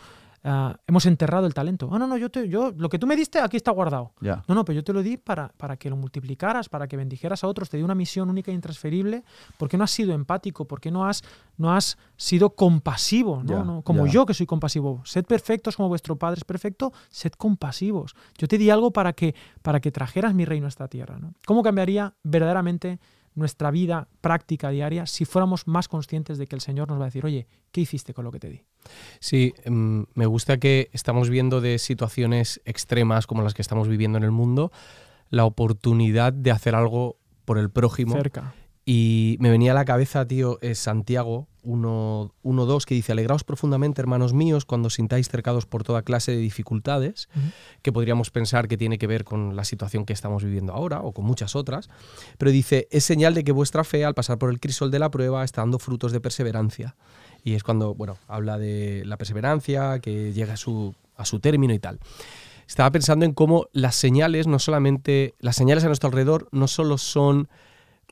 Ah, 0.46 0.78
hemos 0.86 1.06
enterrado 1.06 1.46
el 1.46 1.54
talento. 1.54 1.88
Ah, 1.90 1.98
no, 1.98 2.06
no, 2.06 2.18
yo, 2.18 2.30
te, 2.30 2.46
yo 2.50 2.70
lo 2.76 2.90
que 2.90 2.98
tú 2.98 3.06
me 3.06 3.16
diste 3.16 3.40
aquí 3.40 3.56
está 3.56 3.70
guardado. 3.70 4.12
No, 4.46 4.54
no, 4.54 4.62
pero 4.66 4.76
yo 4.76 4.84
te 4.84 4.92
lo 4.92 5.02
di 5.02 5.16
para, 5.16 5.48
para 5.56 5.78
que 5.78 5.88
lo 5.88 5.96
multiplicaras, 5.96 6.68
para 6.68 6.86
que 6.86 6.98
bendijeras 6.98 7.42
a 7.44 7.46
otros, 7.46 7.70
te 7.70 7.78
di 7.78 7.82
una 7.82 7.94
misión 7.94 8.28
única 8.28 8.50
e 8.50 8.54
intransferible. 8.54 9.24
¿Por 9.56 9.70
qué 9.70 9.78
no 9.78 9.84
has 9.84 9.90
sido 9.90 10.12
empático? 10.12 10.66
¿Por 10.66 10.82
qué 10.82 10.90
no 10.90 11.06
has, 11.06 11.22
no 11.56 11.72
has 11.72 11.96
sido 12.18 12.50
compasivo? 12.50 13.42
¿no? 13.42 13.58
Ya, 13.58 13.64
No, 13.64 13.80
Como 13.82 14.06
yo 14.06 14.26
que 14.26 14.34
soy 14.34 14.44
compasivo. 14.44 15.00
Sed 15.06 15.24
perfectos 15.24 15.76
como 15.76 15.88
vuestro 15.88 16.16
Padre 16.16 16.38
es 16.40 16.44
perfecto, 16.44 16.92
sed 17.08 17.32
compasivos. 17.32 18.14
Yo 18.36 18.46
te 18.46 18.58
di 18.58 18.68
algo 18.68 18.92
para 18.92 19.14
que, 19.14 19.34
para 19.62 19.80
que 19.80 19.90
trajeras 19.90 20.34
mi 20.34 20.44
reino 20.44 20.66
a 20.66 20.68
esta 20.68 20.88
tierra. 20.88 21.18
¿no? 21.18 21.32
¿Cómo 21.46 21.62
cambiaría 21.62 22.12
verdaderamente 22.22 23.00
nuestra 23.34 23.70
vida 23.70 24.08
práctica 24.20 24.68
diaria 24.68 25.06
si 25.06 25.24
fuéramos 25.24 25.66
más 25.66 25.88
conscientes 25.88 26.36
de 26.36 26.46
que 26.46 26.54
el 26.54 26.60
Señor 26.60 26.88
nos 26.88 26.98
va 26.98 27.04
a 27.04 27.06
decir, 27.06 27.24
oye, 27.24 27.48
¿qué 27.72 27.80
hiciste 27.80 28.14
con 28.14 28.24
lo 28.24 28.30
que 28.30 28.40
te 28.40 28.50
di? 28.50 28.64
Sí, 29.20 29.54
mm, 29.66 30.02
me 30.14 30.26
gusta 30.26 30.58
que 30.58 30.90
estamos 30.92 31.30
viendo 31.30 31.60
de 31.60 31.78
situaciones 31.78 32.60
extremas 32.64 33.26
como 33.26 33.42
las 33.42 33.54
que 33.54 33.62
estamos 33.62 33.88
viviendo 33.88 34.18
en 34.18 34.24
el 34.24 34.30
mundo, 34.30 34.72
la 35.30 35.44
oportunidad 35.44 36.32
de 36.32 36.50
hacer 36.50 36.74
algo 36.74 37.16
por 37.44 37.58
el 37.58 37.70
prójimo. 37.70 38.14
Cerca. 38.14 38.54
Y 38.86 39.36
me 39.40 39.50
venía 39.50 39.72
a 39.72 39.74
la 39.74 39.86
cabeza, 39.86 40.26
tío, 40.26 40.58
es 40.60 40.78
Santiago 40.78 41.48
1.2, 41.64 42.84
que 42.84 42.94
dice, 42.94 43.12
alegraos 43.12 43.42
profundamente, 43.42 44.02
hermanos 44.02 44.34
míos, 44.34 44.66
cuando 44.66 44.88
os 44.88 44.94
sintáis 44.94 45.30
cercados 45.30 45.64
por 45.64 45.84
toda 45.84 46.02
clase 46.02 46.32
de 46.32 46.38
dificultades, 46.38 47.30
que 47.80 47.92
podríamos 47.92 48.30
pensar 48.30 48.68
que 48.68 48.76
tiene 48.76 48.98
que 48.98 49.06
ver 49.06 49.24
con 49.24 49.56
la 49.56 49.64
situación 49.64 50.04
que 50.04 50.12
estamos 50.12 50.44
viviendo 50.44 50.74
ahora 50.74 51.00
o 51.00 51.12
con 51.12 51.24
muchas 51.24 51.56
otras, 51.56 51.88
pero 52.36 52.50
dice, 52.50 52.86
es 52.90 53.04
señal 53.04 53.32
de 53.32 53.44
que 53.44 53.52
vuestra 53.52 53.84
fe, 53.84 54.04
al 54.04 54.12
pasar 54.12 54.36
por 54.36 54.50
el 54.50 54.60
crisol 54.60 54.90
de 54.90 54.98
la 54.98 55.10
prueba, 55.10 55.44
está 55.44 55.62
dando 55.62 55.78
frutos 55.78 56.12
de 56.12 56.20
perseverancia. 56.20 56.94
Y 57.44 57.54
es 57.54 57.62
cuando, 57.62 57.94
bueno, 57.94 58.16
habla 58.26 58.58
de 58.58 59.02
la 59.04 59.16
perseverancia, 59.18 59.98
que 60.00 60.32
llega 60.32 60.54
a 60.54 60.56
su, 60.56 60.94
a 61.16 61.24
su 61.26 61.38
término 61.40 61.74
y 61.74 61.78
tal. 61.78 62.00
Estaba 62.66 62.90
pensando 62.90 63.26
en 63.26 63.32
cómo 63.34 63.66
las 63.72 63.94
señales, 63.94 64.46
no 64.46 64.58
solamente, 64.58 65.34
las 65.40 65.54
señales 65.54 65.84
a 65.84 65.88
nuestro 65.88 66.08
alrededor 66.08 66.48
no 66.52 66.66
solo 66.66 66.96
son 66.96 67.48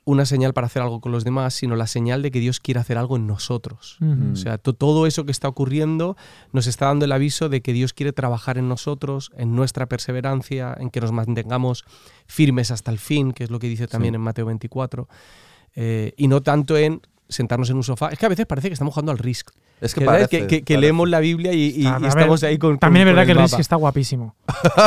una 0.05 0.25
señal 0.25 0.53
para 0.53 0.67
hacer 0.67 0.81
algo 0.81 0.99
con 0.99 1.13
los 1.13 1.23
demás, 1.23 1.53
sino 1.53 1.75
la 1.77 1.87
señal 1.87 2.21
de 2.21 2.29
que 2.29 2.39
Dios 2.41 2.59
quiere 2.59 2.79
hacer 2.81 2.97
algo 2.97 3.15
en 3.15 3.25
nosotros. 3.25 3.97
O 4.33 4.35
sea, 4.35 4.57
to- 4.57 4.73
todo 4.73 5.07
eso 5.07 5.23
que 5.25 5.31
está 5.31 5.47
ocurriendo 5.47 6.17
nos 6.51 6.67
está 6.67 6.87
dando 6.87 7.05
el 7.05 7.11
aviso 7.13 7.47
de 7.47 7.61
que 7.61 7.71
Dios 7.71 7.93
quiere 7.93 8.11
trabajar 8.11 8.57
en 8.57 8.67
nosotros, 8.67 9.31
en 9.37 9.55
nuestra 9.55 9.85
perseverancia, 9.87 10.75
en 10.77 10.89
que 10.89 10.99
nos 10.99 11.13
mantengamos 11.13 11.85
firmes 12.27 12.69
hasta 12.69 12.91
el 12.91 12.99
fin, 12.99 13.31
que 13.31 13.45
es 13.45 13.49
lo 13.49 13.59
que 13.59 13.69
dice 13.69 13.87
también 13.87 14.11
Sí. 14.11 14.15
en 14.17 14.21
Mateo 14.21 14.45
24, 14.45 15.07
eh, 15.75 16.13
y 16.17 16.27
no 16.27 16.41
tanto 16.41 16.77
en 16.77 17.01
sentarnos 17.33 17.69
en 17.69 17.75
un 17.77 17.83
sofá. 17.83 18.09
Es 18.09 18.17
que 18.19 18.25
a 18.25 18.29
veces 18.29 18.45
parece 18.45 18.69
que 18.69 18.73
estamos 18.73 18.93
jugando 18.93 19.11
al 19.11 19.17
Risk. 19.17 19.49
Es 19.81 19.93
que 19.93 19.99
Que, 19.99 20.05
parece, 20.05 20.27
que, 20.29 20.47
que- 20.47 20.61
parece. 20.61 20.77
leemos 20.77 21.09
la 21.09 21.19
Biblia 21.19 21.51
y, 21.51 21.57
y- 21.75 21.85
y 21.87 21.91
ver, 21.91 22.05
estamos 22.05 22.41
ahí 22.43 22.57
con. 22.57 22.79
También 22.79 23.03
con- 23.05 23.09
es 23.09 23.15
verdad 23.15 23.25
que 23.25 23.31
el 23.33 23.37
Risk 23.39 23.59
está 23.59 23.75
guapísimo. 23.75 24.35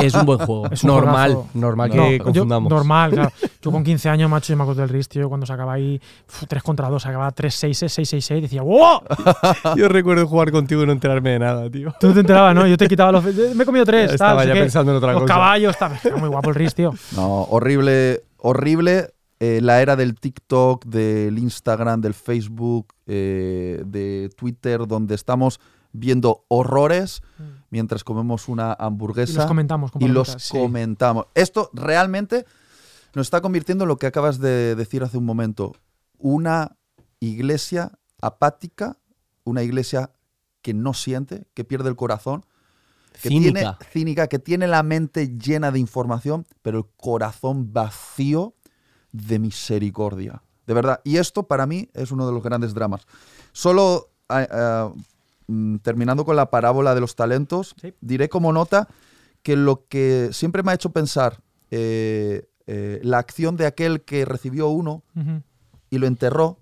Es 0.03 0.15
un 0.15 0.25
buen 0.25 0.39
juego. 0.39 0.67
Es 0.73 0.83
un 0.85 0.89
normal, 0.89 1.33
juegazo. 1.35 1.51
normal 1.59 1.91
No, 1.95 1.95
que 2.05 2.19
yo- 2.19 2.25
confundamos. 2.25 2.71
normal, 2.71 3.11
claro. 3.13 3.33
Yo 3.63 3.73
con 3.73 3.83
15 3.83 4.09
años, 4.09 4.31
macho, 4.31 4.53
yo 4.53 4.57
me 4.57 4.63
acuerdo 4.63 4.83
del 4.83 4.91
Risk, 4.91 5.11
tío, 5.11 5.29
cuando 5.29 5.45
sacaba 5.45 5.73
ahí 5.73 6.01
3 6.47 6.63
contra 6.63 6.89
2, 6.89 7.03
sacaba 7.03 7.35
3-6, 7.35 7.71
6-6-6, 7.89 8.41
decía, 8.43 8.63
¡wow! 8.63 9.01
Yo 9.77 9.89
recuerdo 9.89 10.25
jugar 10.29 10.53
contigo 10.53 10.85
y 10.85 10.87
no 10.87 10.93
enterarme 10.93 11.31
de 11.31 11.39
nada, 11.41 11.69
tío. 11.69 11.93
Tú 11.99 12.07
no 12.09 12.15
te 12.15 12.21
enterabas, 12.21 12.55
¿no? 12.55 12.65
Yo 12.69 12.77
te 12.77 12.87
quitaba 12.87 13.11
los. 13.11 13.25
Me 13.25 13.65
he 13.65 13.67
comido 13.67 13.85
3, 13.85 14.13
Estaba 14.13 14.39
tal, 14.39 14.49
ya 14.49 14.55
no 14.55 14.61
pensando 14.61 14.93
en 14.93 14.99
otra 14.99 15.13
Los 15.13 15.23
cosa. 15.23 15.35
caballos, 15.35 15.73
está, 15.73 15.93
está 15.97 16.15
muy 16.17 16.29
guapo 16.29 16.51
el 16.51 16.55
Risk, 16.55 16.77
tío. 16.77 16.95
No, 17.17 17.43
horrible, 17.51 18.23
horrible. 18.39 19.09
Eh, 19.41 19.61
la 19.63 19.83
era 19.83 19.97
del 19.97 20.15
TikTok, 20.19 20.85
del 20.87 21.39
Instagram, 21.39 22.01
del 22.01 22.15
Facebook, 22.15 22.95
eh, 23.07 23.83
de 23.87 24.31
Twitter, 24.37 24.87
donde 24.87 25.15
estamos 25.15 25.61
viendo 25.93 26.45
horrores 26.49 27.23
mientras 27.71 28.05
comemos 28.05 28.49
una 28.49 28.73
Y 28.73 28.77
hamburguesa 28.79 29.41
los 29.41 29.47
comentamos. 29.47 29.91
y 29.99 30.09
los 30.09 30.29
sí. 30.39 30.57
comentamos. 30.57 31.27
Esto 31.35 31.71
realmente 31.73 32.45
nos 33.15 33.27
está 33.27 33.41
convirtiendo 33.41 33.85
en 33.85 33.89
lo 33.89 33.97
que 33.97 34.07
acabas 34.07 34.39
de 34.39 34.75
decir 34.75 35.03
hace 35.03 35.17
un 35.19 35.25
momento. 35.25 35.73
Una 36.19 36.77
iglesia 37.21 37.93
apática, 38.21 38.99
una 39.45 39.63
iglesia 39.63 40.11
que 40.63 40.75
no 40.75 40.93
siente, 40.95 41.47
que 41.55 41.65
pierde 41.65 41.89
el 41.89 41.97
corazón, 41.97 42.45
que 43.23 43.29
tiene 43.31 43.61
Cínica. 43.61 43.79
cínica, 43.91 44.27
que 44.27 44.39
tiene 44.39 44.67
la 44.67 44.83
mente 44.83 45.29
llena 45.39 45.71
de 45.71 45.79
información, 45.79 46.47
pero 46.63 46.79
el 46.79 46.85
corazón 46.97 47.73
vacío 47.73 48.55
de 49.17 49.39
misericordia. 49.39 50.43
De 50.67 50.75
verdad. 50.75 51.01
Y 51.05 51.17
esto 51.19 51.45
para 51.45 51.67
mí 51.67 51.89
es 51.95 52.11
uno 52.11 52.27
de 52.27 52.33
los 52.33 52.43
grandes 52.43 52.75
dramas. 52.75 53.07
Solo 53.53 54.11
ah, 54.29 54.47
ah, 54.51 54.93
mm, 55.47 55.77
terminando 55.77 56.25
con 56.25 56.37
la 56.37 56.51
parábola 56.51 56.95
de 56.95 57.01
los 57.01 57.15
talentos, 57.15 57.75
Sí. 57.81 57.95
diré 58.01 58.29
como 58.29 58.53
nota 58.53 58.89
que 59.43 59.55
lo 59.57 59.87
que 59.89 60.31
siempre 60.33 60.63
me 60.63 60.73
ha 60.73 60.75
hecho 60.75 60.91
pensar 60.91 61.41
eh, 61.71 62.49
eh, 62.67 63.01
la 63.05 63.19
acción 63.19 63.57
de 63.57 63.67
aquel 63.67 64.03
que 64.03 64.25
recibió 64.25 64.69
uno 64.69 65.03
y 65.91 65.99
lo 65.99 66.07
enterró, 66.09 66.59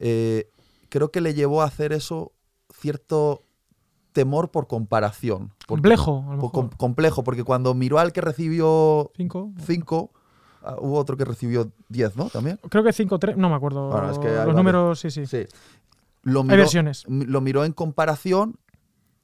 eh, 0.00 0.50
creo 0.88 1.10
que 1.10 1.20
le 1.20 1.34
llevó 1.34 1.62
a 1.62 1.66
hacer 1.66 1.92
eso 1.92 2.32
cierto 2.74 3.44
temor 4.12 4.50
por 4.50 4.66
comparación. 4.66 5.48
Porque- 5.66 5.66
Complejo, 5.68 6.24
a 6.28 6.34
lo 6.34 6.40
por 6.40 6.52
com- 6.52 6.64
mejor. 6.66 6.78
complejo, 6.78 7.24
porque 7.24 7.44
cuando 7.44 7.74
miró 7.74 7.98
al 7.98 8.12
que 8.12 8.20
recibió 8.20 9.10
Cinco. 9.16 9.52
cinco, 9.64 10.10
ah, 10.62 10.76
hubo 10.80 10.98
otro 10.98 11.16
que 11.16 11.24
recibió 11.24 11.70
diez, 11.88 12.16
¿no? 12.16 12.28
También. 12.30 12.58
Creo 12.68 12.82
que 12.84 12.90
5-3, 12.90 13.36
no 13.36 13.48
me 13.48 13.54
acuerdo. 13.56 13.90
Bueno, 13.90 14.10
es 14.10 14.18
que 14.18 14.28
hay 14.28 14.46
los 14.46 14.54
números, 14.56 15.00
sí, 15.00 15.10
sí. 15.10 15.26
Sí. 15.26 15.46
Lo 16.22 16.40
Hay 16.40 16.46
miró, 16.46 16.56
versiones. 16.58 17.04
m- 17.06 17.24
lo 17.26 17.40
miró 17.40 17.64
en 17.64 17.72
comparación 17.72 18.58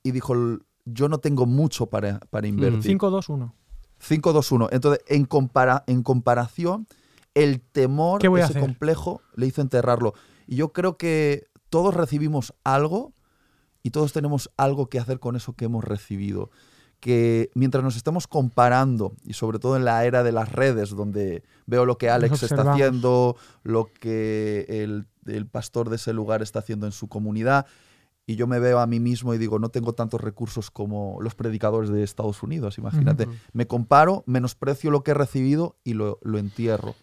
y 0.03 0.13
dijo, 0.13 0.35
"L- 0.35 0.59
yo 0.85 1.09
no 1.09 1.19
tengo 1.19 1.47
mucho 1.47 1.87
para, 1.87 2.21
para 2.31 2.47
invertir. 2.47 2.83
5-2-1. 2.99 3.53
5-2-1. 4.01 4.69
Entonces, 4.73 5.03
en, 5.09 5.25
compara- 5.27 5.85
en 5.87 6.03
comparación, 6.03 6.87
el 7.35 7.61
temor, 7.61 8.21
¿Qué 8.21 8.29
voy 8.29 8.41
a 8.41 8.45
ese 8.45 8.61
complejo, 8.61 9.21
le 9.35 9.47
hizo 9.47 9.61
enterrarlo. 9.61 10.15
Y 10.47 10.57
yo 10.57 10.73
creo 10.73 10.97
que 10.97 11.47
todos 11.71 11.95
recibimos 11.95 12.55
algo 12.65 13.13
y 13.83 13.91
todos 13.91 14.13
tenemos 14.13 14.51
algo 14.57 14.87
que 14.89 14.99
hacer 14.99 15.19
con 15.19 15.37
eso 15.37 15.55
que 15.55 15.65
hemos 15.65 15.83
recibido. 15.85 16.51
Que 17.05 17.51
mientras 17.55 17.85
nos 17.85 17.97
estamos 17.97 18.27
comparando, 18.27 19.13
y 19.27 19.35
sobre 19.35 19.59
todo 19.59 19.77
en 19.77 19.85
la 19.85 20.07
era 20.07 20.23
de 20.23 20.33
las 20.33 20.51
redes, 20.51 20.89
donde 20.89 21.43
veo 21.67 21.85
lo 21.85 21.99
que 21.99 22.09
Alex 22.09 22.43
está 22.43 22.73
haciendo, 22.73 23.37
lo 23.63 23.91
que 23.93 24.65
el, 24.71 25.05
el 25.27 25.47
pastor 25.47 25.91
de 25.91 25.97
ese 25.97 26.15
lugar 26.15 26.41
está 26.41 26.61
haciendo 26.61 26.87
en 26.87 26.93
su 26.93 27.09
comunidad, 27.09 27.67
y 28.27 28.37
yo 28.37 28.47
me 28.47 28.59
veo 28.59 28.79
a 28.79 28.87
mí 28.87 29.01
mismo 29.01 29.35
y 29.35 29.39
digo, 29.39 29.59
no 29.59 29.69
tengo 29.69 29.93
tantos 29.93 30.23
recursos 30.23 30.71
como 30.71 31.19
los 31.21 31.35
predicadores 31.35 31.91
de 31.91 32.03
Estados 32.03 32.43
Unidos, 32.43 32.79
imagínate. 32.79 33.29
Me 33.53 33.67
comparo, 33.67 34.25
menosprecio 34.25 34.91
lo 34.91 35.03
que 35.03 35.11
he 35.11 35.15
recibido 35.15 35.77
y 35.85 35.93
lo, 35.93 36.19
lo 36.23 36.39
entierro. 36.39 36.95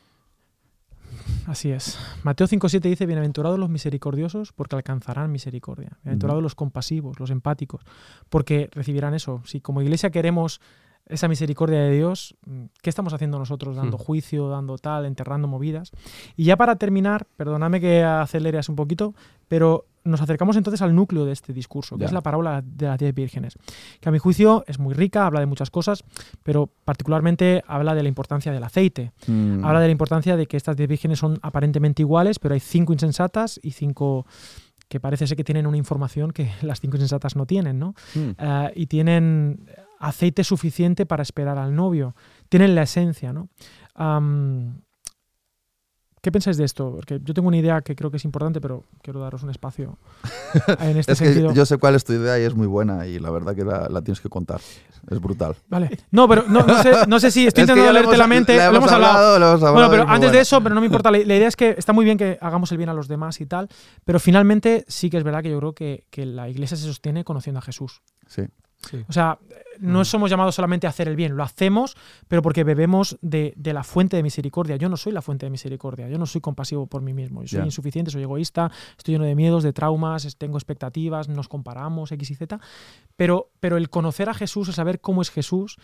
Así 1.51 1.69
es. 1.69 1.99
Mateo 2.23 2.47
5.7 2.47 2.79
dice, 2.79 3.05
bienaventurados 3.05 3.59
los 3.59 3.69
misericordiosos 3.69 4.53
porque 4.53 4.77
alcanzarán 4.77 5.33
misericordia. 5.33 5.97
Bienaventurados 6.01 6.41
los 6.41 6.55
compasivos, 6.55 7.19
los 7.19 7.29
empáticos, 7.29 7.81
porque 8.29 8.69
recibirán 8.71 9.13
eso. 9.15 9.41
Si 9.43 9.59
como 9.59 9.81
iglesia 9.81 10.11
queremos 10.11 10.61
esa 11.07 11.27
misericordia 11.27 11.79
de 11.79 11.91
Dios, 11.91 12.35
mm, 12.45 12.63
¿qué 12.81 12.89
estamos 12.89 13.13
haciendo 13.13 13.37
nosotros? 13.39 13.75
Dando 13.75 13.97
Hmm. 13.97 14.01
juicio, 14.01 14.49
dando 14.49 14.77
tal, 14.77 15.05
enterrando 15.05 15.47
movidas. 15.47 15.91
Y 16.37 16.45
ya 16.45 16.55
para 16.57 16.75
terminar, 16.77 17.27
perdóname 17.37 17.81
que 17.81 18.03
aceleres 18.03 18.69
un 18.69 18.75
poquito, 18.75 19.13
pero 19.47 19.85
nos 20.03 20.19
acercamos 20.21 20.55
entonces 20.55 20.81
al 20.81 20.95
núcleo 20.95 21.25
de 21.25 21.31
este 21.33 21.53
discurso, 21.53 21.95
que 21.95 22.01
Ya. 22.01 22.05
es 22.07 22.11
la 22.11 22.21
parábola 22.21 22.63
de 22.65 22.87
las 22.87 22.97
diez 22.97 23.13
vírgenes, 23.13 23.53
que 23.99 24.09
a 24.09 24.11
mi 24.11 24.17
juicio 24.17 24.63
es 24.65 24.79
muy 24.79 24.95
rica, 24.95 25.27
habla 25.27 25.41
de 25.41 25.45
muchas 25.45 25.69
cosas, 25.69 26.03
pero 26.41 26.69
particularmente 26.85 27.63
habla 27.67 27.93
de 27.93 28.01
la 28.01 28.09
importancia 28.09 28.51
del 28.51 28.63
aceite. 28.63 29.11
Mm. 29.27 29.63
Habla 29.63 29.79
de 29.81 29.87
la 29.87 29.91
importancia 29.91 30.35
de 30.37 30.47
que 30.47 30.57
estas 30.57 30.75
diez 30.75 30.89
vírgenes 30.89 31.19
son 31.19 31.37
aparentemente 31.43 32.01
iguales, 32.01 32.39
pero 32.39 32.53
hay 32.55 32.59
cinco 32.59 32.93
insensatas 32.93 33.59
y 33.61 33.71
cinco 33.71 34.25
que 34.87 34.99
parece 34.99 35.25
ser 35.27 35.37
que 35.37 35.43
tienen 35.43 35.67
una 35.67 35.77
información 35.77 36.31
que 36.31 36.49
las 36.63 36.79
cinco 36.81 36.97
insensatas 36.97 37.35
no 37.35 37.45
tienen, 37.45 37.77
¿no? 37.77 37.93
Mm. 38.15 38.29
Eh, 38.39 38.71
y 38.75 38.87
tienen 38.87 39.65
aceite 40.01 40.43
suficiente 40.43 41.05
para 41.05 41.23
esperar 41.23 41.57
al 41.57 41.75
novio. 41.75 42.15
Tienen 42.49 42.75
la 42.75 42.83
esencia, 42.83 43.31
¿no? 43.33 43.49
¿Qué 46.23 46.31
pensáis 46.31 46.55
de 46.57 46.65
esto? 46.65 46.91
Porque 46.95 47.19
yo 47.23 47.33
tengo 47.33 47.47
una 47.47 47.57
idea 47.57 47.81
que 47.81 47.95
creo 47.95 48.11
que 48.11 48.17
es 48.17 48.25
importante, 48.25 48.61
pero 48.61 48.83
quiero 49.01 49.19
daros 49.21 49.41
un 49.41 49.49
espacio 49.49 49.97
en 50.79 50.97
este 50.97 51.13
Es 51.13 51.17
sentido. 51.17 51.49
que 51.49 51.55
yo 51.55 51.65
sé 51.65 51.77
cuál 51.79 51.95
es 51.95 52.03
tu 52.03 52.13
idea 52.13 52.37
y 52.39 52.43
es 52.43 52.53
muy 52.53 52.67
buena 52.67 53.07
y 53.07 53.17
la 53.17 53.31
verdad 53.31 53.55
que 53.55 53.63
la, 53.65 53.89
la 53.89 54.03
tienes 54.03 54.21
que 54.21 54.29
contar. 54.29 54.61
Es 55.09 55.19
brutal. 55.19 55.55
Vale. 55.67 55.97
No, 56.11 56.27
pero 56.29 56.43
no, 56.47 56.61
no 56.63 56.83
sé, 56.83 56.91
no 57.07 57.19
sé 57.19 57.31
si 57.31 57.47
estoy 57.47 57.63
Es 57.63 57.67
que 57.67 57.71
intentando 57.71 57.85
lo 57.87 57.93
leerte 57.93 58.09
hemos- 58.09 58.17
la 58.19 58.27
mente. 58.27 58.55
la 58.55 58.69
Lo 58.71 58.77
hemos 58.77 58.91
hablado. 58.91 59.39
lo 59.39 59.47
hemos 59.49 59.63
hablado 59.63 59.73
Bueno, 59.73 59.89
pero 59.89 60.07
antes 60.07 60.31
de 60.31 60.41
eso, 60.41 60.61
pero 60.61 60.75
no 60.75 60.81
me 60.81 60.85
importa. 60.85 61.09
La, 61.09 61.17
la 61.17 61.35
idea 61.35 61.47
es 61.47 61.55
que 61.55 61.73
está 61.75 61.91
muy 61.91 62.05
bien 62.05 62.19
que 62.19 62.37
hagamos 62.39 62.71
el 62.71 62.77
bien 62.77 62.89
a 62.89 62.93
los 62.93 63.07
demás 63.07 63.41
y 63.41 63.47
tal, 63.47 63.67
pero 64.05 64.19
finalmente 64.19 64.85
sí 64.87 65.09
que 65.09 65.17
es 65.17 65.23
verdad 65.23 65.41
que 65.41 65.49
yo 65.49 65.57
creo 65.57 65.73
que, 65.73 66.05
que 66.11 66.27
la 66.27 66.47
iglesia 66.49 66.77
se 66.77 66.83
sostiene 66.83 67.23
conociendo 67.23 67.57
a 67.57 67.61
Jesús. 67.63 68.03
Sí. 68.27 68.43
O 69.07 69.13
sea, 69.13 69.38
no 69.79 70.03
somos 70.05 70.29
llamados 70.29 70.55
solamente 70.55 70.88
a 70.88 70.89
hacer 70.89 71.07
el 71.07 71.15
bien, 71.15 71.36
lo 71.38 71.43
hacemos, 71.43 71.95
pero 72.27 72.41
porque 72.41 72.63
bebemos 72.63 73.17
de, 73.21 73.53
de 73.55 73.73
la 73.73 73.84
fuente 73.84 74.17
de 74.17 74.23
misericordia. 74.23 74.75
Yo 74.75 74.89
no 74.89 74.97
soy 74.97 75.11
la 75.11 75.21
fuente 75.21 75.45
de 75.45 75.49
misericordia, 75.49 76.09
yo 76.09 76.17
no 76.17 76.25
soy 76.25 76.41
compasivo 76.41 76.88
por 76.88 77.01
mí 77.01 77.13
mismo, 77.13 77.43
yo 77.43 77.57
soy 77.59 77.65
insuficiente, 77.65 78.11
soy 78.11 78.23
egoísta, 78.23 78.71
estoy 78.97 79.13
lleno 79.15 79.25
de 79.25 79.36
miedos, 79.36 79.63
de 79.63 79.71
traumas, 79.73 80.36
tengo 80.38 80.57
expectativas, 80.57 81.29
nos 81.29 81.47
comparamos, 81.47 82.11
X 82.11 82.32
y 82.32 82.36
Z, 82.36 82.59
pero, 83.15 83.49
pero 83.59 83.77
el 83.77 83.89
conocer 83.89 84.29
a 84.29 84.34
Jesús, 84.34 84.67
el 84.67 84.73
saber 84.73 84.99
cómo 84.99 85.21
es 85.21 85.29
Jesús, 85.29 85.77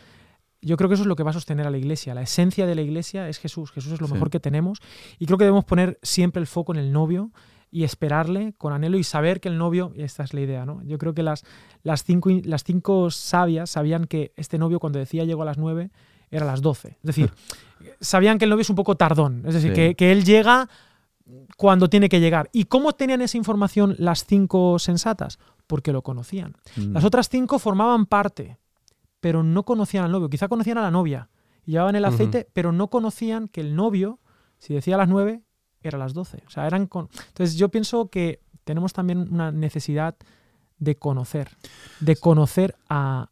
yo 0.60 0.76
creo 0.76 0.90
que 0.90 0.96
eso 0.96 1.04
es 1.04 1.08
lo 1.08 1.16
que 1.16 1.22
va 1.24 1.30
a 1.30 1.34
sostener 1.34 1.68
a 1.68 1.70
la 1.70 1.78
iglesia. 1.78 2.16
La 2.16 2.24
esencia 2.24 2.66
de 2.66 2.74
la 2.74 2.82
iglesia 2.82 3.30
es 3.30 3.38
Jesús. 3.38 3.72
Jesús 3.72 3.94
es 3.94 4.02
lo 4.02 4.08
Sí. 4.08 4.14
mejor 4.14 4.32
que 4.32 4.40
tenemos. 4.40 4.80
Y 5.20 5.28
creo 5.28 5.38
que 5.38 5.44
debemos 5.44 5.66
poner 5.66 6.00
siempre 6.02 6.40
el 6.42 6.48
foco 6.48 6.74
en 6.74 6.80
el 6.80 6.92
novio 6.92 7.32
y 7.70 7.84
esperarle 7.84 8.54
con 8.58 8.74
anhelo 8.74 8.98
y 8.98 9.04
saber 9.04 9.40
que 9.42 9.50
el 9.50 9.58
novio, 9.58 9.92
y 9.96 10.02
esta 10.04 10.24
es 10.24 10.34
la 10.34 10.42
idea, 10.42 10.66
¿no? 10.66 10.82
Yo 10.84 10.98
creo 10.98 11.14
que 11.14 11.24
las, 11.24 11.44
las, 11.84 12.04
cinco, 12.04 12.30
in- 12.30 12.44
las 12.50 12.64
cinco 12.64 13.12
sabias 13.12 13.70
sabían 13.70 14.06
que 14.06 14.32
este 14.38 14.58
novio 14.58 14.80
cuando 14.80 15.00
decía 15.00 15.24
llegó 15.26 15.42
a 15.42 15.46
las 15.46 15.58
nueve 15.58 15.92
era 16.32 16.46
a 16.46 16.48
las 16.48 16.62
doce. 16.62 16.98
Es 17.02 17.04
decir, 17.04 17.32
sabían 18.02 18.38
que 18.38 18.46
el 18.46 18.50
novio 18.52 18.62
es 18.62 18.70
un 18.70 18.76
poco 18.76 18.96
tardón. 18.96 19.44
Es 19.46 19.54
decir, 19.54 19.72
Sí. 19.72 19.76
que, 19.76 19.96
que 19.96 20.12
él 20.12 20.24
llega 20.24 20.70
cuando 21.58 21.90
tiene 21.90 22.10
que 22.10 22.20
llegar. 22.20 22.50
¿Y 22.54 22.66
cómo 22.66 22.94
tenían 22.94 23.22
esa 23.22 23.38
información 23.38 23.96
las 24.00 24.26
cinco 24.26 24.80
sensatas? 24.80 25.40
Porque 25.68 25.92
lo 25.92 26.02
conocían. 26.02 26.54
Mm. 26.78 26.94
Las 26.94 27.04
otras 27.04 27.28
cinco 27.30 27.60
formaban 27.60 28.06
parte, 28.06 28.58
pero 29.20 29.44
no 29.44 29.64
conocían 29.64 30.06
al 30.06 30.12
novio. 30.12 30.30
Quizá 30.30 30.48
conocían 30.48 30.78
a 30.78 30.82
la 30.84 30.92
novia 30.92 31.30
y 31.66 31.72
llevaban 31.72 31.96
el 31.98 32.06
aceite, 32.06 32.48
pero 32.54 32.72
no 32.72 32.88
conocían 32.90 33.50
que 33.50 33.60
el 33.60 33.76
novio, 33.76 34.20
si 34.58 34.74
decía 34.74 34.96
a 34.96 35.00
las 35.00 35.10
nueve, 35.10 35.42
era 35.82 35.98
a 35.98 36.00
las 36.00 36.14
doce. 36.14 36.44
O 36.48 36.50
sea, 36.50 36.68
eran 36.68 36.88
con... 36.88 37.10
Entonces 37.30 37.56
yo 37.56 37.70
pienso 37.70 38.10
que 38.10 38.42
tenemos 38.64 38.94
también 38.94 39.28
una 39.32 39.52
necesidad 39.52 40.16
de 40.80 40.96
conocer, 40.96 41.50
de 42.00 42.16
conocer 42.16 42.76
a, 42.90 43.32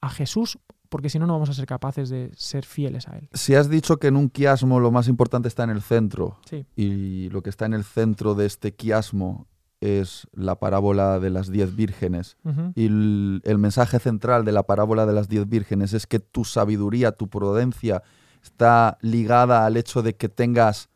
a 0.00 0.10
Jesús, 0.10 0.58
porque 0.88 1.08
si 1.08 1.18
no, 1.18 1.26
no 1.26 1.34
vamos 1.34 1.50
a 1.50 1.54
ser 1.54 1.66
capaces 1.66 2.08
de 2.08 2.32
ser 2.36 2.64
fieles 2.64 3.06
a 3.08 3.16
Él. 3.16 3.28
Si 3.32 3.54
has 3.54 3.70
dicho 3.70 3.98
que 3.98 4.08
en 4.08 4.16
un 4.16 4.28
quiasmo 4.28 4.80
lo 4.80 4.90
más 4.90 5.06
importante 5.06 5.46
está 5.48 5.62
en 5.64 5.70
el 5.70 5.82
centro 5.82 6.38
Sí. 6.48 6.66
y 6.74 7.28
lo 7.30 7.42
que 7.42 7.50
está 7.50 7.66
en 7.66 7.74
el 7.74 7.84
centro 7.84 8.34
de 8.34 8.46
este 8.46 8.74
quiasmo 8.74 9.46
es 9.80 10.26
la 10.34 10.56
parábola 10.56 11.20
de 11.20 11.30
las 11.30 11.50
diez 11.50 11.74
vírgenes 11.74 12.36
y 12.74 12.84
el, 12.86 13.40
el 13.44 13.56
mensaje 13.56 13.98
central 13.98 14.44
de 14.44 14.52
la 14.52 14.64
parábola 14.64 15.06
de 15.06 15.14
las 15.14 15.28
diez 15.28 15.48
vírgenes 15.48 15.94
es 15.94 16.06
que 16.06 16.18
tu 16.20 16.44
sabiduría, 16.44 17.12
tu 17.12 17.28
prudencia 17.28 18.02
está 18.42 18.98
ligada 19.00 19.64
al 19.64 19.78
hecho 19.78 20.02
de 20.02 20.16
que 20.16 20.28
tengas 20.28 20.89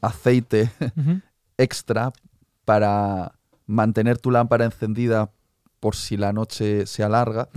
aceite 0.00 0.70
extra 1.58 2.12
para 2.64 3.32
mantener 3.66 4.18
tu 4.18 4.30
lámpara 4.30 4.64
encendida 4.64 5.30
por 5.78 5.96
si 5.96 6.16
la 6.16 6.32
noche 6.32 6.86
se 6.86 7.02
alarga, 7.02 7.48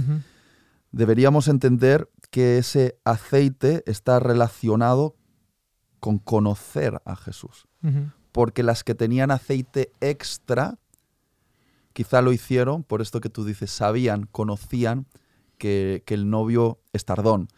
deberíamos 0.92 1.48
entender 1.48 2.10
que 2.30 2.58
ese 2.58 2.98
aceite 3.04 3.84
está 3.86 4.20
relacionado 4.20 5.16
con 6.00 6.20
conocer 6.20 7.02
a 7.06 7.16
Jesús. 7.16 7.68
Porque 8.32 8.64
las 8.64 8.84
que 8.84 8.96
tenían 8.96 9.30
aceite 9.30 9.92
extra, 10.00 10.80
quizá 11.92 12.22
lo 12.22 12.32
hicieron, 12.32 12.84
por 12.84 13.02
esto 13.02 13.22
que 13.22 13.30
tú 13.30 13.46
dices, 13.46 13.72
sabían, 13.72 14.26
conocían 14.32 15.06
que, 15.58 16.04
que 16.06 16.14
el 16.14 16.30
novio 16.30 16.80
es 16.94 17.06
tardón. 17.06 17.50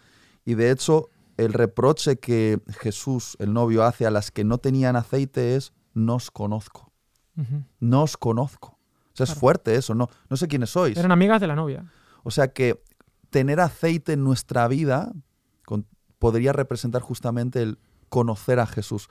Y 0.45 0.55
de 0.55 0.71
hecho, 0.71 1.09
el 1.37 1.53
reproche 1.53 2.17
que 2.17 2.59
Jesús, 2.79 3.35
el 3.39 3.53
novio, 3.53 3.83
hace 3.83 4.05
a 4.05 4.11
las 4.11 4.31
que 4.31 4.43
no 4.43 4.57
tenían 4.57 4.95
aceite 4.95 5.55
es, 5.55 5.73
no 5.93 6.15
os 6.15 6.31
conozco, 6.31 6.91
Ujú. 7.37 7.63
no 7.79 8.03
os 8.03 8.17
conozco. 8.17 8.77
O 9.13 9.17
sea, 9.17 9.23
es 9.25 9.33
fuerte 9.33 9.75
eso, 9.75 9.95
no, 9.95 10.09
no 10.29 10.35
sé 10.37 10.47
quiénes 10.47 10.69
sois. 10.71 10.97
Eran 10.97 11.11
amigas 11.11 11.39
de 11.39 11.47
la 11.47 11.55
novia. 11.55 11.85
O 12.23 12.31
sea 12.31 12.49
que 12.51 12.81
tener 13.29 13.59
aceite 13.61 14.13
en 14.13 14.23
nuestra 14.23 14.67
vida 14.67 15.13
con- 15.65 15.85
podría 16.19 16.51
representar 16.53 17.01
justamente 17.01 17.61
el 17.61 17.77
conocer 18.09 18.59
a 18.59 18.65
Jesús. 18.67 19.09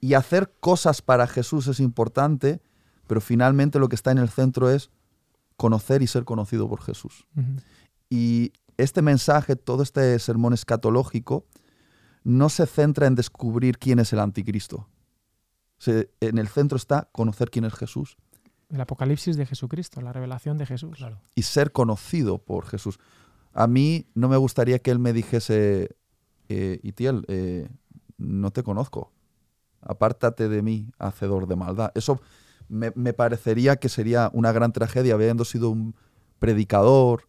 Y 0.00 0.14
hacer 0.14 0.52
cosas 0.60 1.00
para 1.00 1.26
Jesús 1.26 1.66
es 1.68 1.78
importante, 1.80 2.60
pero 3.06 3.20
finalmente 3.20 3.78
lo 3.78 3.88
que 3.88 3.94
está 3.96 4.10
en 4.10 4.18
el 4.18 4.28
centro 4.28 4.68
es 4.68 4.90
conocer 5.56 6.02
y 6.02 6.06
ser 6.06 6.24
conocido 6.24 6.68
por 6.68 6.82
Jesús. 6.82 7.26
Y 8.10 8.52
este 8.78 9.02
mensaje, 9.02 9.56
todo 9.56 9.82
este 9.82 10.18
sermón 10.18 10.52
escatológico, 10.52 11.46
no 12.24 12.48
se 12.48 12.66
centra 12.66 13.06
en 13.06 13.14
descubrir 13.14 13.78
quién 13.78 13.98
es 13.98 14.12
el 14.12 14.18
anticristo. 14.20 14.88
Se- 15.78 16.10
en 16.20 16.38
el 16.38 16.48
centro 16.48 16.76
está 16.76 17.08
conocer 17.12 17.50
quién 17.50 17.64
es 17.66 17.74
Jesús 17.74 18.16
El 18.70 18.80
apocalipsis 18.80 19.36
de 19.36 19.46
Jesucristo, 19.46 20.00
la 20.00 20.12
revelación 20.12 20.56
de 20.58 20.66
Jesús. 20.66 20.98
y 21.34 21.42
ser 21.42 21.70
conocido 21.72 22.38
por 22.38 22.66
Jesús. 22.66 22.98
A 23.52 23.66
mí 23.68 24.06
no 24.14 24.28
me 24.28 24.36
gustaría 24.36 24.78
que 24.80 24.90
él 24.90 24.98
me 24.98 25.12
dijese, 25.12 25.96
eh, 26.48 26.80
Itiel, 26.82 27.24
eh, 27.28 27.68
no 28.18 28.50
te 28.50 28.62
conozco, 28.62 29.12
apártate 29.82 30.48
de 30.48 30.62
mí, 30.62 30.90
hacedor 30.98 31.46
de 31.46 31.56
maldad. 31.56 31.92
Eso 31.94 32.20
me, 32.68 32.90
me 32.96 33.12
parecería 33.12 33.76
que 33.76 33.88
sería 33.88 34.30
una 34.32 34.50
gran 34.52 34.72
tragedia, 34.72 35.14
habiendo 35.14 35.44
sido 35.44 35.70
un 35.70 35.94
predicador, 36.40 37.25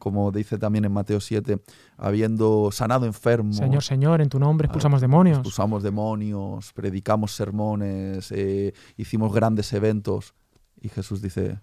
como 0.00 0.32
dice 0.32 0.58
también 0.58 0.84
en 0.84 0.92
Mateo 0.92 1.20
7, 1.20 1.62
habiendo 1.96 2.70
sanado 2.72 3.06
enfermos. 3.06 3.58
Señor, 3.58 3.84
Señor, 3.84 4.20
en 4.20 4.28
tu 4.28 4.40
nombre 4.40 4.66
Claro, 4.66 4.72
expulsamos 4.72 5.00
demonios. 5.00 5.38
Expulsamos 5.38 5.84
demonios, 5.84 6.72
predicamos 6.72 7.30
sermones, 7.30 8.32
eh, 8.32 8.74
hicimos 8.96 9.32
grandes 9.32 9.72
eventos. 9.72 10.34
Y 10.80 10.88
Jesús 10.88 11.22
dice, 11.22 11.60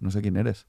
no 0.00 0.10
sé 0.10 0.22
quién 0.22 0.38
eres 0.38 0.66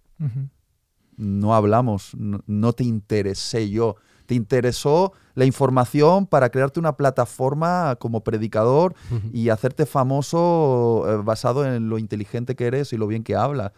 no 1.18 1.56
hablamos, 1.56 2.14
no, 2.16 2.42
no 2.46 2.74
te 2.74 2.84
interesé 2.84 3.70
yo. 3.70 3.96
Te 4.26 4.34
interesó 4.34 5.14
la 5.36 5.46
información 5.46 6.26
para 6.26 6.50
crearte 6.50 6.80
una 6.80 6.98
plataforma 6.98 7.96
como 8.00 8.24
predicador 8.24 8.96
y 9.32 9.50
hacerte 9.50 9.86
famoso 9.86 11.06
eh, 11.08 11.22
basado 11.24 11.66
en 11.66 11.90
lo 11.90 12.00
inteligente 12.00 12.56
que 12.56 12.66
eres 12.66 12.92
y 12.92 12.98
lo 12.98 13.06
bien 13.06 13.24
que 13.24 13.36
hablas. 13.36 13.72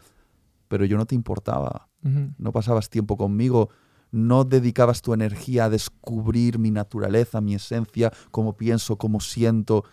Pero 0.68 0.86
yo 0.86 0.98
no 0.98 1.06
te 1.06 1.16
importaba, 1.16 1.90
no 2.38 2.52
pasabas 2.52 2.90
tiempo 2.90 3.18
conmigo, 3.18 3.70
no 4.12 4.46
dedicabas 4.46 5.02
tu 5.02 5.14
energía 5.14 5.66
a 5.66 5.70
descubrir 5.70 6.60
mi 6.60 6.72
naturaleza, 6.72 7.42
mi 7.42 7.56
esencia, 7.56 8.12
cómo 8.32 8.56
pienso, 8.56 8.98
cómo 8.98 9.20
siento. 9.20 9.84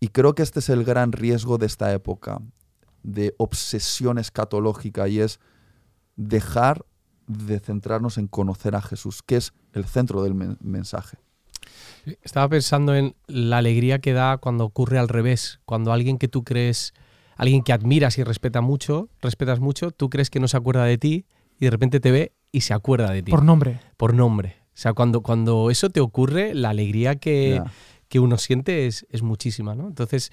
Y 0.00 0.08
creo 0.08 0.34
que 0.34 0.42
este 0.42 0.60
es 0.60 0.68
el 0.68 0.84
gran 0.84 1.12
riesgo 1.12 1.56
de 1.58 1.66
esta 1.66 1.92
época, 1.92 2.40
de 3.02 3.34
obsesión 3.38 4.18
escatológica, 4.18 5.08
y 5.08 5.20
es 5.20 5.40
dejar 6.16 6.84
de 7.26 7.58
centrarnos 7.60 8.18
en 8.18 8.28
conocer 8.28 8.76
a 8.76 8.82
Jesús, 8.82 9.22
que 9.22 9.36
es 9.36 9.52
el 9.72 9.84
centro 9.84 10.22
del 10.22 10.34
men- 10.34 10.58
mensaje. 10.60 11.18
Estaba 12.22 12.48
pensando 12.48 12.94
en 12.94 13.16
la 13.26 13.58
alegría 13.58 13.98
que 14.00 14.12
da 14.12 14.36
cuando 14.38 14.64
ocurre 14.64 14.98
al 14.98 15.08
revés, 15.08 15.60
cuando 15.64 15.92
alguien 15.92 16.18
que 16.18 16.28
tú 16.28 16.44
crees, 16.44 16.94
alguien 17.36 17.62
que 17.62 17.72
admiras 17.72 18.18
y 18.18 18.24
respeta 18.24 18.60
mucho, 18.60 19.08
respetas 19.20 19.60
mucho, 19.60 19.90
tú 19.90 20.10
crees 20.10 20.30
que 20.30 20.40
no 20.40 20.48
se 20.48 20.56
acuerda 20.56 20.84
de 20.84 20.98
ti 20.98 21.26
y 21.58 21.66
de 21.66 21.70
repente 21.70 22.00
te 22.00 22.10
ve 22.10 22.32
y 22.52 22.62
se 22.62 22.74
acuerda 22.74 23.10
de 23.12 23.22
ti 23.22 23.30
Por 23.30 23.44
nombre. 23.44 23.80
por 23.96 24.14
nombre. 24.14 24.56
O 24.68 24.78
sea, 24.78 24.92
cuando, 24.92 25.22
cuando 25.22 25.70
eso 25.70 25.88
te 25.88 26.00
ocurre, 26.00 26.54
la 26.54 26.70
alegría 26.70 27.16
que, 27.16 27.62
que 28.08 28.20
uno 28.20 28.36
siente 28.36 28.86
es, 28.86 29.06
es 29.10 29.22
muchísima, 29.22 29.74
¿no? 29.74 29.86
Entonces, 29.86 30.32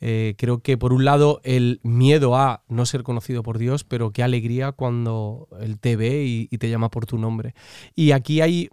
eh, 0.00 0.34
creo 0.38 0.60
que 0.60 0.78
por 0.78 0.92
un 0.92 1.04
lado 1.04 1.40
el 1.44 1.78
miedo 1.82 2.34
a 2.34 2.64
no 2.68 2.86
ser 2.86 3.02
conocido 3.02 3.42
por 3.42 3.58
Dios, 3.58 3.84
pero 3.84 4.10
qué 4.10 4.22
alegría 4.22 4.72
cuando 4.72 5.48
Él 5.60 5.78
te 5.78 5.96
ve 5.96 6.24
y, 6.24 6.48
y 6.50 6.58
te 6.58 6.70
llama 6.70 6.90
por 6.90 7.06
tu 7.06 7.18
nombre. 7.18 7.54
Y 7.94 8.12
aquí 8.12 8.40
hay, 8.40 8.70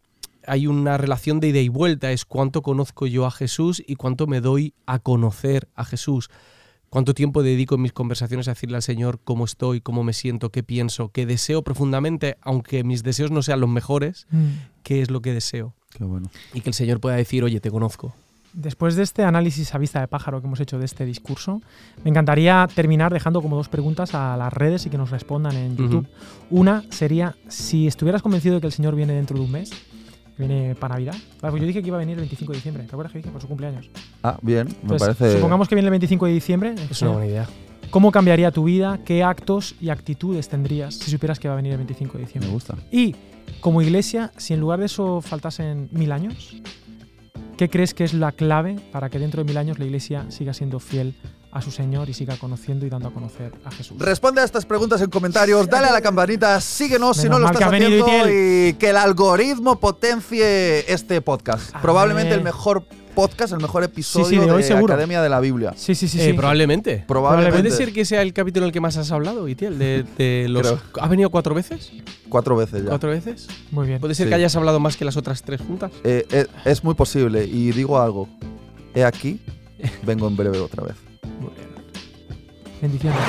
hay 0.47 0.67
una 0.67 0.97
relación 0.97 1.39
de 1.39 1.49
ida 1.49 1.59
y 1.59 1.69
vuelta, 1.69 2.11
es 2.11 2.25
cuánto 2.25 2.61
conozco 2.61 3.05
yo 3.05 3.25
a 3.25 3.31
Jesús 3.31 3.83
y 3.85 3.95
cuánto 3.95 4.25
me 4.25 4.41
doy 4.41 4.73
a 4.85 4.99
conocer 4.99 5.69
a 5.75 5.85
Jesús. 5.85 6.29
Cuánto 6.89 7.13
tiempo 7.13 7.43
dedico 7.43 7.75
en 7.75 7.81
mis 7.81 7.93
conversaciones 7.93 8.47
a 8.47 8.51
decirle 8.51 8.75
al 8.77 8.81
Señor 8.81 9.19
cómo 9.23 9.45
estoy, 9.45 9.79
cómo 9.81 10.03
me 10.03 10.13
siento, 10.13 10.49
qué 10.49 10.63
pienso, 10.63 11.09
qué 11.09 11.25
deseo 11.25 11.61
profundamente, 11.61 12.37
aunque 12.41 12.83
mis 12.83 13.03
deseos 13.03 13.29
no 13.31 13.41
sean 13.43 13.59
los 13.59 13.69
mejores, 13.69 14.25
Mm. 14.31 14.47
qué 14.83 15.01
es 15.01 15.11
lo 15.11 15.21
que 15.21 15.33
deseo. 15.33 15.73
Qué 15.95 16.03
bueno. 16.03 16.29
Y 16.53 16.61
que 16.61 16.69
el 16.69 16.73
Señor 16.73 16.99
pueda 16.99 17.15
decir, 17.15 17.43
oye, 17.43 17.59
te 17.59 17.69
conozco. 17.71 18.13
Después 18.53 18.95
de 18.95 19.03
este 19.03 19.23
análisis 19.23 19.75
a 19.75 19.77
vista 19.77 20.01
de 20.01 20.07
pájaro 20.07 20.41
que 20.41 20.47
hemos 20.47 20.59
hecho 20.59 20.79
de 20.79 20.85
este 20.85 21.05
discurso, 21.05 21.61
me 22.03 22.09
encantaría 22.09 22.67
terminar 22.73 23.13
dejando 23.13 23.43
como 23.43 23.55
dos 23.55 23.69
preguntas 23.69 24.15
a 24.15 24.35
las 24.37 24.51
redes 24.51 24.87
y 24.87 24.89
que 24.89 24.97
nos 24.97 25.11
respondan 25.11 25.55
en 25.55 25.77
YouTube. 25.77 26.07
Una 26.49 26.83
sería, 26.89 27.35
si 27.47 27.85
estuvieras 27.85 28.23
convencido 28.23 28.55
de 28.55 28.61
que 28.61 28.67
el 28.67 28.73
Señor 28.73 28.95
viene 28.95 29.13
dentro 29.13 29.37
de 29.37 29.43
un 29.43 29.51
mes, 29.51 29.71
que 30.39 30.47
viene 30.47 30.75
para 30.75 30.95
Navidad. 30.95 31.13
Vale, 31.41 31.51
pues 31.51 31.61
yo 31.61 31.67
dije 31.67 31.81
que 31.81 31.87
iba 31.87 31.97
a 31.97 31.99
venir 31.99 32.13
el 32.13 32.21
25 32.21 32.51
de 32.53 32.57
diciembre. 32.57 32.83
¿Te 32.83 32.91
acuerdas 32.91 33.11
que 33.11 33.19
dije? 33.19 33.29
Por 33.29 33.41
su 33.41 33.47
cumpleaños. 33.47 33.89
Ah, 34.23 34.37
bien, 34.41 34.67
me 34.67 34.73
Entonces, 34.83 35.15
parece. 35.17 35.35
Supongamos 35.35 35.67
que 35.67 35.75
viene 35.75 35.87
el 35.87 35.91
25 35.91 36.25
de 36.27 36.31
diciembre. 36.31 36.75
Es 36.89 37.01
una 37.01 37.11
buena 37.11 37.27
idea. 37.27 37.47
¿Cómo 37.89 38.11
cambiaría 38.11 38.51
tu 38.51 38.63
vida? 38.63 38.99
¿Qué 39.03 39.23
actos 39.23 39.75
y 39.81 39.89
actitudes 39.89 40.47
tendrías 40.47 40.95
si 40.95 41.11
supieras 41.11 41.39
que 41.39 41.47
va 41.47 41.55
a 41.55 41.57
venir 41.57 41.71
el 41.73 41.77
25 41.79 42.13
de 42.13 42.19
Me 42.19 42.25
diciembre? 42.25 42.51
gusta. 42.51 42.75
Y 42.91 43.15
como 43.59 43.81
iglesia, 43.81 44.31
si 44.37 44.53
en 44.53 44.59
lugar 44.61 44.79
de 44.79 44.85
eso 44.85 45.21
faltasen 45.21 45.89
mil 45.91 46.11
años, 46.11 46.55
¿qué 47.57 47.69
crees 47.69 47.93
que 47.93 48.03
es 48.03 48.13
la 48.13 48.31
clave 48.31 48.77
para 48.91 49.09
que 49.09 49.19
dentro 49.19 49.43
de 49.43 49.47
mil 49.47 49.57
años 49.57 49.79
la 49.79 49.85
iglesia 49.85 50.29
siga 50.29 50.53
siendo 50.53 50.79
fiel 50.79 51.15
a 51.51 51.61
su 51.61 51.71
Señor 51.71 52.09
y 52.09 52.13
siga 52.13 52.37
conociendo 52.37 52.85
y 52.85 52.89
dando 52.89 53.07
a 53.09 53.13
conocer 53.13 53.51
a 53.65 53.71
Jesús? 53.71 53.97
Responde 53.99 54.41
a 54.41 54.43
estas 54.43 54.65
preguntas 54.65 55.01
en 55.01 55.09
comentarios, 55.09 55.67
dale 55.69 55.87
a 55.87 55.91
la 55.91 56.01
campanita, 56.01 56.59
síguenos 56.61 57.17
si 57.17 57.27
no 57.29 57.39
lo 57.39 57.47
estás 57.47 57.59
que 57.69 57.75
haciendo 57.75 58.07
y 58.29 58.73
que 58.73 58.89
el 58.89 58.97
algoritmo 58.97 59.79
potencie 59.79 60.91
este 60.91 61.21
podcast. 61.21 61.75
A 61.75 61.81
Probablemente 61.81 62.29
ver. 62.31 62.39
el 62.39 62.43
mejor 62.43 62.83
podcast, 63.15 63.51
el 63.51 63.59
mejor 63.59 63.83
episodio 63.83 64.41
sí, 64.41 64.47
de 64.47 64.51
hoy 64.51 64.63
seguro. 64.63 64.93
Academia 64.93 65.21
de 65.21 65.27
la 65.29 65.39
Biblia. 65.39 65.73
Sí, 65.75 65.95
sí, 65.95 66.07
sí. 66.07 66.21
Eh, 66.21 66.27
sí. 66.27 66.33
probablemente. 66.33 67.03
Probablemente. 67.07 67.61
¿Puede 67.63 67.75
ser 67.75 67.91
que 67.91 68.05
sea 68.05 68.21
el 68.21 68.31
capítulo 68.33 68.65
en 68.65 68.67
el 68.67 68.71
que 68.71 68.79
más 68.79 68.95
has 68.97 69.11
hablado, 69.11 69.47
Itiel? 69.47 69.77
De, 69.79 70.05
de 70.17 70.47
los, 70.47 70.61
Creo. 70.61 70.79
¿Ha 71.01 71.07
venido 71.07 71.29
cuatro 71.29 71.53
veces? 71.55 71.91
Cuatro 72.29 72.55
veces 72.55 72.83
ya. 72.83 72.89
¿Cuatro 72.89 73.09
veces? 73.09 73.47
Muy 73.71 73.87
bien. 73.87 73.99
¿Puede 73.99 74.13
ser 74.15 74.27
Sí. 74.27 74.29
que 74.29 74.35
hayas 74.35 74.55
hablado 74.55 74.79
más 74.79 74.95
que 74.95 75.03
las 75.03 75.17
otras 75.17 75.41
tres 75.41 75.59
juntas? 75.59 75.91
Eh, 76.03 76.25
eh, 76.31 76.45
es 76.63 76.83
muy 76.83 76.93
posible 76.93 77.43
y 77.43 77.71
digo 77.71 77.99
algo. 77.99 78.29
He 78.93 79.03
aquí, 79.03 79.41
vengo 80.03 80.27
en 80.27 80.37
breve 80.37 80.59
otra 80.59 80.83
vez. 80.83 80.95
Muy 81.23 81.51
bien. 81.55 81.69
Bendiciones. 82.81 83.19